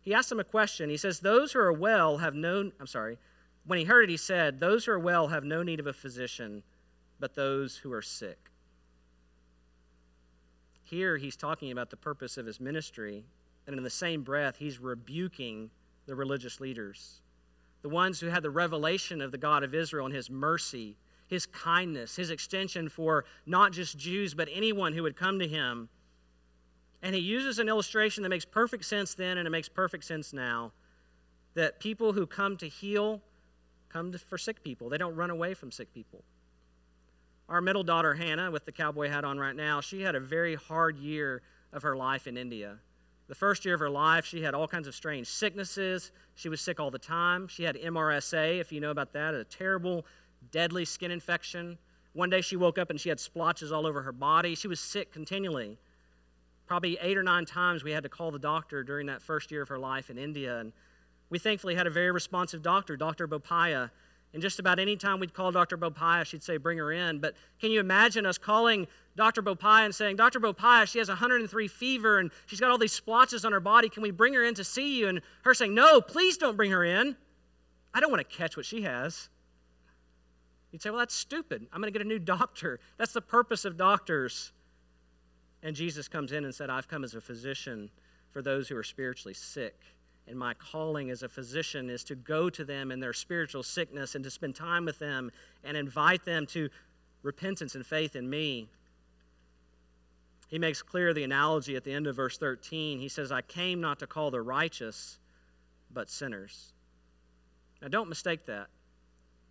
he 0.00 0.12
asked 0.12 0.28
them 0.28 0.40
a 0.40 0.44
question. 0.44 0.90
He 0.90 0.96
says, 0.96 1.20
Those 1.20 1.52
who 1.52 1.60
are 1.60 1.72
well 1.72 2.18
have 2.18 2.34
no, 2.34 2.72
I'm 2.80 2.86
sorry, 2.86 3.18
when 3.64 3.78
he 3.78 3.84
heard 3.84 4.04
it, 4.04 4.10
he 4.10 4.16
said, 4.16 4.58
Those 4.58 4.84
who 4.84 4.92
are 4.92 4.98
well 4.98 5.28
have 5.28 5.44
no 5.44 5.62
need 5.62 5.78
of 5.78 5.86
a 5.86 5.92
physician, 5.92 6.64
but 7.20 7.34
those 7.34 7.76
who 7.76 7.92
are 7.92 8.02
sick. 8.02 8.50
Here 10.82 11.16
he's 11.16 11.36
talking 11.36 11.70
about 11.70 11.90
the 11.90 11.96
purpose 11.96 12.36
of 12.36 12.44
his 12.44 12.60
ministry, 12.60 13.24
and 13.66 13.76
in 13.78 13.84
the 13.84 13.88
same 13.88 14.22
breath, 14.22 14.56
he's 14.56 14.80
rebuking 14.80 15.70
the 16.06 16.16
religious 16.16 16.58
leaders 16.60 17.21
the 17.82 17.88
ones 17.88 18.20
who 18.20 18.28
had 18.28 18.42
the 18.42 18.50
revelation 18.50 19.20
of 19.20 19.32
the 19.32 19.38
God 19.38 19.62
of 19.62 19.74
Israel 19.74 20.06
and 20.06 20.14
his 20.14 20.30
mercy, 20.30 20.96
his 21.26 21.46
kindness, 21.46 22.16
his 22.16 22.30
extension 22.30 22.88
for 22.88 23.24
not 23.44 23.72
just 23.72 23.98
Jews, 23.98 24.34
but 24.34 24.48
anyone 24.52 24.92
who 24.92 25.02
would 25.02 25.16
come 25.16 25.38
to 25.40 25.48
him. 25.48 25.88
And 27.02 27.14
he 27.14 27.20
uses 27.20 27.58
an 27.58 27.68
illustration 27.68 28.22
that 28.22 28.28
makes 28.28 28.44
perfect 28.44 28.84
sense 28.84 29.14
then 29.14 29.38
and 29.38 29.46
it 29.46 29.50
makes 29.50 29.68
perfect 29.68 30.04
sense 30.04 30.32
now 30.32 30.72
that 31.54 31.80
people 31.80 32.12
who 32.12 32.26
come 32.26 32.56
to 32.58 32.68
heal 32.68 33.20
come 33.88 34.12
to, 34.12 34.18
for 34.18 34.38
sick 34.38 34.62
people, 34.62 34.88
they 34.88 34.98
don't 34.98 35.14
run 35.14 35.30
away 35.30 35.54
from 35.54 35.70
sick 35.70 35.92
people. 35.92 36.22
Our 37.48 37.60
middle 37.60 37.82
daughter, 37.82 38.14
Hannah, 38.14 38.50
with 38.50 38.64
the 38.64 38.72
cowboy 38.72 39.08
hat 39.08 39.24
on 39.24 39.38
right 39.38 39.54
now, 39.54 39.80
she 39.80 40.00
had 40.00 40.14
a 40.14 40.20
very 40.20 40.54
hard 40.54 40.96
year 40.96 41.42
of 41.72 41.82
her 41.82 41.96
life 41.96 42.26
in 42.26 42.36
India. 42.36 42.78
The 43.32 43.36
first 43.36 43.64
year 43.64 43.72
of 43.72 43.80
her 43.80 43.88
life, 43.88 44.26
she 44.26 44.42
had 44.42 44.52
all 44.52 44.68
kinds 44.68 44.86
of 44.86 44.94
strange 44.94 45.26
sicknesses. 45.26 46.12
She 46.34 46.50
was 46.50 46.60
sick 46.60 46.78
all 46.78 46.90
the 46.90 46.98
time. 46.98 47.48
She 47.48 47.62
had 47.62 47.76
MRSA, 47.76 48.60
if 48.60 48.70
you 48.70 48.78
know 48.78 48.90
about 48.90 49.14
that, 49.14 49.32
a 49.32 49.42
terrible, 49.42 50.04
deadly 50.50 50.84
skin 50.84 51.10
infection. 51.10 51.78
One 52.12 52.28
day 52.28 52.42
she 52.42 52.56
woke 52.56 52.76
up 52.76 52.90
and 52.90 53.00
she 53.00 53.08
had 53.08 53.18
splotches 53.18 53.72
all 53.72 53.86
over 53.86 54.02
her 54.02 54.12
body. 54.12 54.54
She 54.54 54.68
was 54.68 54.80
sick 54.80 55.14
continually. 55.14 55.78
Probably 56.66 56.98
eight 57.00 57.16
or 57.16 57.22
nine 57.22 57.46
times 57.46 57.82
we 57.82 57.92
had 57.92 58.02
to 58.02 58.10
call 58.10 58.32
the 58.32 58.38
doctor 58.38 58.84
during 58.84 59.06
that 59.06 59.22
first 59.22 59.50
year 59.50 59.62
of 59.62 59.68
her 59.70 59.78
life 59.78 60.10
in 60.10 60.18
India. 60.18 60.58
And 60.58 60.74
we 61.30 61.38
thankfully 61.38 61.74
had 61.74 61.86
a 61.86 61.90
very 61.90 62.10
responsive 62.10 62.60
doctor, 62.60 62.98
Dr. 62.98 63.26
Bopaya, 63.26 63.90
and 64.32 64.40
just 64.40 64.58
about 64.58 64.78
any 64.78 64.96
time 64.96 65.20
we'd 65.20 65.34
call 65.34 65.52
Dr. 65.52 65.76
Bopaya, 65.76 66.24
she'd 66.24 66.42
say, 66.42 66.56
Bring 66.56 66.78
her 66.78 66.92
in. 66.92 67.18
But 67.18 67.34
can 67.60 67.70
you 67.70 67.80
imagine 67.80 68.24
us 68.24 68.38
calling 68.38 68.86
Dr. 69.14 69.42
Bopaya 69.42 69.84
and 69.84 69.94
saying, 69.94 70.16
Dr. 70.16 70.40
Bopaya, 70.40 70.86
she 70.86 70.98
has 70.98 71.08
103 71.08 71.68
fever 71.68 72.18
and 72.18 72.30
she's 72.46 72.60
got 72.60 72.70
all 72.70 72.78
these 72.78 72.92
splotches 72.92 73.44
on 73.44 73.52
her 73.52 73.60
body. 73.60 73.88
Can 73.88 74.02
we 74.02 74.10
bring 74.10 74.32
her 74.34 74.42
in 74.42 74.54
to 74.54 74.64
see 74.64 74.98
you? 74.98 75.08
And 75.08 75.20
her 75.44 75.52
saying, 75.52 75.74
No, 75.74 76.00
please 76.00 76.38
don't 76.38 76.56
bring 76.56 76.70
her 76.70 76.84
in. 76.84 77.16
I 77.92 78.00
don't 78.00 78.10
want 78.10 78.26
to 78.26 78.36
catch 78.36 78.56
what 78.56 78.64
she 78.64 78.82
has. 78.82 79.28
You'd 80.70 80.80
say, 80.80 80.88
Well, 80.88 81.00
that's 81.00 81.14
stupid. 81.14 81.66
I'm 81.72 81.80
going 81.80 81.92
to 81.92 81.98
get 81.98 82.04
a 82.04 82.08
new 82.08 82.18
doctor. 82.18 82.80
That's 82.96 83.12
the 83.12 83.20
purpose 83.20 83.66
of 83.66 83.76
doctors. 83.76 84.52
And 85.62 85.76
Jesus 85.76 86.08
comes 86.08 86.32
in 86.32 86.44
and 86.44 86.54
said, 86.54 86.70
I've 86.70 86.88
come 86.88 87.04
as 87.04 87.14
a 87.14 87.20
physician 87.20 87.90
for 88.30 88.40
those 88.40 88.66
who 88.66 88.76
are 88.76 88.82
spiritually 88.82 89.34
sick. 89.34 89.78
And 90.26 90.38
my 90.38 90.54
calling 90.54 91.10
as 91.10 91.22
a 91.22 91.28
physician 91.28 91.90
is 91.90 92.04
to 92.04 92.14
go 92.14 92.48
to 92.50 92.64
them 92.64 92.92
in 92.92 93.00
their 93.00 93.12
spiritual 93.12 93.62
sickness 93.62 94.14
and 94.14 94.22
to 94.24 94.30
spend 94.30 94.54
time 94.54 94.84
with 94.84 94.98
them 94.98 95.32
and 95.64 95.76
invite 95.76 96.24
them 96.24 96.46
to 96.46 96.68
repentance 97.22 97.74
and 97.74 97.84
faith 97.84 98.16
in 98.16 98.28
me. 98.28 98.68
He 100.48 100.58
makes 100.58 100.82
clear 100.82 101.14
the 101.14 101.24
analogy 101.24 101.76
at 101.76 101.84
the 101.84 101.92
end 101.92 102.06
of 102.06 102.16
verse 102.16 102.38
13. 102.38 103.00
He 103.00 103.08
says, 103.08 103.32
I 103.32 103.40
came 103.40 103.80
not 103.80 103.98
to 104.00 104.06
call 104.06 104.30
the 104.30 104.42
righteous, 104.42 105.18
but 105.90 106.10
sinners. 106.10 106.72
Now, 107.80 107.88
don't 107.88 108.08
mistake 108.08 108.46
that. 108.46 108.68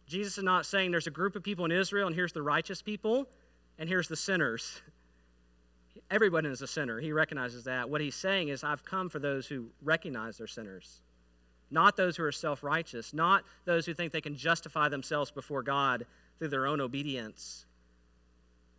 Jesus 0.08 0.38
is 0.38 0.44
not 0.44 0.66
saying 0.66 0.92
there's 0.92 1.08
a 1.08 1.12
group 1.12 1.36
of 1.36 1.44
people 1.44 1.66
in 1.66 1.72
Israel, 1.72 2.08
and 2.08 2.16
here's 2.16 2.34
the 2.34 2.42
righteous 2.42 2.82
people, 2.82 3.28
and 3.78 3.90
here's 3.90 4.08
the 4.08 4.16
sinners. 4.16 4.82
Everyone 6.12 6.46
is 6.46 6.62
a 6.62 6.68
sinner. 6.68 7.00
He 7.00 7.14
recognizes 7.14 7.64
that. 7.64 7.90
What 7.90 8.02
he's 8.02 8.16
saying 8.16 8.50
is, 8.50 8.66
I've 8.66 8.84
come 8.84 9.08
for 9.08 9.20
those 9.20 9.48
who 9.48 9.68
recognize 9.82 10.38
they're 10.38 10.46
sinners, 10.46 11.00
not 11.72 11.96
those 11.96 12.18
who 12.18 12.24
are 12.24 12.34
self 12.34 12.64
righteous, 12.64 13.14
not 13.14 13.46
those 13.64 13.86
who 13.86 13.94
think 13.94 14.12
they 14.12 14.20
can 14.20 14.36
justify 14.36 14.90
themselves 14.90 15.32
before 15.32 15.64
God 15.64 16.06
through 16.38 16.50
their 16.50 16.68
own 16.68 16.82
obedience. 16.82 17.66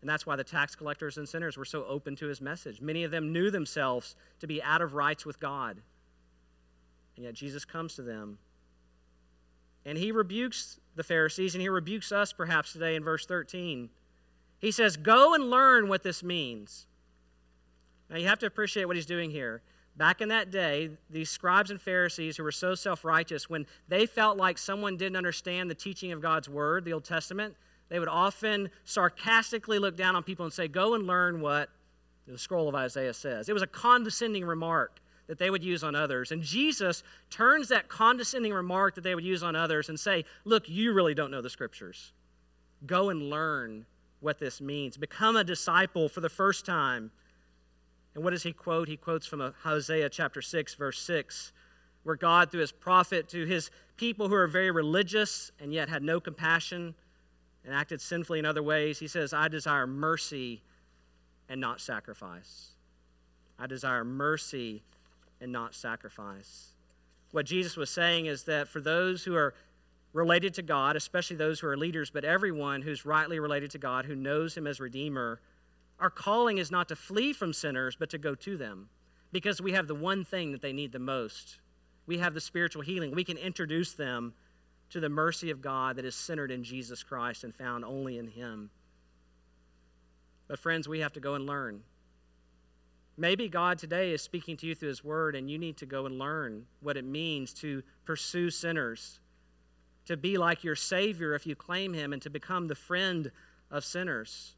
And 0.02 0.10
that's 0.10 0.26
why 0.26 0.36
the 0.36 0.44
tax 0.44 0.74
collectors 0.74 1.16
and 1.16 1.26
sinners 1.26 1.56
were 1.56 1.64
so 1.64 1.86
open 1.86 2.16
to 2.16 2.26
his 2.26 2.40
message. 2.40 2.82
Many 2.82 3.04
of 3.04 3.10
them 3.10 3.32
knew 3.32 3.50
themselves 3.50 4.14
to 4.40 4.46
be 4.46 4.62
out 4.62 4.82
of 4.82 4.94
rights 4.94 5.24
with 5.24 5.40
God. 5.40 5.80
And 7.16 7.24
yet 7.24 7.34
Jesus 7.34 7.64
comes 7.64 7.94
to 7.94 8.02
them. 8.02 8.38
And 9.86 9.96
he 9.96 10.12
rebukes 10.12 10.80
the 10.96 11.02
Pharisees, 11.02 11.54
and 11.54 11.62
he 11.62 11.68
rebukes 11.68 12.12
us 12.12 12.32
perhaps 12.32 12.72
today 12.72 12.94
in 12.94 13.04
verse 13.04 13.24
13. 13.26 13.88
He 14.58 14.70
says, 14.70 14.96
Go 14.96 15.34
and 15.34 15.50
learn 15.50 15.88
what 15.88 16.02
this 16.02 16.22
means. 16.22 16.86
Now, 18.12 18.18
you 18.18 18.28
have 18.28 18.38
to 18.40 18.46
appreciate 18.46 18.84
what 18.84 18.94
he's 18.94 19.06
doing 19.06 19.30
here. 19.30 19.62
back 19.96 20.20
in 20.20 20.28
that 20.28 20.50
day, 20.50 20.90
these 21.08 21.30
scribes 21.30 21.70
and 21.70 21.80
Pharisees 21.80 22.36
who 22.36 22.42
were 22.42 22.52
so 22.52 22.74
self 22.74 23.04
righteous, 23.04 23.48
when 23.48 23.66
they 23.88 24.04
felt 24.04 24.36
like 24.36 24.58
someone 24.58 24.98
didn't 24.98 25.16
understand 25.16 25.70
the 25.70 25.74
teaching 25.74 26.12
of 26.12 26.20
God's 26.20 26.48
word, 26.48 26.84
the 26.84 26.92
Old 26.92 27.04
Testament, 27.04 27.56
they 27.88 27.98
would 27.98 28.08
often 28.08 28.70
sarcastically 28.84 29.78
look 29.78 29.96
down 29.96 30.14
on 30.14 30.22
people 30.22 30.44
and 30.44 30.52
say, 30.52 30.68
Go 30.68 30.94
and 30.94 31.06
learn 31.06 31.40
what 31.40 31.70
the 32.26 32.36
scroll 32.36 32.68
of 32.68 32.74
Isaiah 32.74 33.14
says. 33.14 33.48
It 33.48 33.54
was 33.54 33.62
a 33.62 33.66
condescending 33.66 34.44
remark 34.44 35.00
that 35.26 35.38
they 35.38 35.48
would 35.48 35.64
use 35.64 35.82
on 35.82 35.94
others. 35.94 36.32
And 36.32 36.42
Jesus 36.42 37.02
turns 37.30 37.68
that 37.68 37.88
condescending 37.88 38.52
remark 38.52 38.94
that 38.96 39.04
they 39.04 39.14
would 39.14 39.24
use 39.24 39.42
on 39.42 39.56
others 39.56 39.88
and 39.88 39.98
say, 39.98 40.26
Look, 40.44 40.68
you 40.68 40.92
really 40.92 41.14
don't 41.14 41.30
know 41.30 41.40
the 41.40 41.50
scriptures. 41.50 42.12
Go 42.84 43.08
and 43.08 43.30
learn 43.30 43.86
what 44.20 44.38
this 44.38 44.60
means. 44.60 44.98
Become 44.98 45.36
a 45.36 45.44
disciple 45.44 46.10
for 46.10 46.20
the 46.20 46.28
first 46.28 46.66
time. 46.66 47.10
And 48.14 48.22
what 48.22 48.30
does 48.30 48.42
he 48.42 48.52
quote? 48.52 48.88
He 48.88 48.96
quotes 48.96 49.26
from 49.26 49.40
uh, 49.40 49.52
Hosea 49.62 50.08
chapter 50.10 50.42
6, 50.42 50.74
verse 50.74 50.98
6, 51.00 51.52
where 52.02 52.16
God, 52.16 52.50
through 52.50 52.60
his 52.60 52.72
prophet, 52.72 53.28
to 53.30 53.46
his 53.46 53.70
people 53.96 54.28
who 54.28 54.34
are 54.34 54.46
very 54.46 54.70
religious 54.70 55.50
and 55.60 55.72
yet 55.72 55.88
had 55.88 56.02
no 56.02 56.20
compassion 56.20 56.94
and 57.64 57.74
acted 57.74 58.00
sinfully 58.00 58.38
in 58.38 58.44
other 58.44 58.62
ways, 58.62 58.98
he 58.98 59.06
says, 59.06 59.32
I 59.32 59.48
desire 59.48 59.86
mercy 59.86 60.62
and 61.48 61.60
not 61.60 61.80
sacrifice. 61.80 62.70
I 63.58 63.66
desire 63.66 64.04
mercy 64.04 64.82
and 65.40 65.52
not 65.52 65.74
sacrifice. 65.74 66.70
What 67.30 67.46
Jesus 67.46 67.76
was 67.76 67.88
saying 67.88 68.26
is 68.26 68.44
that 68.44 68.68
for 68.68 68.80
those 68.80 69.24
who 69.24 69.34
are 69.36 69.54
related 70.12 70.54
to 70.54 70.62
God, 70.62 70.96
especially 70.96 71.36
those 71.36 71.60
who 71.60 71.66
are 71.68 71.76
leaders, 71.76 72.10
but 72.10 72.24
everyone 72.24 72.82
who's 72.82 73.06
rightly 73.06 73.38
related 73.38 73.70
to 73.72 73.78
God, 73.78 74.04
who 74.04 74.14
knows 74.14 74.56
Him 74.56 74.66
as 74.66 74.80
Redeemer, 74.80 75.40
our 76.00 76.10
calling 76.10 76.58
is 76.58 76.70
not 76.70 76.88
to 76.88 76.96
flee 76.96 77.32
from 77.32 77.52
sinners, 77.52 77.96
but 77.98 78.10
to 78.10 78.18
go 78.18 78.34
to 78.34 78.56
them 78.56 78.88
because 79.32 79.60
we 79.60 79.72
have 79.72 79.88
the 79.88 79.94
one 79.94 80.24
thing 80.24 80.52
that 80.52 80.60
they 80.60 80.72
need 80.72 80.92
the 80.92 80.98
most. 80.98 81.58
We 82.06 82.18
have 82.18 82.34
the 82.34 82.40
spiritual 82.40 82.82
healing. 82.82 83.14
We 83.14 83.24
can 83.24 83.38
introduce 83.38 83.92
them 83.92 84.34
to 84.90 85.00
the 85.00 85.08
mercy 85.08 85.50
of 85.50 85.62
God 85.62 85.96
that 85.96 86.04
is 86.04 86.14
centered 86.14 86.50
in 86.50 86.64
Jesus 86.64 87.02
Christ 87.02 87.44
and 87.44 87.54
found 87.54 87.84
only 87.84 88.18
in 88.18 88.28
Him. 88.28 88.70
But, 90.48 90.58
friends, 90.58 90.86
we 90.86 91.00
have 91.00 91.14
to 91.14 91.20
go 91.20 91.34
and 91.34 91.46
learn. 91.46 91.82
Maybe 93.16 93.48
God 93.48 93.78
today 93.78 94.12
is 94.12 94.20
speaking 94.20 94.56
to 94.58 94.66
you 94.66 94.74
through 94.74 94.88
His 94.88 95.04
Word, 95.04 95.34
and 95.34 95.50
you 95.50 95.58
need 95.58 95.78
to 95.78 95.86
go 95.86 96.04
and 96.04 96.18
learn 96.18 96.66
what 96.80 96.96
it 96.96 97.04
means 97.04 97.54
to 97.54 97.82
pursue 98.04 98.50
sinners 98.50 99.20
to 100.06 100.16
be 100.16 100.36
like 100.36 100.64
your 100.64 100.74
Savior 100.74 101.34
if 101.34 101.46
you 101.46 101.54
claim 101.54 101.94
Him, 101.94 102.12
and 102.12 102.20
to 102.22 102.30
become 102.30 102.68
the 102.68 102.74
friend 102.74 103.30
of 103.70 103.84
sinners. 103.84 104.56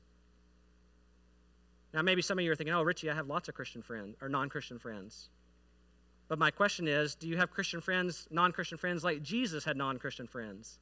Now, 1.94 2.02
maybe 2.02 2.22
some 2.22 2.38
of 2.40 2.44
you 2.44 2.50
are 2.50 2.56
thinking, 2.56 2.74
oh, 2.74 2.82
Richey, 2.82 3.08
I 3.08 3.14
have 3.14 3.28
lots 3.28 3.48
of 3.48 3.54
Christian 3.54 3.80
friends 3.80 4.16
or 4.20 4.28
non 4.28 4.48
Christian 4.48 4.80
friends. 4.80 5.28
But 6.26 6.40
my 6.40 6.50
question 6.50 6.88
is 6.88 7.14
do 7.14 7.28
you 7.28 7.36
have 7.36 7.52
Christian 7.52 7.80
friends, 7.80 8.26
non 8.32 8.50
Christian 8.50 8.76
friends, 8.76 9.04
like 9.04 9.22
Jesus 9.22 9.64
had 9.64 9.76
non 9.76 9.98
Christian 9.98 10.26
friends? 10.26 10.80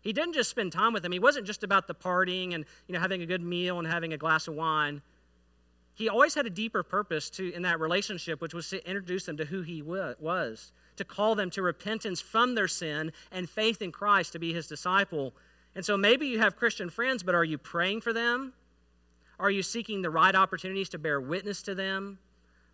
He 0.00 0.14
didn't 0.14 0.32
just 0.32 0.48
spend 0.48 0.72
time 0.72 0.94
with 0.94 1.02
them. 1.02 1.12
He 1.12 1.18
wasn't 1.18 1.46
just 1.46 1.62
about 1.62 1.88
the 1.88 1.94
partying 1.94 2.54
and 2.54 2.64
you 2.86 2.94
know, 2.94 3.00
having 3.00 3.20
a 3.20 3.26
good 3.26 3.42
meal 3.42 3.78
and 3.78 3.86
having 3.86 4.14
a 4.14 4.16
glass 4.16 4.48
of 4.48 4.54
wine. 4.54 5.02
He 5.94 6.08
always 6.08 6.34
had 6.34 6.46
a 6.46 6.50
deeper 6.50 6.82
purpose 6.82 7.28
to, 7.30 7.52
in 7.52 7.62
that 7.62 7.80
relationship, 7.80 8.40
which 8.40 8.54
was 8.54 8.68
to 8.70 8.86
introduce 8.86 9.24
them 9.26 9.36
to 9.38 9.44
who 9.44 9.62
he 9.62 9.82
was, 9.82 10.72
to 10.96 11.04
call 11.04 11.34
them 11.34 11.50
to 11.50 11.62
repentance 11.62 12.20
from 12.20 12.54
their 12.54 12.68
sin 12.68 13.12
and 13.32 13.48
faith 13.50 13.82
in 13.82 13.92
Christ 13.92 14.32
to 14.32 14.38
be 14.38 14.54
his 14.54 14.68
disciple. 14.68 15.34
And 15.74 15.84
so 15.84 15.96
maybe 15.96 16.26
you 16.26 16.38
have 16.38 16.56
Christian 16.56 16.88
friends, 16.88 17.22
but 17.22 17.34
are 17.34 17.44
you 17.44 17.58
praying 17.58 18.02
for 18.02 18.12
them? 18.12 18.52
Are 19.38 19.50
you 19.50 19.62
seeking 19.62 20.02
the 20.02 20.10
right 20.10 20.34
opportunities 20.34 20.88
to 20.90 20.98
bear 20.98 21.20
witness 21.20 21.62
to 21.62 21.74
them? 21.74 22.18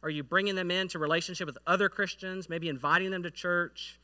Are 0.03 0.11
you 0.11 0.23
bringing 0.23 0.55
them 0.55 0.71
into 0.71 0.99
relationship 0.99 1.47
with 1.47 1.59
other 1.67 1.89
Christians, 1.89 2.49
maybe 2.49 2.69
inviting 2.69 3.11
them 3.11 3.23
to 3.23 3.31
church? 3.31 3.99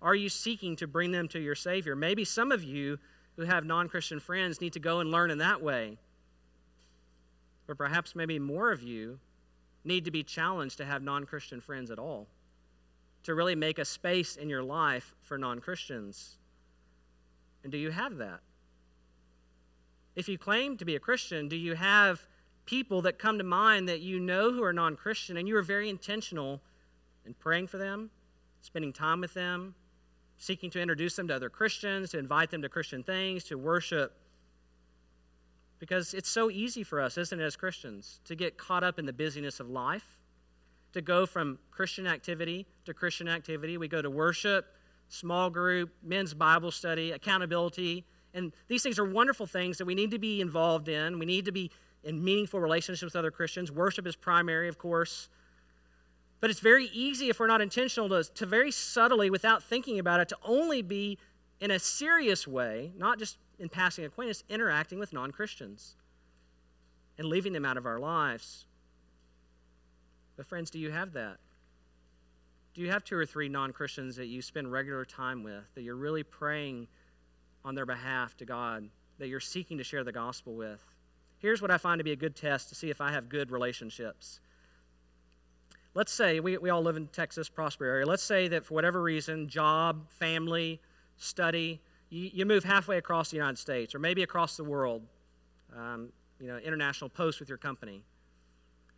Are 0.00 0.14
you 0.14 0.28
seeking 0.28 0.76
to 0.76 0.86
bring 0.86 1.10
them 1.10 1.28
to 1.28 1.38
your 1.38 1.54
Savior? 1.54 1.96
Maybe 1.96 2.24
some 2.24 2.52
of 2.52 2.62
you 2.62 2.98
who 3.36 3.42
have 3.42 3.64
non 3.64 3.88
Christian 3.88 4.20
friends 4.20 4.60
need 4.60 4.74
to 4.74 4.80
go 4.80 5.00
and 5.00 5.10
learn 5.10 5.30
in 5.30 5.38
that 5.38 5.62
way. 5.62 5.98
Or 7.66 7.74
perhaps 7.74 8.14
maybe 8.14 8.38
more 8.38 8.72
of 8.72 8.82
you 8.82 9.18
need 9.84 10.04
to 10.06 10.10
be 10.10 10.22
challenged 10.22 10.78
to 10.78 10.84
have 10.84 11.02
non 11.02 11.24
Christian 11.24 11.60
friends 11.60 11.90
at 11.90 11.98
all 11.98 12.26
to 13.24 13.34
really 13.34 13.54
make 13.54 13.78
a 13.78 13.84
space 13.84 14.36
in 14.36 14.48
your 14.48 14.62
life 14.62 15.14
for 15.22 15.36
non 15.38 15.60
Christians? 15.60 16.36
And 17.62 17.72
do 17.72 17.78
you 17.78 17.90
have 17.90 18.16
that? 18.18 18.40
If 20.18 20.28
you 20.28 20.36
claim 20.36 20.76
to 20.78 20.84
be 20.84 20.96
a 20.96 20.98
Christian, 20.98 21.46
do 21.46 21.54
you 21.54 21.76
have 21.76 22.26
people 22.66 23.02
that 23.02 23.20
come 23.20 23.38
to 23.38 23.44
mind 23.44 23.88
that 23.88 24.00
you 24.00 24.18
know 24.18 24.50
who 24.50 24.64
are 24.64 24.72
non 24.72 24.96
Christian 24.96 25.36
and 25.36 25.46
you 25.46 25.56
are 25.56 25.62
very 25.62 25.88
intentional 25.88 26.60
in 27.24 27.34
praying 27.34 27.68
for 27.68 27.78
them, 27.78 28.10
spending 28.60 28.92
time 28.92 29.20
with 29.20 29.32
them, 29.32 29.76
seeking 30.36 30.70
to 30.70 30.80
introduce 30.82 31.14
them 31.14 31.28
to 31.28 31.36
other 31.36 31.48
Christians, 31.48 32.10
to 32.10 32.18
invite 32.18 32.50
them 32.50 32.62
to 32.62 32.68
Christian 32.68 33.04
things, 33.04 33.44
to 33.44 33.56
worship? 33.56 34.12
Because 35.78 36.14
it's 36.14 36.28
so 36.28 36.50
easy 36.50 36.82
for 36.82 37.00
us, 37.00 37.16
isn't 37.16 37.38
it, 37.38 37.44
as 37.44 37.54
Christians, 37.54 38.18
to 38.24 38.34
get 38.34 38.58
caught 38.58 38.82
up 38.82 38.98
in 38.98 39.06
the 39.06 39.12
busyness 39.12 39.60
of 39.60 39.70
life 39.70 40.18
to 40.94 41.00
go 41.00 41.26
from 41.26 41.60
Christian 41.70 42.08
activity 42.08 42.66
to 42.86 42.92
Christian 42.92 43.28
activity. 43.28 43.76
We 43.76 43.86
go 43.86 44.02
to 44.02 44.10
worship, 44.10 44.66
small 45.10 45.48
group, 45.48 45.90
men's 46.02 46.34
Bible 46.34 46.72
study, 46.72 47.12
accountability. 47.12 48.04
And 48.34 48.52
these 48.68 48.82
things 48.82 48.98
are 48.98 49.04
wonderful 49.04 49.46
things 49.46 49.78
that 49.78 49.84
we 49.84 49.94
need 49.94 50.10
to 50.10 50.18
be 50.18 50.40
involved 50.40 50.88
in. 50.88 51.18
We 51.18 51.26
need 51.26 51.44
to 51.46 51.52
be 51.52 51.70
in 52.04 52.22
meaningful 52.22 52.60
relationships 52.60 53.02
with 53.02 53.16
other 53.16 53.30
Christians. 53.30 53.72
Worship 53.72 54.06
is 54.06 54.16
primary, 54.16 54.68
of 54.68 54.78
course. 54.78 55.28
But 56.40 56.50
it's 56.50 56.60
very 56.60 56.86
easy 56.92 57.30
if 57.30 57.40
we're 57.40 57.48
not 57.48 57.60
intentional 57.60 58.08
to, 58.10 58.22
to 58.34 58.46
very 58.46 58.70
subtly, 58.70 59.28
without 59.28 59.62
thinking 59.62 59.98
about 59.98 60.20
it, 60.20 60.28
to 60.28 60.36
only 60.44 60.82
be 60.82 61.18
in 61.60 61.70
a 61.70 61.78
serious 61.78 62.46
way, 62.46 62.92
not 62.96 63.18
just 63.18 63.38
in 63.58 63.68
passing 63.68 64.04
acquaintance, 64.04 64.44
interacting 64.48 64.98
with 64.98 65.12
non 65.12 65.32
Christians 65.32 65.96
and 67.18 67.26
leaving 67.26 67.52
them 67.52 67.64
out 67.64 67.76
of 67.76 67.86
our 67.86 67.98
lives. 67.98 68.66
But, 70.36 70.46
friends, 70.46 70.70
do 70.70 70.78
you 70.78 70.92
have 70.92 71.12
that? 71.14 71.38
Do 72.74 72.82
you 72.82 72.92
have 72.92 73.02
two 73.02 73.16
or 73.16 73.26
three 73.26 73.48
non 73.48 73.72
Christians 73.72 74.14
that 74.16 74.26
you 74.26 74.40
spend 74.40 74.70
regular 74.70 75.04
time 75.04 75.42
with, 75.42 75.64
that 75.74 75.82
you're 75.82 75.96
really 75.96 76.22
praying 76.22 76.86
on 77.64 77.74
their 77.74 77.86
behalf 77.86 78.36
to 78.38 78.44
God, 78.44 78.88
that 79.18 79.28
you're 79.28 79.40
seeking 79.40 79.78
to 79.78 79.84
share 79.84 80.04
the 80.04 80.12
gospel 80.12 80.54
with? 80.54 80.82
Here's 81.38 81.62
what 81.62 81.70
I 81.70 81.78
find 81.78 81.98
to 81.98 82.04
be 82.04 82.12
a 82.12 82.16
good 82.16 82.34
test 82.34 82.68
to 82.70 82.74
see 82.74 82.90
if 82.90 83.00
I 83.00 83.12
have 83.12 83.28
good 83.28 83.50
relationships. 83.50 84.40
Let's 85.94 86.12
say 86.12 86.40
we, 86.40 86.58
we 86.58 86.70
all 86.70 86.82
live 86.82 86.96
in 86.96 87.06
Texas, 87.08 87.48
Prosper 87.48 87.84
area. 87.84 88.06
Let's 88.06 88.22
say 88.22 88.48
that 88.48 88.64
for 88.64 88.74
whatever 88.74 89.02
reason, 89.02 89.48
job, 89.48 90.08
family, 90.10 90.80
study, 91.16 91.80
you, 92.10 92.30
you 92.32 92.46
move 92.46 92.64
halfway 92.64 92.98
across 92.98 93.30
the 93.30 93.36
United 93.36 93.58
States 93.58 93.94
or 93.94 93.98
maybe 93.98 94.22
across 94.22 94.56
the 94.56 94.64
world, 94.64 95.02
um, 95.76 96.08
you 96.40 96.48
know, 96.48 96.58
international 96.58 97.10
post 97.10 97.40
with 97.40 97.48
your 97.48 97.58
company. 97.58 98.02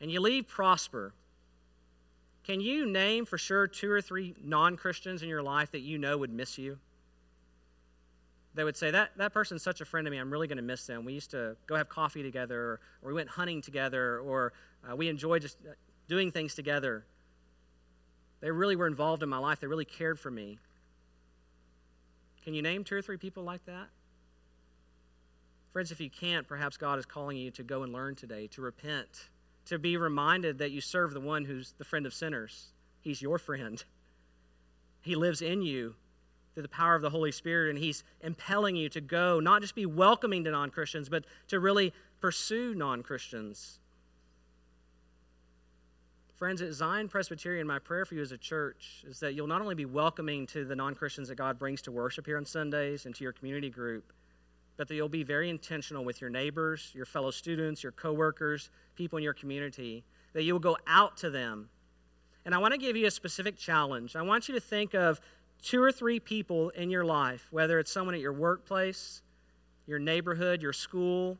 And 0.00 0.10
you 0.10 0.20
leave 0.20 0.48
Prosper 0.48 1.12
can 2.44 2.60
you 2.60 2.86
name 2.86 3.26
for 3.26 3.38
sure 3.38 3.66
two 3.66 3.90
or 3.90 4.00
three 4.00 4.34
non 4.42 4.76
Christians 4.76 5.22
in 5.22 5.28
your 5.28 5.42
life 5.42 5.70
that 5.72 5.80
you 5.80 5.98
know 5.98 6.16
would 6.16 6.32
miss 6.32 6.58
you? 6.58 6.78
They 8.54 8.64
would 8.64 8.76
say, 8.76 8.90
that, 8.90 9.10
that 9.16 9.32
person's 9.32 9.62
such 9.62 9.80
a 9.80 9.84
friend 9.84 10.04
to 10.04 10.10
me, 10.10 10.18
I'm 10.18 10.30
really 10.30 10.48
going 10.48 10.56
to 10.56 10.62
miss 10.62 10.86
them. 10.86 11.04
We 11.04 11.12
used 11.12 11.30
to 11.30 11.56
go 11.66 11.76
have 11.76 11.88
coffee 11.88 12.22
together, 12.22 12.80
or, 13.02 13.08
we 13.08 13.14
went 13.14 13.28
hunting 13.28 13.62
together, 13.62 14.18
or 14.18 14.52
uh, 14.90 14.96
we 14.96 15.08
enjoyed 15.08 15.42
just 15.42 15.56
uh, 15.64 15.72
doing 16.08 16.32
things 16.32 16.54
together. 16.54 17.04
They 18.40 18.50
really 18.50 18.74
were 18.74 18.88
involved 18.88 19.22
in 19.22 19.28
my 19.28 19.38
life, 19.38 19.60
they 19.60 19.66
really 19.66 19.84
cared 19.84 20.18
for 20.18 20.30
me. 20.30 20.58
Can 22.44 22.54
you 22.54 22.62
name 22.62 22.84
two 22.84 22.96
or 22.96 23.02
three 23.02 23.18
people 23.18 23.44
like 23.44 23.64
that? 23.66 23.86
Friends, 25.72 25.92
if 25.92 26.00
you 26.00 26.10
can't, 26.10 26.48
perhaps 26.48 26.76
God 26.76 26.98
is 26.98 27.06
calling 27.06 27.36
you 27.36 27.52
to 27.52 27.62
go 27.62 27.84
and 27.84 27.92
learn 27.92 28.16
today, 28.16 28.48
to 28.48 28.62
repent 28.62 29.28
to 29.66 29.78
be 29.78 29.96
reminded 29.96 30.58
that 30.58 30.72
you 30.72 30.80
serve 30.80 31.14
the 31.14 31.20
one 31.20 31.44
who's 31.44 31.74
the 31.78 31.84
friend 31.84 32.06
of 32.06 32.12
sinners. 32.12 32.72
He's 33.00 33.22
your 33.22 33.38
friend. 33.38 33.82
He 35.00 35.14
lives 35.14 35.42
in 35.42 35.62
you 35.62 35.94
through 36.54 36.62
the 36.62 36.68
power 36.68 36.94
of 36.94 37.02
the 37.02 37.10
Holy 37.10 37.32
Spirit, 37.32 37.70
and 37.70 37.78
He's 37.78 38.04
impelling 38.20 38.76
you 38.76 38.88
to 38.90 39.00
go, 39.00 39.40
not 39.40 39.62
just 39.62 39.74
be 39.74 39.86
welcoming 39.86 40.44
to 40.44 40.50
non 40.50 40.70
Christians, 40.70 41.08
but 41.08 41.24
to 41.48 41.60
really 41.60 41.92
pursue 42.20 42.74
non 42.74 43.02
Christians. 43.02 43.78
Friends, 46.36 46.62
at 46.62 46.72
Zion 46.72 47.06
Presbyterian, 47.06 47.66
my 47.66 47.78
prayer 47.78 48.06
for 48.06 48.14
you 48.14 48.22
as 48.22 48.32
a 48.32 48.38
church 48.38 49.04
is 49.06 49.20
that 49.20 49.34
you'll 49.34 49.46
not 49.46 49.60
only 49.60 49.74
be 49.74 49.84
welcoming 49.84 50.46
to 50.46 50.64
the 50.64 50.74
non 50.74 50.94
Christians 50.94 51.28
that 51.28 51.34
God 51.34 51.58
brings 51.58 51.82
to 51.82 51.92
worship 51.92 52.24
here 52.24 52.38
on 52.38 52.46
Sundays 52.46 53.04
and 53.04 53.14
to 53.14 53.24
your 53.24 53.34
community 53.34 53.68
group, 53.68 54.12
but 54.78 54.88
that 54.88 54.94
you'll 54.94 55.10
be 55.10 55.22
very 55.22 55.50
intentional 55.50 56.02
with 56.02 56.22
your 56.22 56.30
neighbors, 56.30 56.92
your 56.94 57.04
fellow 57.04 57.30
students, 57.30 57.82
your 57.82 57.92
coworkers, 57.92 58.70
people 58.96 59.18
in 59.18 59.22
your 59.22 59.34
community, 59.34 60.02
that 60.32 60.42
you 60.42 60.54
will 60.54 60.60
go 60.60 60.78
out 60.86 61.18
to 61.18 61.28
them. 61.28 61.68
And 62.46 62.54
I 62.54 62.58
want 62.58 62.72
to 62.72 62.78
give 62.78 62.96
you 62.96 63.06
a 63.06 63.10
specific 63.10 63.58
challenge. 63.58 64.16
I 64.16 64.22
want 64.22 64.48
you 64.48 64.54
to 64.54 64.60
think 64.60 64.94
of 64.94 65.20
two 65.60 65.82
or 65.82 65.92
three 65.92 66.20
people 66.20 66.70
in 66.70 66.90
your 66.90 67.04
life, 67.04 67.48
whether 67.50 67.78
it's 67.78 67.92
someone 67.92 68.14
at 68.14 68.20
your 68.20 68.32
workplace, 68.32 69.22
your 69.86 69.98
neighborhood, 69.98 70.62
your 70.62 70.72
school, 70.72 71.38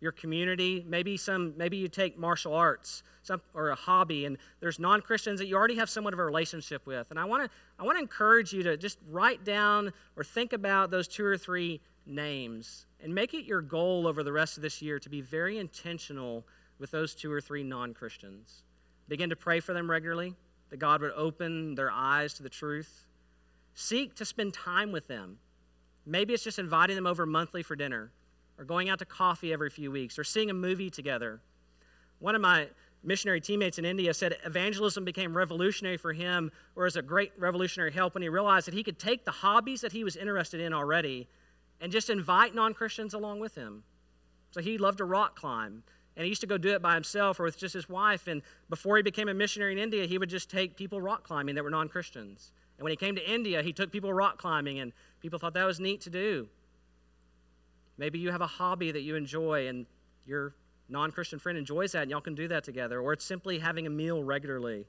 your 0.00 0.12
community. 0.12 0.84
Maybe 0.86 1.16
some 1.16 1.54
maybe 1.56 1.76
you 1.76 1.88
take 1.88 2.18
martial 2.18 2.54
arts 2.54 3.02
some, 3.22 3.40
or 3.54 3.70
a 3.70 3.74
hobby 3.74 4.26
and 4.26 4.36
there's 4.60 4.78
non-Christians 4.78 5.40
that 5.40 5.46
you 5.46 5.56
already 5.56 5.76
have 5.76 5.88
somewhat 5.88 6.12
of 6.12 6.20
a 6.20 6.24
relationship 6.24 6.86
with. 6.86 7.10
And 7.10 7.18
I 7.18 7.24
want 7.24 7.44
to 7.44 7.50
I 7.78 7.84
want 7.84 7.96
to 7.96 8.02
encourage 8.02 8.52
you 8.52 8.62
to 8.64 8.76
just 8.76 8.98
write 9.08 9.44
down 9.44 9.92
or 10.16 10.22
think 10.22 10.52
about 10.52 10.90
those 10.90 11.08
two 11.08 11.24
or 11.24 11.38
three 11.38 11.80
names 12.06 12.86
and 13.02 13.14
make 13.14 13.34
it 13.34 13.44
your 13.44 13.62
goal 13.62 14.06
over 14.06 14.22
the 14.22 14.32
rest 14.32 14.56
of 14.56 14.62
this 14.62 14.82
year 14.82 14.98
to 14.98 15.08
be 15.08 15.20
very 15.20 15.58
intentional 15.58 16.44
with 16.78 16.90
those 16.90 17.14
two 17.14 17.32
or 17.32 17.40
three 17.40 17.62
non-Christians. 17.62 18.62
Begin 19.08 19.30
to 19.30 19.36
pray 19.36 19.60
for 19.60 19.72
them 19.72 19.90
regularly 19.90 20.34
that 20.70 20.78
God 20.78 21.00
would 21.02 21.12
open 21.12 21.74
their 21.74 21.90
eyes 21.90 22.34
to 22.34 22.42
the 22.42 22.48
truth. 22.48 23.06
Seek 23.74 24.14
to 24.16 24.24
spend 24.24 24.54
time 24.54 24.92
with 24.92 25.08
them. 25.08 25.38
Maybe 26.06 26.32
it's 26.34 26.44
just 26.44 26.58
inviting 26.58 26.96
them 26.96 27.06
over 27.06 27.26
monthly 27.26 27.62
for 27.62 27.76
dinner 27.76 28.12
or 28.58 28.64
going 28.64 28.88
out 28.88 28.98
to 29.00 29.04
coffee 29.04 29.52
every 29.52 29.70
few 29.70 29.90
weeks, 29.90 30.18
or 30.18 30.24
seeing 30.24 30.50
a 30.50 30.54
movie 30.54 30.90
together. 30.90 31.40
One 32.20 32.34
of 32.34 32.40
my 32.40 32.68
missionary 33.02 33.40
teammates 33.40 33.78
in 33.78 33.84
India 33.84 34.14
said 34.14 34.36
evangelism 34.44 35.04
became 35.04 35.36
revolutionary 35.36 35.96
for 35.96 36.12
him, 36.12 36.50
or 36.76 36.86
as 36.86 36.96
a 36.96 37.02
great 37.02 37.32
revolutionary 37.36 37.92
help 37.92 38.14
when 38.14 38.22
he 38.22 38.28
realized 38.28 38.66
that 38.66 38.74
he 38.74 38.82
could 38.82 38.98
take 38.98 39.24
the 39.24 39.30
hobbies 39.30 39.80
that 39.80 39.92
he 39.92 40.04
was 40.04 40.16
interested 40.16 40.60
in 40.60 40.72
already 40.72 41.28
and 41.80 41.90
just 41.92 42.10
invite 42.10 42.54
non 42.54 42.74
Christians 42.74 43.14
along 43.14 43.40
with 43.40 43.54
him. 43.54 43.82
So 44.52 44.60
he 44.60 44.78
loved 44.78 44.98
to 44.98 45.04
rock 45.04 45.36
climb. 45.36 45.82
And 46.16 46.22
he 46.22 46.28
used 46.28 46.42
to 46.42 46.46
go 46.46 46.56
do 46.56 46.68
it 46.68 46.80
by 46.80 46.94
himself 46.94 47.40
or 47.40 47.42
with 47.42 47.58
just 47.58 47.74
his 47.74 47.88
wife. 47.88 48.28
And 48.28 48.40
before 48.70 48.96
he 48.96 49.02
became 49.02 49.28
a 49.28 49.34
missionary 49.34 49.72
in 49.72 49.78
India, 49.78 50.06
he 50.06 50.16
would 50.16 50.30
just 50.30 50.48
take 50.48 50.76
people 50.76 51.00
rock 51.00 51.24
climbing 51.24 51.56
that 51.56 51.64
were 51.64 51.70
non 51.70 51.88
Christians. 51.88 52.52
And 52.78 52.84
when 52.84 52.90
he 52.90 52.96
came 52.96 53.14
to 53.16 53.30
India, 53.30 53.62
he 53.62 53.72
took 53.72 53.92
people 53.92 54.12
rock 54.12 54.38
climbing, 54.38 54.80
and 54.80 54.92
people 55.20 55.38
thought 55.38 55.54
that 55.54 55.64
was 55.64 55.80
neat 55.80 56.00
to 56.02 56.10
do. 56.10 56.48
Maybe 57.96 58.18
you 58.18 58.32
have 58.32 58.40
a 58.40 58.46
hobby 58.46 58.90
that 58.90 59.02
you 59.02 59.14
enjoy 59.14 59.68
and 59.68 59.86
your 60.26 60.54
non 60.88 61.12
Christian 61.12 61.38
friend 61.38 61.56
enjoys 61.56 61.92
that 61.92 62.02
and 62.02 62.10
y'all 62.10 62.20
can 62.20 62.34
do 62.34 62.48
that 62.48 62.64
together. 62.64 63.00
Or 63.00 63.12
it's 63.12 63.24
simply 63.24 63.58
having 63.58 63.86
a 63.86 63.90
meal 63.90 64.24
regularly. 64.24 64.86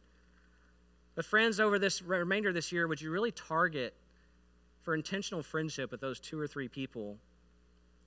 But, 1.13 1.25
friends, 1.25 1.59
over 1.59 1.79
this 1.79 2.01
remainder 2.01 2.49
of 2.49 2.55
this 2.55 2.71
year, 2.71 2.87
would 2.87 3.01
you 3.01 3.11
really 3.11 3.31
target 3.31 3.93
for 4.81 4.93
intentional 4.93 5.41
friendship 5.41 5.91
with 5.91 6.01
those 6.01 6.19
two 6.19 6.39
or 6.39 6.47
three 6.47 6.67
people? 6.67 7.17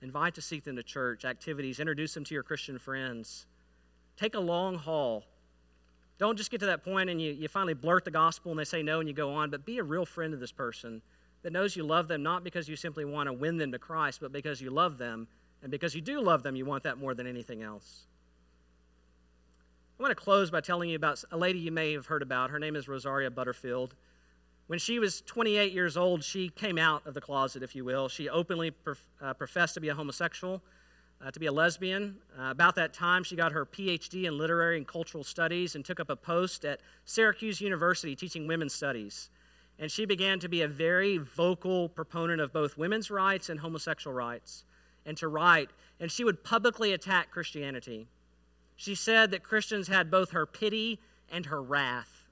Invite 0.01 0.35
to 0.35 0.41
seek 0.41 0.63
them 0.63 0.75
to 0.75 0.83
church, 0.83 1.25
activities, 1.25 1.79
introduce 1.79 2.13
them 2.13 2.23
to 2.25 2.33
your 2.33 2.43
Christian 2.43 2.77
friends. 2.77 3.47
Take 4.15 4.35
a 4.35 4.39
long 4.39 4.75
haul. 4.75 5.25
Don't 6.19 6.37
just 6.37 6.51
get 6.51 6.59
to 6.59 6.65
that 6.67 6.83
point 6.83 7.09
and 7.09 7.21
you, 7.21 7.31
you 7.31 7.47
finally 7.47 7.73
blurt 7.73 8.05
the 8.05 8.11
gospel 8.11 8.51
and 8.51 8.59
they 8.59 8.65
say 8.65 8.83
no 8.83 8.99
and 8.99 9.07
you 9.07 9.15
go 9.15 9.33
on, 9.33 9.49
but 9.49 9.65
be 9.65 9.77
a 9.77 9.83
real 9.83 10.05
friend 10.05 10.33
of 10.33 10.39
this 10.39 10.51
person 10.51 11.01
that 11.41 11.53
knows 11.53 11.75
you 11.75 11.83
love 11.83 12.07
them 12.09 12.21
not 12.21 12.43
because 12.43 12.67
you 12.67 12.75
simply 12.75 13.05
want 13.05 13.27
to 13.27 13.33
win 13.33 13.57
them 13.57 13.71
to 13.71 13.79
Christ, 13.79 14.19
but 14.21 14.31
because 14.31 14.61
you 14.61 14.69
love 14.69 14.97
them. 14.97 15.27
And 15.61 15.71
because 15.71 15.95
you 15.95 16.01
do 16.01 16.21
love 16.21 16.43
them, 16.43 16.55
you 16.55 16.65
want 16.65 16.83
that 16.83 16.97
more 16.97 17.13
than 17.13 17.27
anything 17.27 17.63
else. 17.63 18.05
I 19.99 20.03
want 20.03 20.11
to 20.11 20.15
close 20.15 20.49
by 20.49 20.61
telling 20.61 20.89
you 20.89 20.95
about 20.95 21.21
a 21.31 21.37
lady 21.37 21.59
you 21.59 21.71
may 21.71 21.93
have 21.93 22.05
heard 22.05 22.21
about. 22.21 22.49
Her 22.49 22.59
name 22.59 22.77
is 22.77 22.87
Rosaria 22.87 23.29
Butterfield. 23.29 23.95
When 24.67 24.79
she 24.79 24.99
was 24.99 25.21
28 25.21 25.73
years 25.73 25.97
old, 25.97 26.23
she 26.23 26.49
came 26.49 26.77
out 26.77 27.05
of 27.05 27.13
the 27.13 27.21
closet, 27.21 27.63
if 27.63 27.75
you 27.75 27.83
will. 27.83 28.07
She 28.07 28.29
openly 28.29 28.71
prof- 28.71 29.05
uh, 29.21 29.33
professed 29.33 29.73
to 29.73 29.81
be 29.81 29.89
a 29.89 29.95
homosexual, 29.95 30.61
uh, 31.23 31.31
to 31.31 31.39
be 31.39 31.45
a 31.47 31.51
lesbian. 31.51 32.17
Uh, 32.39 32.51
about 32.51 32.75
that 32.75 32.93
time, 32.93 33.23
she 33.23 33.35
got 33.35 33.51
her 33.51 33.65
PhD 33.65 34.25
in 34.25 34.37
literary 34.37 34.77
and 34.77 34.87
cultural 34.87 35.23
studies 35.23 35.75
and 35.75 35.83
took 35.83 35.99
up 35.99 36.09
a 36.09 36.15
post 36.15 36.65
at 36.65 36.79
Syracuse 37.05 37.59
University 37.61 38.15
teaching 38.15 38.47
women's 38.47 38.73
studies 38.73 39.29
and 39.79 39.89
she 39.89 40.05
began 40.05 40.39
to 40.39 40.49
be 40.49 40.61
a 40.61 40.67
very 40.67 41.17
vocal 41.17 41.87
proponent 41.87 42.41
of 42.41 42.51
both 42.51 42.77
women's 42.77 43.09
rights 43.09 43.49
and 43.49 43.61
homosexual 43.61 44.13
rights, 44.13 44.65
and 45.05 45.15
to 45.17 45.29
write. 45.29 45.69
And 46.01 46.11
she 46.11 46.25
would 46.25 46.43
publicly 46.43 46.91
attack 46.91 47.31
Christianity. 47.31 48.07
She 48.75 48.93
said 48.93 49.31
that 49.31 49.43
Christians 49.43 49.87
had 49.87 50.11
both 50.11 50.31
her 50.31 50.45
pity 50.45 50.99
and 51.31 51.45
her 51.45 51.61
wrath. 51.61 52.25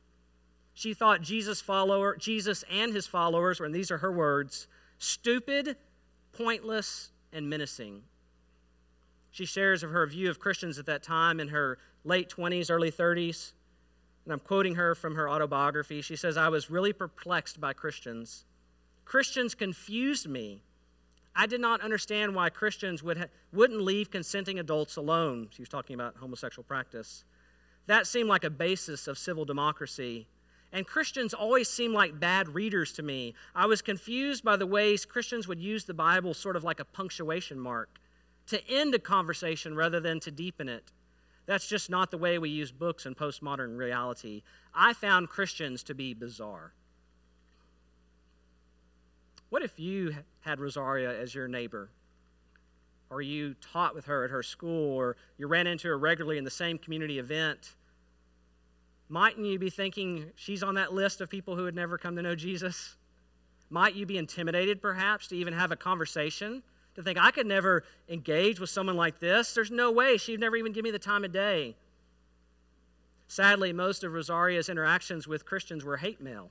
She 0.73 0.93
thought 0.93 1.21
Jesus 1.21 1.61
follower, 1.61 2.17
Jesus 2.17 2.63
and 2.69 2.93
his 2.93 3.07
followers, 3.07 3.61
and 3.61 3.73
these 3.73 3.91
are 3.91 3.97
her 3.99 4.11
words, 4.11 4.67
stupid, 4.99 5.77
pointless, 6.33 7.11
and 7.31 7.49
menacing. 7.49 8.03
She 9.31 9.45
shares 9.45 9.83
of 9.83 9.91
her 9.91 10.05
view 10.07 10.29
of 10.29 10.39
Christians 10.39 10.79
at 10.79 10.85
that 10.85 11.03
time 11.03 11.39
in 11.39 11.49
her 11.49 11.77
late 12.03 12.29
20s, 12.29 12.71
early 12.71 12.91
30s 12.91 13.53
and 14.27 14.33
I'm 14.33 14.39
quoting 14.41 14.75
her 14.75 14.93
from 14.93 15.15
her 15.15 15.29
autobiography. 15.29 16.01
She 16.01 16.17
says, 16.17 16.35
I 16.35 16.49
was 16.49 16.69
really 16.69 16.91
perplexed 16.91 17.61
by 17.61 17.71
Christians. 17.71 18.43
Christians 19.05 19.55
confused 19.55 20.27
me. 20.27 20.63
I 21.33 21.45
did 21.45 21.61
not 21.61 21.79
understand 21.79 22.35
why 22.35 22.49
Christians 22.49 23.01
would 23.01 23.19
ha- 23.19 23.27
wouldn't 23.53 23.79
leave 23.79 24.11
consenting 24.11 24.59
adults 24.59 24.97
alone. 24.97 25.47
She 25.51 25.61
was 25.61 25.69
talking 25.69 25.93
about 25.93 26.17
homosexual 26.17 26.65
practice. 26.65 27.23
That 27.85 28.05
seemed 28.05 28.27
like 28.27 28.43
a 28.43 28.49
basis 28.49 29.07
of 29.07 29.17
civil 29.17 29.45
democracy. 29.45 30.27
And 30.73 30.85
Christians 30.85 31.33
always 31.33 31.69
seemed 31.69 31.93
like 31.93 32.19
bad 32.19 32.49
readers 32.49 32.91
to 32.93 33.03
me. 33.03 33.33
I 33.55 33.65
was 33.65 33.81
confused 33.81 34.43
by 34.43 34.57
the 34.57 34.67
ways 34.67 35.05
Christians 35.05 35.47
would 35.47 35.61
use 35.61 35.85
the 35.85 35.93
Bible 35.93 36.33
sort 36.33 36.57
of 36.57 36.65
like 36.65 36.81
a 36.81 36.85
punctuation 36.85 37.57
mark 37.57 38.01
to 38.47 38.67
end 38.69 38.95
a 38.95 38.99
conversation 38.99 39.75
rather 39.75 39.99
than 39.99 40.19
to 40.21 40.31
deepen 40.31 40.69
it. 40.69 40.91
That's 41.45 41.67
just 41.67 41.89
not 41.89 42.11
the 42.11 42.17
way 42.17 42.37
we 42.39 42.49
use 42.49 42.71
books 42.71 43.05
in 43.05 43.15
postmodern 43.15 43.77
reality. 43.77 44.43
I 44.73 44.93
found 44.93 45.29
Christians 45.29 45.83
to 45.83 45.93
be 45.93 46.13
bizarre. 46.13 46.73
What 49.49 49.63
if 49.63 49.79
you 49.79 50.15
had 50.41 50.59
Rosaria 50.59 51.17
as 51.21 51.33
your 51.33 51.47
neighbor? 51.47 51.89
Or 53.09 53.21
you 53.21 53.55
taught 53.61 53.95
with 53.95 54.05
her 54.05 54.25
at 54.25 54.31
her 54.31 54.43
school, 54.43 54.97
or 54.97 55.15
you 55.37 55.47
ran 55.47 55.67
into 55.67 55.87
her 55.87 55.97
regularly 55.97 56.37
in 56.37 56.43
the 56.43 56.51
same 56.51 56.77
community 56.77 57.19
event? 57.19 57.75
Mightn't 59.07 59.45
you 59.45 59.57
be 59.57 59.69
thinking 59.69 60.31
she's 60.35 60.63
on 60.63 60.75
that 60.75 60.91
list 60.91 61.21
of 61.21 61.29
people 61.29 61.55
who 61.55 61.63
would 61.63 61.75
never 61.75 61.97
come 61.97 62.17
to 62.17 62.21
know 62.21 62.35
Jesus? 62.35 62.97
Might 63.69 63.95
you 63.95 64.05
be 64.05 64.17
intimidated, 64.17 64.81
perhaps, 64.81 65.27
to 65.29 65.37
even 65.37 65.53
have 65.53 65.71
a 65.71 65.77
conversation? 65.77 66.61
To 66.97 67.03
think 67.03 67.17
I 67.17 67.31
could 67.31 67.45
never 67.45 67.83
engage 68.09 68.59
with 68.59 68.71
someone 68.71 68.97
like 68.97 69.19
this. 69.19 69.53
There's 69.53 69.71
no 69.71 69.91
way. 69.91 70.17
She'd 70.17 70.39
never 70.39 70.57
even 70.57 70.73
give 70.73 70.83
me 70.83 70.91
the 70.91 70.99
time 70.99 71.23
of 71.23 71.31
day. 71.31 71.75
Sadly, 73.27 73.71
most 73.71 74.03
of 74.03 74.13
Rosaria's 74.13 74.67
interactions 74.67 75.27
with 75.27 75.45
Christians 75.45 75.85
were 75.85 75.97
hate 75.97 76.19
mail. 76.19 76.49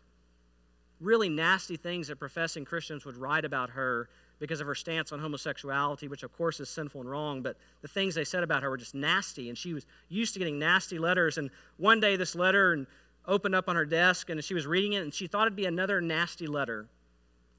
Really 1.01 1.29
nasty 1.29 1.77
things 1.77 2.09
that 2.09 2.17
professing 2.17 2.65
Christians 2.65 3.05
would 3.05 3.17
write 3.17 3.45
about 3.45 3.71
her 3.71 4.09
because 4.39 4.61
of 4.61 4.69
her 4.69 4.75
stance 4.75 5.11
on 5.11 5.19
homosexuality, 5.19 6.07
which 6.07 6.23
of 6.23 6.33
course 6.37 6.61
is 6.61 6.69
sinful 6.69 7.01
and 7.01 7.11
wrong, 7.11 7.43
but 7.43 7.57
the 7.83 7.89
things 7.89 8.15
they 8.15 8.25
said 8.25 8.45
about 8.45 8.63
her 8.63 8.71
were 8.71 8.77
just 8.77 8.95
nasty, 8.95 9.49
and 9.49 9.59
she 9.59 9.75
was 9.75 9.85
used 10.09 10.33
to 10.35 10.39
getting 10.39 10.59
nasty 10.59 10.99
letters. 10.99 11.39
And 11.39 11.51
one 11.79 11.99
day, 11.99 12.17
this 12.17 12.37
letter 12.37 12.87
opened 13.27 13.55
up 13.55 13.69
on 13.69 13.75
her 13.75 13.87
desk, 13.87 14.31
and 14.31 14.45
she 14.45 14.55
was 14.55 14.67
reading 14.67 14.93
it, 14.93 15.03
and 15.03 15.13
she 15.13 15.27
thought 15.27 15.47
it'd 15.47 15.57
be 15.57 15.65
another 15.65 16.01
nasty 16.01 16.47
letter. 16.47 16.87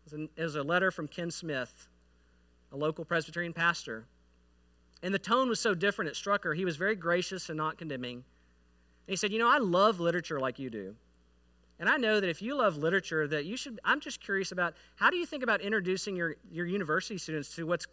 It 0.10 0.30
was 0.38 0.56
a 0.56 0.64
letter 0.64 0.90
from 0.90 1.08
Ken 1.08 1.32
Smith 1.32 1.90
a 2.72 2.78
local 2.78 3.06
Presbyterian 3.06 3.54
pastor. 3.54 4.06
And 5.04 5.14
the 5.14 5.20
tone 5.20 5.50
was 5.50 5.60
so 5.60 5.74
different, 5.74 6.10
it 6.10 6.16
struck 6.16 6.44
her. 6.44 6.54
He 6.54 6.66
was 6.66 6.78
very 6.78 6.96
gracious 6.96 7.50
and 7.50 7.58
not 7.58 7.78
condemning. 7.78 8.16
And 8.18 8.24
he 9.14 9.16
said, 9.16 9.32
You 9.32 9.40
know, 9.40 9.50
I 9.50 9.58
love 9.58 10.00
literature 10.00 10.40
like 10.40 10.60
you 10.60 10.70
do. 10.70 10.96
And 11.80 11.88
I 11.88 11.98
know 11.98 12.20
that 12.20 12.30
if 12.30 12.42
you 12.42 12.56
love 12.56 12.78
literature, 12.78 13.28
that 13.28 13.46
you 13.46 13.56
should, 13.56 13.80
I'm 13.86 14.00
just 14.00 14.20
curious 14.20 14.52
about 14.52 14.74
how 14.96 15.12
do 15.12 15.18
you 15.18 15.26
think 15.26 15.44
about 15.44 15.62
introducing 15.62 16.16
your, 16.16 16.36
your 16.52 16.66
university 16.66 17.20
students 17.20 17.54
to 17.56 17.68
what's 17.68 17.86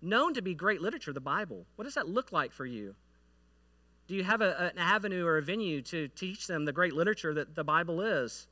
known 0.00 0.32
to 0.34 0.42
be 0.42 0.54
great 0.54 0.80
literature, 0.80 1.12
the 1.12 1.20
Bible? 1.20 1.66
What 1.76 1.84
does 1.84 1.94
that 1.94 2.08
look 2.08 2.32
like 2.32 2.52
for 2.52 2.64
you? 2.64 2.94
Do 4.08 4.14
you 4.14 4.24
have 4.24 4.40
a, 4.40 4.72
an 4.72 4.78
avenue 4.78 5.26
or 5.26 5.36
a 5.36 5.42
venue 5.42 5.82
to 5.82 6.08
teach 6.08 6.46
them 6.46 6.64
the 6.64 6.72
great 6.72 6.94
literature 6.94 7.34
that 7.34 7.54
the 7.54 7.64
Bible 7.64 8.00
is? 8.00 8.46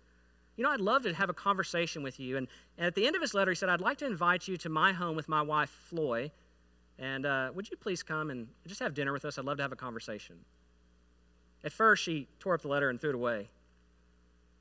You 0.56 0.64
know, 0.64 0.70
I'd 0.70 0.80
love 0.80 1.02
to 1.02 1.12
have 1.14 1.30
a 1.30 1.34
conversation 1.34 2.02
with 2.02 2.20
you. 2.20 2.36
And, 2.36 2.46
and 2.78 2.86
at 2.86 2.94
the 2.94 3.06
end 3.06 3.16
of 3.16 3.22
his 3.22 3.34
letter, 3.34 3.50
he 3.50 3.54
said, 3.56 3.68
I'd 3.68 3.80
like 3.80 3.98
to 3.98 4.06
invite 4.06 4.46
you 4.46 4.56
to 4.58 4.68
my 4.68 4.92
home 4.92 5.16
with 5.16 5.28
my 5.28 5.42
wife, 5.42 5.70
Floy. 5.70 6.30
And 6.98 7.26
uh, 7.26 7.50
would 7.54 7.68
you 7.68 7.76
please 7.76 8.02
come 8.02 8.30
and 8.30 8.46
just 8.66 8.80
have 8.80 8.94
dinner 8.94 9.12
with 9.12 9.24
us? 9.24 9.36
I'd 9.36 9.44
love 9.44 9.56
to 9.56 9.62
have 9.64 9.72
a 9.72 9.76
conversation. 9.76 10.36
At 11.64 11.72
first, 11.72 12.04
she 12.04 12.28
tore 12.38 12.54
up 12.54 12.62
the 12.62 12.68
letter 12.68 12.90
and 12.90 13.00
threw 13.00 13.10
it 13.10 13.16
away. 13.16 13.48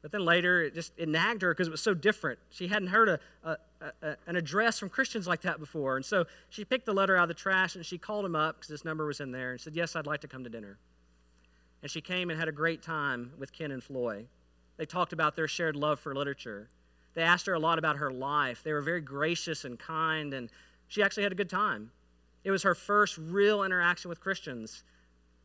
But 0.02 0.12
then 0.12 0.26
later, 0.26 0.64
it 0.64 0.74
just 0.74 0.92
it 0.98 1.08
nagged 1.08 1.42
her 1.44 1.54
because 1.54 1.68
it 1.68 1.72
was 1.72 1.82
so 1.82 1.94
different. 1.94 2.38
She 2.50 2.68
hadn't 2.68 2.90
heard 2.90 3.08
a, 3.08 3.20
a, 3.44 3.58
a, 4.02 4.18
an 4.28 4.36
address 4.36 4.78
from 4.78 4.90
Christians 4.90 5.28
like 5.28 5.42
that 5.42 5.60
before. 5.60 5.96
And 5.96 6.06
so 6.06 6.26
she 6.50 6.66
picked 6.66 6.86
the 6.86 6.94
letter 6.94 7.16
out 7.16 7.24
of 7.24 7.28
the 7.30 7.34
trash 7.36 7.76
and 7.76 7.86
she 7.86 7.98
called 7.98 8.26
him 8.26 8.36
up 8.36 8.58
because 8.58 8.70
his 8.70 8.84
number 8.84 9.06
was 9.06 9.22
in 9.22 9.32
there 9.32 9.52
and 9.52 9.62
said, 9.62 9.76
Yes, 9.76 9.96
I'd 9.96 10.06
like 10.06 10.20
to 10.22 10.28
come 10.28 10.44
to 10.44 10.50
dinner. 10.50 10.78
And 11.82 11.90
she 11.90 12.02
came 12.02 12.30
and 12.30 12.38
had 12.38 12.50
a 12.50 12.54
great 12.54 12.82
time 12.82 13.32
with 13.38 13.54
Ken 13.54 13.72
and 13.72 13.82
Floy. 13.82 14.26
They 14.78 14.86
talked 14.86 15.14
about 15.14 15.36
their 15.36 15.48
shared 15.48 15.76
love 15.76 16.00
for 16.00 16.16
literature. 16.16 16.70
They 17.14 17.22
asked 17.22 17.46
her 17.46 17.54
a 17.54 17.60
lot 17.60 17.78
about 17.78 17.98
her 17.98 18.12
life. 18.12 18.64
They 18.64 18.74
were 18.74 18.82
very 18.82 19.02
gracious 19.02 19.66
and 19.66 19.78
kind, 19.78 20.34
and 20.34 20.50
she 20.88 21.04
actually 21.04 21.24
had 21.24 21.32
a 21.32 21.36
good 21.36 21.50
time. 21.50 21.92
It 22.44 22.52
was 22.52 22.64
her 22.64 22.76
first 22.76 23.18
real 23.18 23.64
interaction 23.64 24.10
with 24.10 24.20
Christians. 24.20 24.84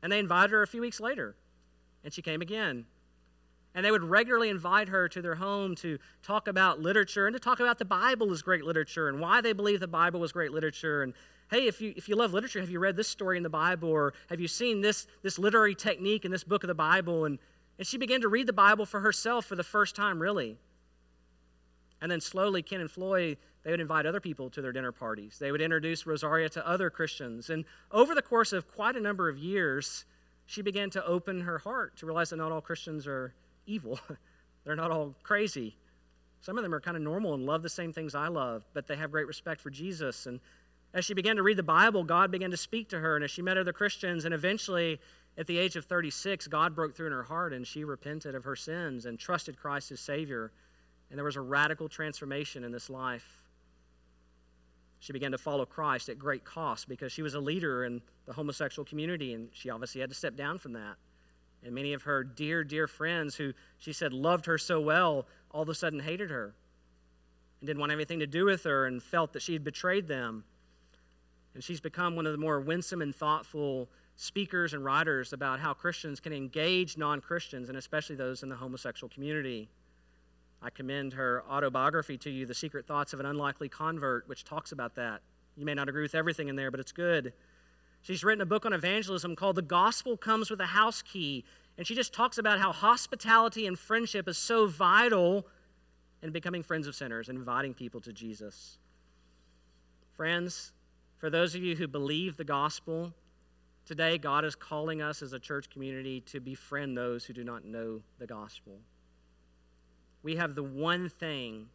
And 0.02 0.10
they 0.10 0.18
invited 0.18 0.52
her 0.52 0.62
a 0.62 0.66
few 0.66 0.80
weeks 0.80 1.00
later, 1.00 1.34
and 2.04 2.12
she 2.12 2.22
came 2.22 2.40
again. 2.40 2.86
And 3.74 3.84
they 3.84 3.90
would 3.90 4.02
regularly 4.02 4.48
invite 4.48 4.88
her 4.88 5.08
to 5.08 5.20
their 5.20 5.34
home 5.34 5.74
to 5.76 5.98
talk 6.22 6.48
about 6.48 6.80
literature 6.80 7.26
and 7.26 7.34
to 7.34 7.40
talk 7.40 7.60
about 7.60 7.78
the 7.78 7.84
Bible 7.84 8.32
as 8.32 8.42
great 8.42 8.64
literature 8.64 9.08
and 9.08 9.20
why 9.20 9.40
they 9.40 9.52
believe 9.52 9.80
the 9.80 9.86
Bible 9.86 10.20
was 10.20 10.32
great 10.32 10.52
literature. 10.52 11.02
And 11.02 11.12
hey, 11.50 11.66
if 11.66 11.80
you, 11.80 11.92
if 11.96 12.08
you 12.08 12.16
love 12.16 12.32
literature, 12.32 12.60
have 12.60 12.70
you 12.70 12.78
read 12.78 12.96
this 12.96 13.08
story 13.08 13.36
in 13.36 13.42
the 13.42 13.50
Bible? 13.50 13.90
Or 13.90 14.14
have 14.30 14.40
you 14.40 14.48
seen 14.48 14.80
this, 14.80 15.06
this 15.22 15.38
literary 15.38 15.74
technique 15.74 16.24
in 16.24 16.30
this 16.30 16.44
book 16.44 16.64
of 16.64 16.68
the 16.68 16.74
Bible? 16.74 17.26
And, 17.26 17.38
and 17.78 17.86
she 17.86 17.96
began 17.96 18.20
to 18.22 18.28
read 18.28 18.46
the 18.46 18.52
Bible 18.52 18.86
for 18.86 19.00
herself 19.00 19.46
for 19.46 19.56
the 19.56 19.64
first 19.64 19.94
time, 19.94 20.20
really. 20.20 20.56
And 22.00 22.10
then 22.10 22.20
slowly, 22.20 22.62
Ken 22.62 22.80
and 22.80 22.90
Floy, 22.90 23.36
they 23.62 23.70
would 23.70 23.80
invite 23.80 24.06
other 24.06 24.20
people 24.20 24.50
to 24.50 24.62
their 24.62 24.72
dinner 24.72 24.92
parties. 24.92 25.38
They 25.38 25.52
would 25.52 25.60
introduce 25.60 26.06
Rosaria 26.06 26.48
to 26.50 26.66
other 26.66 26.90
Christians. 26.90 27.50
And 27.50 27.64
over 27.90 28.14
the 28.14 28.22
course 28.22 28.52
of 28.52 28.68
quite 28.72 28.96
a 28.96 29.00
number 29.00 29.28
of 29.28 29.38
years, 29.38 30.04
she 30.46 30.62
began 30.62 30.90
to 30.90 31.04
open 31.04 31.40
her 31.42 31.58
heart 31.58 31.96
to 31.98 32.06
realize 32.06 32.30
that 32.30 32.36
not 32.36 32.52
all 32.52 32.60
Christians 32.60 33.06
are 33.06 33.34
evil. 33.66 33.98
They're 34.64 34.76
not 34.76 34.90
all 34.90 35.14
crazy. 35.22 35.76
Some 36.40 36.56
of 36.56 36.62
them 36.62 36.74
are 36.74 36.80
kind 36.80 36.96
of 36.96 37.02
normal 37.02 37.34
and 37.34 37.46
love 37.46 37.62
the 37.62 37.68
same 37.68 37.92
things 37.92 38.14
I 38.14 38.28
love, 38.28 38.64
but 38.72 38.86
they 38.86 38.96
have 38.96 39.10
great 39.10 39.26
respect 39.26 39.60
for 39.60 39.70
Jesus. 39.70 40.26
And 40.26 40.40
as 40.94 41.04
she 41.04 41.14
began 41.14 41.36
to 41.36 41.42
read 41.42 41.56
the 41.56 41.62
Bible, 41.62 42.04
God 42.04 42.30
began 42.30 42.50
to 42.52 42.56
speak 42.56 42.88
to 42.90 42.98
her. 42.98 43.16
And 43.16 43.24
as 43.24 43.30
she 43.30 43.42
met 43.42 43.58
other 43.58 43.72
Christians, 43.72 44.24
and 44.24 44.32
eventually, 44.32 45.00
at 45.38 45.46
the 45.46 45.56
age 45.56 45.76
of 45.76 45.84
36, 45.84 46.48
God 46.48 46.74
broke 46.74 46.96
through 46.96 47.06
in 47.06 47.12
her 47.12 47.22
heart 47.22 47.52
and 47.52 47.64
she 47.64 47.84
repented 47.84 48.34
of 48.34 48.42
her 48.42 48.56
sins 48.56 49.06
and 49.06 49.18
trusted 49.18 49.56
Christ 49.56 49.92
as 49.92 50.00
Savior. 50.00 50.50
And 51.08 51.16
there 51.16 51.24
was 51.24 51.36
a 51.36 51.40
radical 51.40 51.88
transformation 51.88 52.64
in 52.64 52.72
this 52.72 52.90
life. 52.90 53.24
She 54.98 55.12
began 55.12 55.30
to 55.30 55.38
follow 55.38 55.64
Christ 55.64 56.08
at 56.08 56.18
great 56.18 56.44
cost 56.44 56.88
because 56.88 57.12
she 57.12 57.22
was 57.22 57.34
a 57.34 57.40
leader 57.40 57.84
in 57.84 58.02
the 58.26 58.32
homosexual 58.32 58.84
community, 58.84 59.32
and 59.32 59.48
she 59.52 59.70
obviously 59.70 60.00
had 60.00 60.10
to 60.10 60.16
step 60.16 60.34
down 60.34 60.58
from 60.58 60.72
that. 60.72 60.96
And 61.64 61.72
many 61.72 61.92
of 61.92 62.02
her 62.02 62.24
dear, 62.24 62.64
dear 62.64 62.88
friends 62.88 63.36
who 63.36 63.52
she 63.78 63.92
said 63.92 64.12
loved 64.12 64.46
her 64.46 64.58
so 64.58 64.80
well 64.80 65.26
all 65.52 65.62
of 65.62 65.68
a 65.68 65.74
sudden 65.74 66.00
hated 66.00 66.30
her 66.30 66.52
and 67.60 67.66
didn't 67.68 67.78
want 67.78 67.92
anything 67.92 68.18
to 68.18 68.26
do 68.26 68.44
with 68.44 68.64
her 68.64 68.86
and 68.86 69.00
felt 69.00 69.32
that 69.34 69.42
she 69.42 69.52
had 69.52 69.62
betrayed 69.62 70.08
them. 70.08 70.42
And 71.54 71.62
she's 71.62 71.80
become 71.80 72.16
one 72.16 72.26
of 72.26 72.32
the 72.32 72.38
more 72.38 72.60
winsome 72.60 73.02
and 73.02 73.14
thoughtful 73.14 73.88
speakers 74.18 74.74
and 74.74 74.84
writers 74.84 75.32
about 75.32 75.60
how 75.60 75.72
Christians 75.72 76.18
can 76.18 76.32
engage 76.32 76.98
non 76.98 77.20
Christians, 77.20 77.68
and 77.68 77.78
especially 77.78 78.16
those 78.16 78.42
in 78.42 78.48
the 78.48 78.56
homosexual 78.56 79.08
community. 79.08 79.70
I 80.60 80.70
commend 80.70 81.12
her 81.12 81.44
autobiography 81.48 82.18
to 82.18 82.30
you, 82.30 82.44
The 82.44 82.54
Secret 82.54 82.84
Thoughts 82.84 83.12
of 83.12 83.20
an 83.20 83.26
Unlikely 83.26 83.68
Convert, 83.68 84.28
which 84.28 84.44
talks 84.44 84.72
about 84.72 84.96
that. 84.96 85.20
You 85.56 85.64
may 85.64 85.74
not 85.74 85.88
agree 85.88 86.02
with 86.02 86.16
everything 86.16 86.48
in 86.48 86.56
there, 86.56 86.72
but 86.72 86.80
it's 86.80 86.90
good. 86.90 87.32
She's 88.02 88.24
written 88.24 88.42
a 88.42 88.46
book 88.46 88.66
on 88.66 88.72
evangelism 88.72 89.36
called 89.36 89.54
The 89.54 89.62
Gospel 89.62 90.16
Comes 90.16 90.50
with 90.50 90.60
a 90.60 90.66
House 90.66 91.00
Key, 91.00 91.44
and 91.76 91.86
she 91.86 91.94
just 91.94 92.12
talks 92.12 92.38
about 92.38 92.58
how 92.58 92.72
hospitality 92.72 93.68
and 93.68 93.78
friendship 93.78 94.26
is 94.26 94.36
so 94.36 94.66
vital 94.66 95.46
in 96.22 96.32
becoming 96.32 96.64
friends 96.64 96.88
of 96.88 96.96
sinners 96.96 97.28
and 97.28 97.38
inviting 97.38 97.72
people 97.72 98.00
to 98.00 98.12
Jesus. 98.12 98.78
Friends, 100.16 100.72
for 101.18 101.30
those 101.30 101.54
of 101.54 101.62
you 101.62 101.76
who 101.76 101.86
believe 101.86 102.36
the 102.36 102.42
gospel, 102.42 103.14
today 103.88 104.18
God 104.18 104.44
is 104.44 104.54
calling 104.54 105.02
us 105.02 105.22
as 105.22 105.32
a 105.32 105.38
church 105.40 105.68
community 105.70 106.20
to 106.22 106.38
befriend 106.38 106.96
those 106.96 107.24
who 107.24 107.32
do 107.32 107.42
not 107.42 107.64
know 107.64 108.00
the 108.20 108.26
gospel 108.26 108.78
we 110.22 110.36
have 110.36 110.54
the 110.54 110.62
one 110.62 111.08
thing 111.08 111.68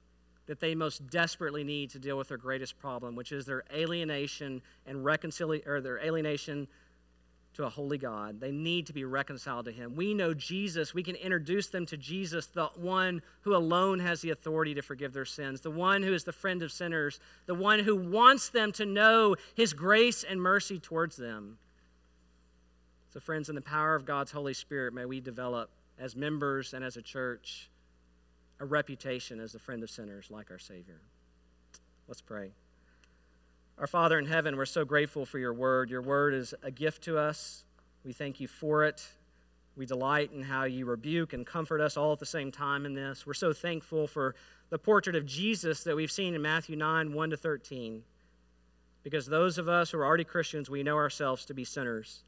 that 0.45 0.59
they 0.59 0.75
most 0.75 1.07
desperately 1.09 1.63
need 1.63 1.89
to 1.91 1.99
deal 1.99 2.17
with 2.17 2.27
their 2.27 2.37
greatest 2.37 2.77
problem, 2.79 3.15
which 3.15 3.31
is 3.31 3.45
their 3.45 3.63
alienation 3.73 4.61
and 4.85 5.03
reconciliation, 5.03 5.69
or 5.69 5.81
their 5.81 5.99
alienation 5.99 6.67
to 7.53 7.63
a 7.63 7.69
holy 7.69 7.97
God. 7.97 8.41
They 8.41 8.51
need 8.51 8.87
to 8.87 8.93
be 8.93 9.05
reconciled 9.05 9.65
to 9.65 9.71
Him. 9.71 9.95
We 9.95 10.13
know 10.13 10.33
Jesus. 10.33 10.93
We 10.93 11.03
can 11.03 11.15
introduce 11.15 11.67
them 11.67 11.85
to 11.85 11.97
Jesus, 11.97 12.47
the 12.47 12.65
one 12.75 13.21
who 13.41 13.55
alone 13.55 13.99
has 13.99 14.21
the 14.21 14.31
authority 14.31 14.73
to 14.73 14.81
forgive 14.81 15.13
their 15.13 15.23
sins, 15.23 15.61
the 15.61 15.71
one 15.71 16.01
who 16.03 16.13
is 16.13 16.23
the 16.23 16.31
friend 16.31 16.61
of 16.63 16.71
sinners, 16.71 17.19
the 17.45 17.55
one 17.55 17.79
who 17.79 17.95
wants 17.95 18.49
them 18.49 18.71
to 18.73 18.85
know 18.85 19.35
His 19.55 19.71
grace 19.73 20.23
and 20.23 20.41
mercy 20.41 20.79
towards 20.79 21.15
them. 21.15 21.57
So, 23.13 23.19
friends, 23.19 23.47
in 23.47 23.53
the 23.53 23.61
power 23.61 23.93
of 23.93 24.05
God's 24.05 24.31
Holy 24.31 24.55
Spirit, 24.55 24.91
may 24.91 25.05
we 25.05 25.21
develop 25.21 25.69
as 25.99 26.15
members 26.15 26.73
and 26.73 26.83
as 26.83 26.97
a 26.97 27.01
church 27.03 27.69
a 28.59 28.65
reputation 28.65 29.39
as 29.39 29.51
the 29.51 29.59
friend 29.59 29.83
of 29.83 29.91
sinners 29.91 30.31
like 30.31 30.49
our 30.49 30.57
Savior. 30.57 30.99
Let's 32.07 32.21
pray. 32.21 32.49
Our 33.77 33.85
Father 33.85 34.17
in 34.17 34.25
heaven, 34.25 34.57
we're 34.57 34.65
so 34.65 34.83
grateful 34.83 35.27
for 35.27 35.37
your 35.37 35.53
word. 35.53 35.91
Your 35.91 36.01
word 36.01 36.33
is 36.33 36.55
a 36.63 36.71
gift 36.71 37.03
to 37.03 37.19
us. 37.19 37.63
We 38.03 38.13
thank 38.13 38.39
you 38.39 38.47
for 38.47 38.83
it. 38.83 39.07
We 39.77 39.85
delight 39.85 40.31
in 40.33 40.41
how 40.41 40.63
you 40.63 40.87
rebuke 40.87 41.33
and 41.33 41.45
comfort 41.45 41.81
us 41.81 41.97
all 41.97 42.13
at 42.13 42.19
the 42.19 42.25
same 42.25 42.51
time 42.51 42.83
in 42.83 42.95
this. 42.95 43.27
We're 43.27 43.35
so 43.35 43.53
thankful 43.53 44.07
for 44.07 44.33
the 44.71 44.79
portrait 44.79 45.15
of 45.15 45.27
Jesus 45.27 45.83
that 45.83 45.95
we've 45.95 46.11
seen 46.11 46.33
in 46.33 46.41
Matthew 46.41 46.75
9 46.75 47.13
1 47.13 47.29
to 47.29 47.37
13. 47.37 48.01
Because 49.03 49.27
those 49.27 49.59
of 49.59 49.69
us 49.69 49.91
who 49.91 49.99
are 49.99 50.05
already 50.05 50.23
Christians, 50.23 50.67
we 50.67 50.81
know 50.81 50.95
ourselves 50.95 51.45
to 51.45 51.53
be 51.53 51.63
sinners. 51.63 52.23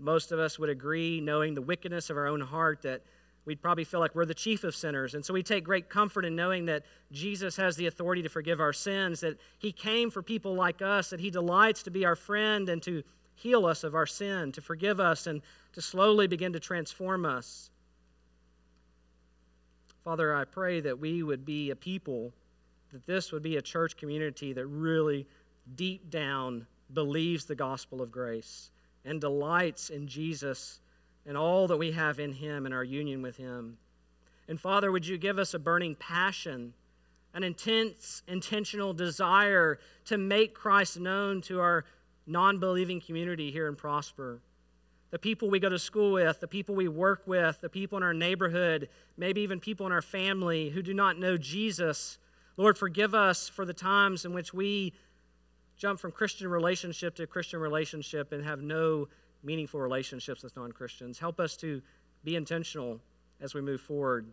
Most 0.00 0.32
of 0.32 0.38
us 0.38 0.58
would 0.58 0.70
agree, 0.70 1.20
knowing 1.20 1.54
the 1.54 1.62
wickedness 1.62 2.08
of 2.08 2.16
our 2.16 2.26
own 2.26 2.40
heart, 2.40 2.82
that 2.82 3.02
we'd 3.44 3.60
probably 3.60 3.84
feel 3.84 4.00
like 4.00 4.14
we're 4.14 4.24
the 4.24 4.34
chief 4.34 4.64
of 4.64 4.74
sinners. 4.74 5.14
And 5.14 5.24
so 5.24 5.34
we 5.34 5.42
take 5.42 5.62
great 5.62 5.90
comfort 5.90 6.24
in 6.24 6.34
knowing 6.34 6.64
that 6.66 6.84
Jesus 7.12 7.54
has 7.56 7.76
the 7.76 7.86
authority 7.86 8.22
to 8.22 8.28
forgive 8.28 8.60
our 8.60 8.72
sins, 8.72 9.20
that 9.20 9.38
He 9.58 9.72
came 9.72 10.10
for 10.10 10.22
people 10.22 10.54
like 10.54 10.80
us, 10.80 11.10
that 11.10 11.20
He 11.20 11.30
delights 11.30 11.82
to 11.82 11.90
be 11.90 12.06
our 12.06 12.16
friend 12.16 12.68
and 12.68 12.82
to 12.82 13.02
heal 13.34 13.66
us 13.66 13.84
of 13.84 13.94
our 13.94 14.06
sin, 14.06 14.52
to 14.52 14.62
forgive 14.62 15.00
us, 15.00 15.26
and 15.26 15.42
to 15.74 15.82
slowly 15.82 16.26
begin 16.26 16.52
to 16.54 16.60
transform 16.60 17.26
us. 17.26 17.70
Father, 20.02 20.34
I 20.34 20.44
pray 20.44 20.80
that 20.80 20.98
we 20.98 21.22
would 21.22 21.44
be 21.44 21.70
a 21.70 21.76
people, 21.76 22.32
that 22.92 23.06
this 23.06 23.32
would 23.32 23.42
be 23.42 23.56
a 23.56 23.62
church 23.62 23.96
community 23.98 24.54
that 24.54 24.66
really 24.66 25.26
deep 25.74 26.10
down 26.10 26.66
believes 26.94 27.44
the 27.44 27.54
gospel 27.54 28.00
of 28.00 28.10
grace 28.10 28.70
and 29.04 29.20
delights 29.20 29.90
in 29.90 30.06
Jesus 30.06 30.80
and 31.26 31.36
all 31.36 31.66
that 31.68 31.76
we 31.76 31.92
have 31.92 32.18
in 32.18 32.32
Him 32.32 32.66
and 32.66 32.74
our 32.74 32.84
union 32.84 33.22
with 33.22 33.36
Him. 33.36 33.78
And 34.48 34.60
Father, 34.60 34.90
would 34.90 35.06
you 35.06 35.16
give 35.16 35.38
us 35.38 35.54
a 35.54 35.58
burning 35.58 35.94
passion, 35.94 36.74
an 37.34 37.44
intense, 37.44 38.22
intentional 38.26 38.92
desire 38.92 39.78
to 40.06 40.18
make 40.18 40.54
Christ 40.54 40.98
known 40.98 41.40
to 41.42 41.60
our 41.60 41.84
non 42.26 42.58
believing 42.58 43.00
community 43.00 43.50
here 43.50 43.68
in 43.68 43.76
Prosper? 43.76 44.40
The 45.10 45.18
people 45.18 45.50
we 45.50 45.58
go 45.58 45.68
to 45.68 45.78
school 45.78 46.12
with, 46.12 46.40
the 46.40 46.48
people 46.48 46.74
we 46.74 46.88
work 46.88 47.22
with, 47.26 47.60
the 47.60 47.68
people 47.68 47.98
in 47.98 48.04
our 48.04 48.14
neighborhood, 48.14 48.88
maybe 49.16 49.40
even 49.40 49.58
people 49.58 49.86
in 49.86 49.92
our 49.92 50.02
family 50.02 50.70
who 50.70 50.82
do 50.82 50.94
not 50.94 51.18
know 51.18 51.36
Jesus. 51.36 52.18
Lord, 52.56 52.78
forgive 52.78 53.14
us 53.14 53.48
for 53.48 53.64
the 53.64 53.74
times 53.74 54.24
in 54.24 54.32
which 54.32 54.54
we 54.54 54.94
jump 55.80 55.98
from 55.98 56.12
Christian 56.12 56.46
relationship 56.46 57.14
to 57.16 57.26
Christian 57.26 57.58
relationship 57.58 58.32
and 58.32 58.44
have 58.44 58.60
no 58.60 59.08
meaningful 59.42 59.80
relationships 59.80 60.42
with 60.42 60.54
non 60.54 60.70
Christians. 60.70 61.18
Help 61.18 61.40
us 61.40 61.56
to 61.56 61.80
be 62.22 62.36
intentional 62.36 63.00
as 63.40 63.54
we 63.54 63.62
move 63.62 63.80
forward. 63.80 64.26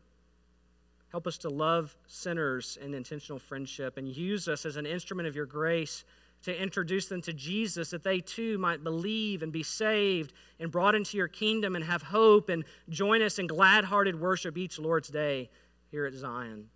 Help 1.09 1.25
us 1.25 1.37
to 1.39 1.49
love 1.49 1.95
sinners 2.05 2.77
in 2.81 2.93
intentional 2.93 3.39
friendship 3.39 3.97
and 3.97 4.09
use 4.09 4.49
us 4.49 4.65
as 4.65 4.75
an 4.75 4.85
instrument 4.85 5.25
of 5.25 5.37
your 5.37 5.45
grace 5.45 6.03
to 6.43 6.61
introduce 6.61 7.07
them 7.07 7.21
to 7.21 7.31
Jesus 7.31 7.91
that 7.91 8.03
they 8.03 8.19
too 8.19 8.57
might 8.57 8.83
believe 8.83 9.41
and 9.41 9.51
be 9.51 9.63
saved 9.63 10.33
and 10.59 10.69
brought 10.69 10.95
into 10.95 11.15
your 11.15 11.29
kingdom 11.29 11.77
and 11.77 11.85
have 11.85 12.01
hope 12.01 12.49
and 12.49 12.65
join 12.89 13.21
us 13.21 13.39
in 13.39 13.47
glad 13.47 13.85
hearted 13.85 14.19
worship 14.19 14.57
each 14.57 14.77
Lord's 14.77 15.07
day 15.07 15.49
here 15.91 16.05
at 16.05 16.13
Zion. 16.13 16.67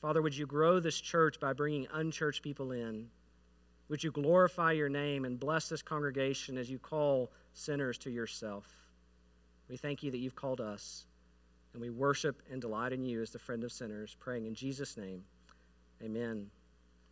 Father, 0.00 0.22
would 0.22 0.36
you 0.36 0.46
grow 0.46 0.78
this 0.78 1.00
church 1.00 1.40
by 1.40 1.52
bringing 1.52 1.88
unchurched 1.92 2.42
people 2.42 2.70
in? 2.70 3.08
Would 3.90 4.04
you 4.04 4.12
glorify 4.12 4.70
your 4.70 4.88
name 4.88 5.24
and 5.24 5.38
bless 5.38 5.68
this 5.68 5.82
congregation 5.82 6.56
as 6.56 6.70
you 6.70 6.78
call 6.78 7.32
sinners 7.54 7.98
to 7.98 8.10
yourself? 8.10 8.64
We 9.68 9.76
thank 9.76 10.04
you 10.04 10.12
that 10.12 10.18
you've 10.18 10.36
called 10.36 10.60
us, 10.60 11.06
and 11.72 11.82
we 11.82 11.90
worship 11.90 12.40
and 12.52 12.60
delight 12.60 12.92
in 12.92 13.02
you 13.02 13.20
as 13.20 13.30
the 13.30 13.40
friend 13.40 13.64
of 13.64 13.72
sinners, 13.72 14.16
praying 14.20 14.46
in 14.46 14.54
Jesus' 14.54 14.96
name. 14.96 15.24
Amen. 16.04 16.48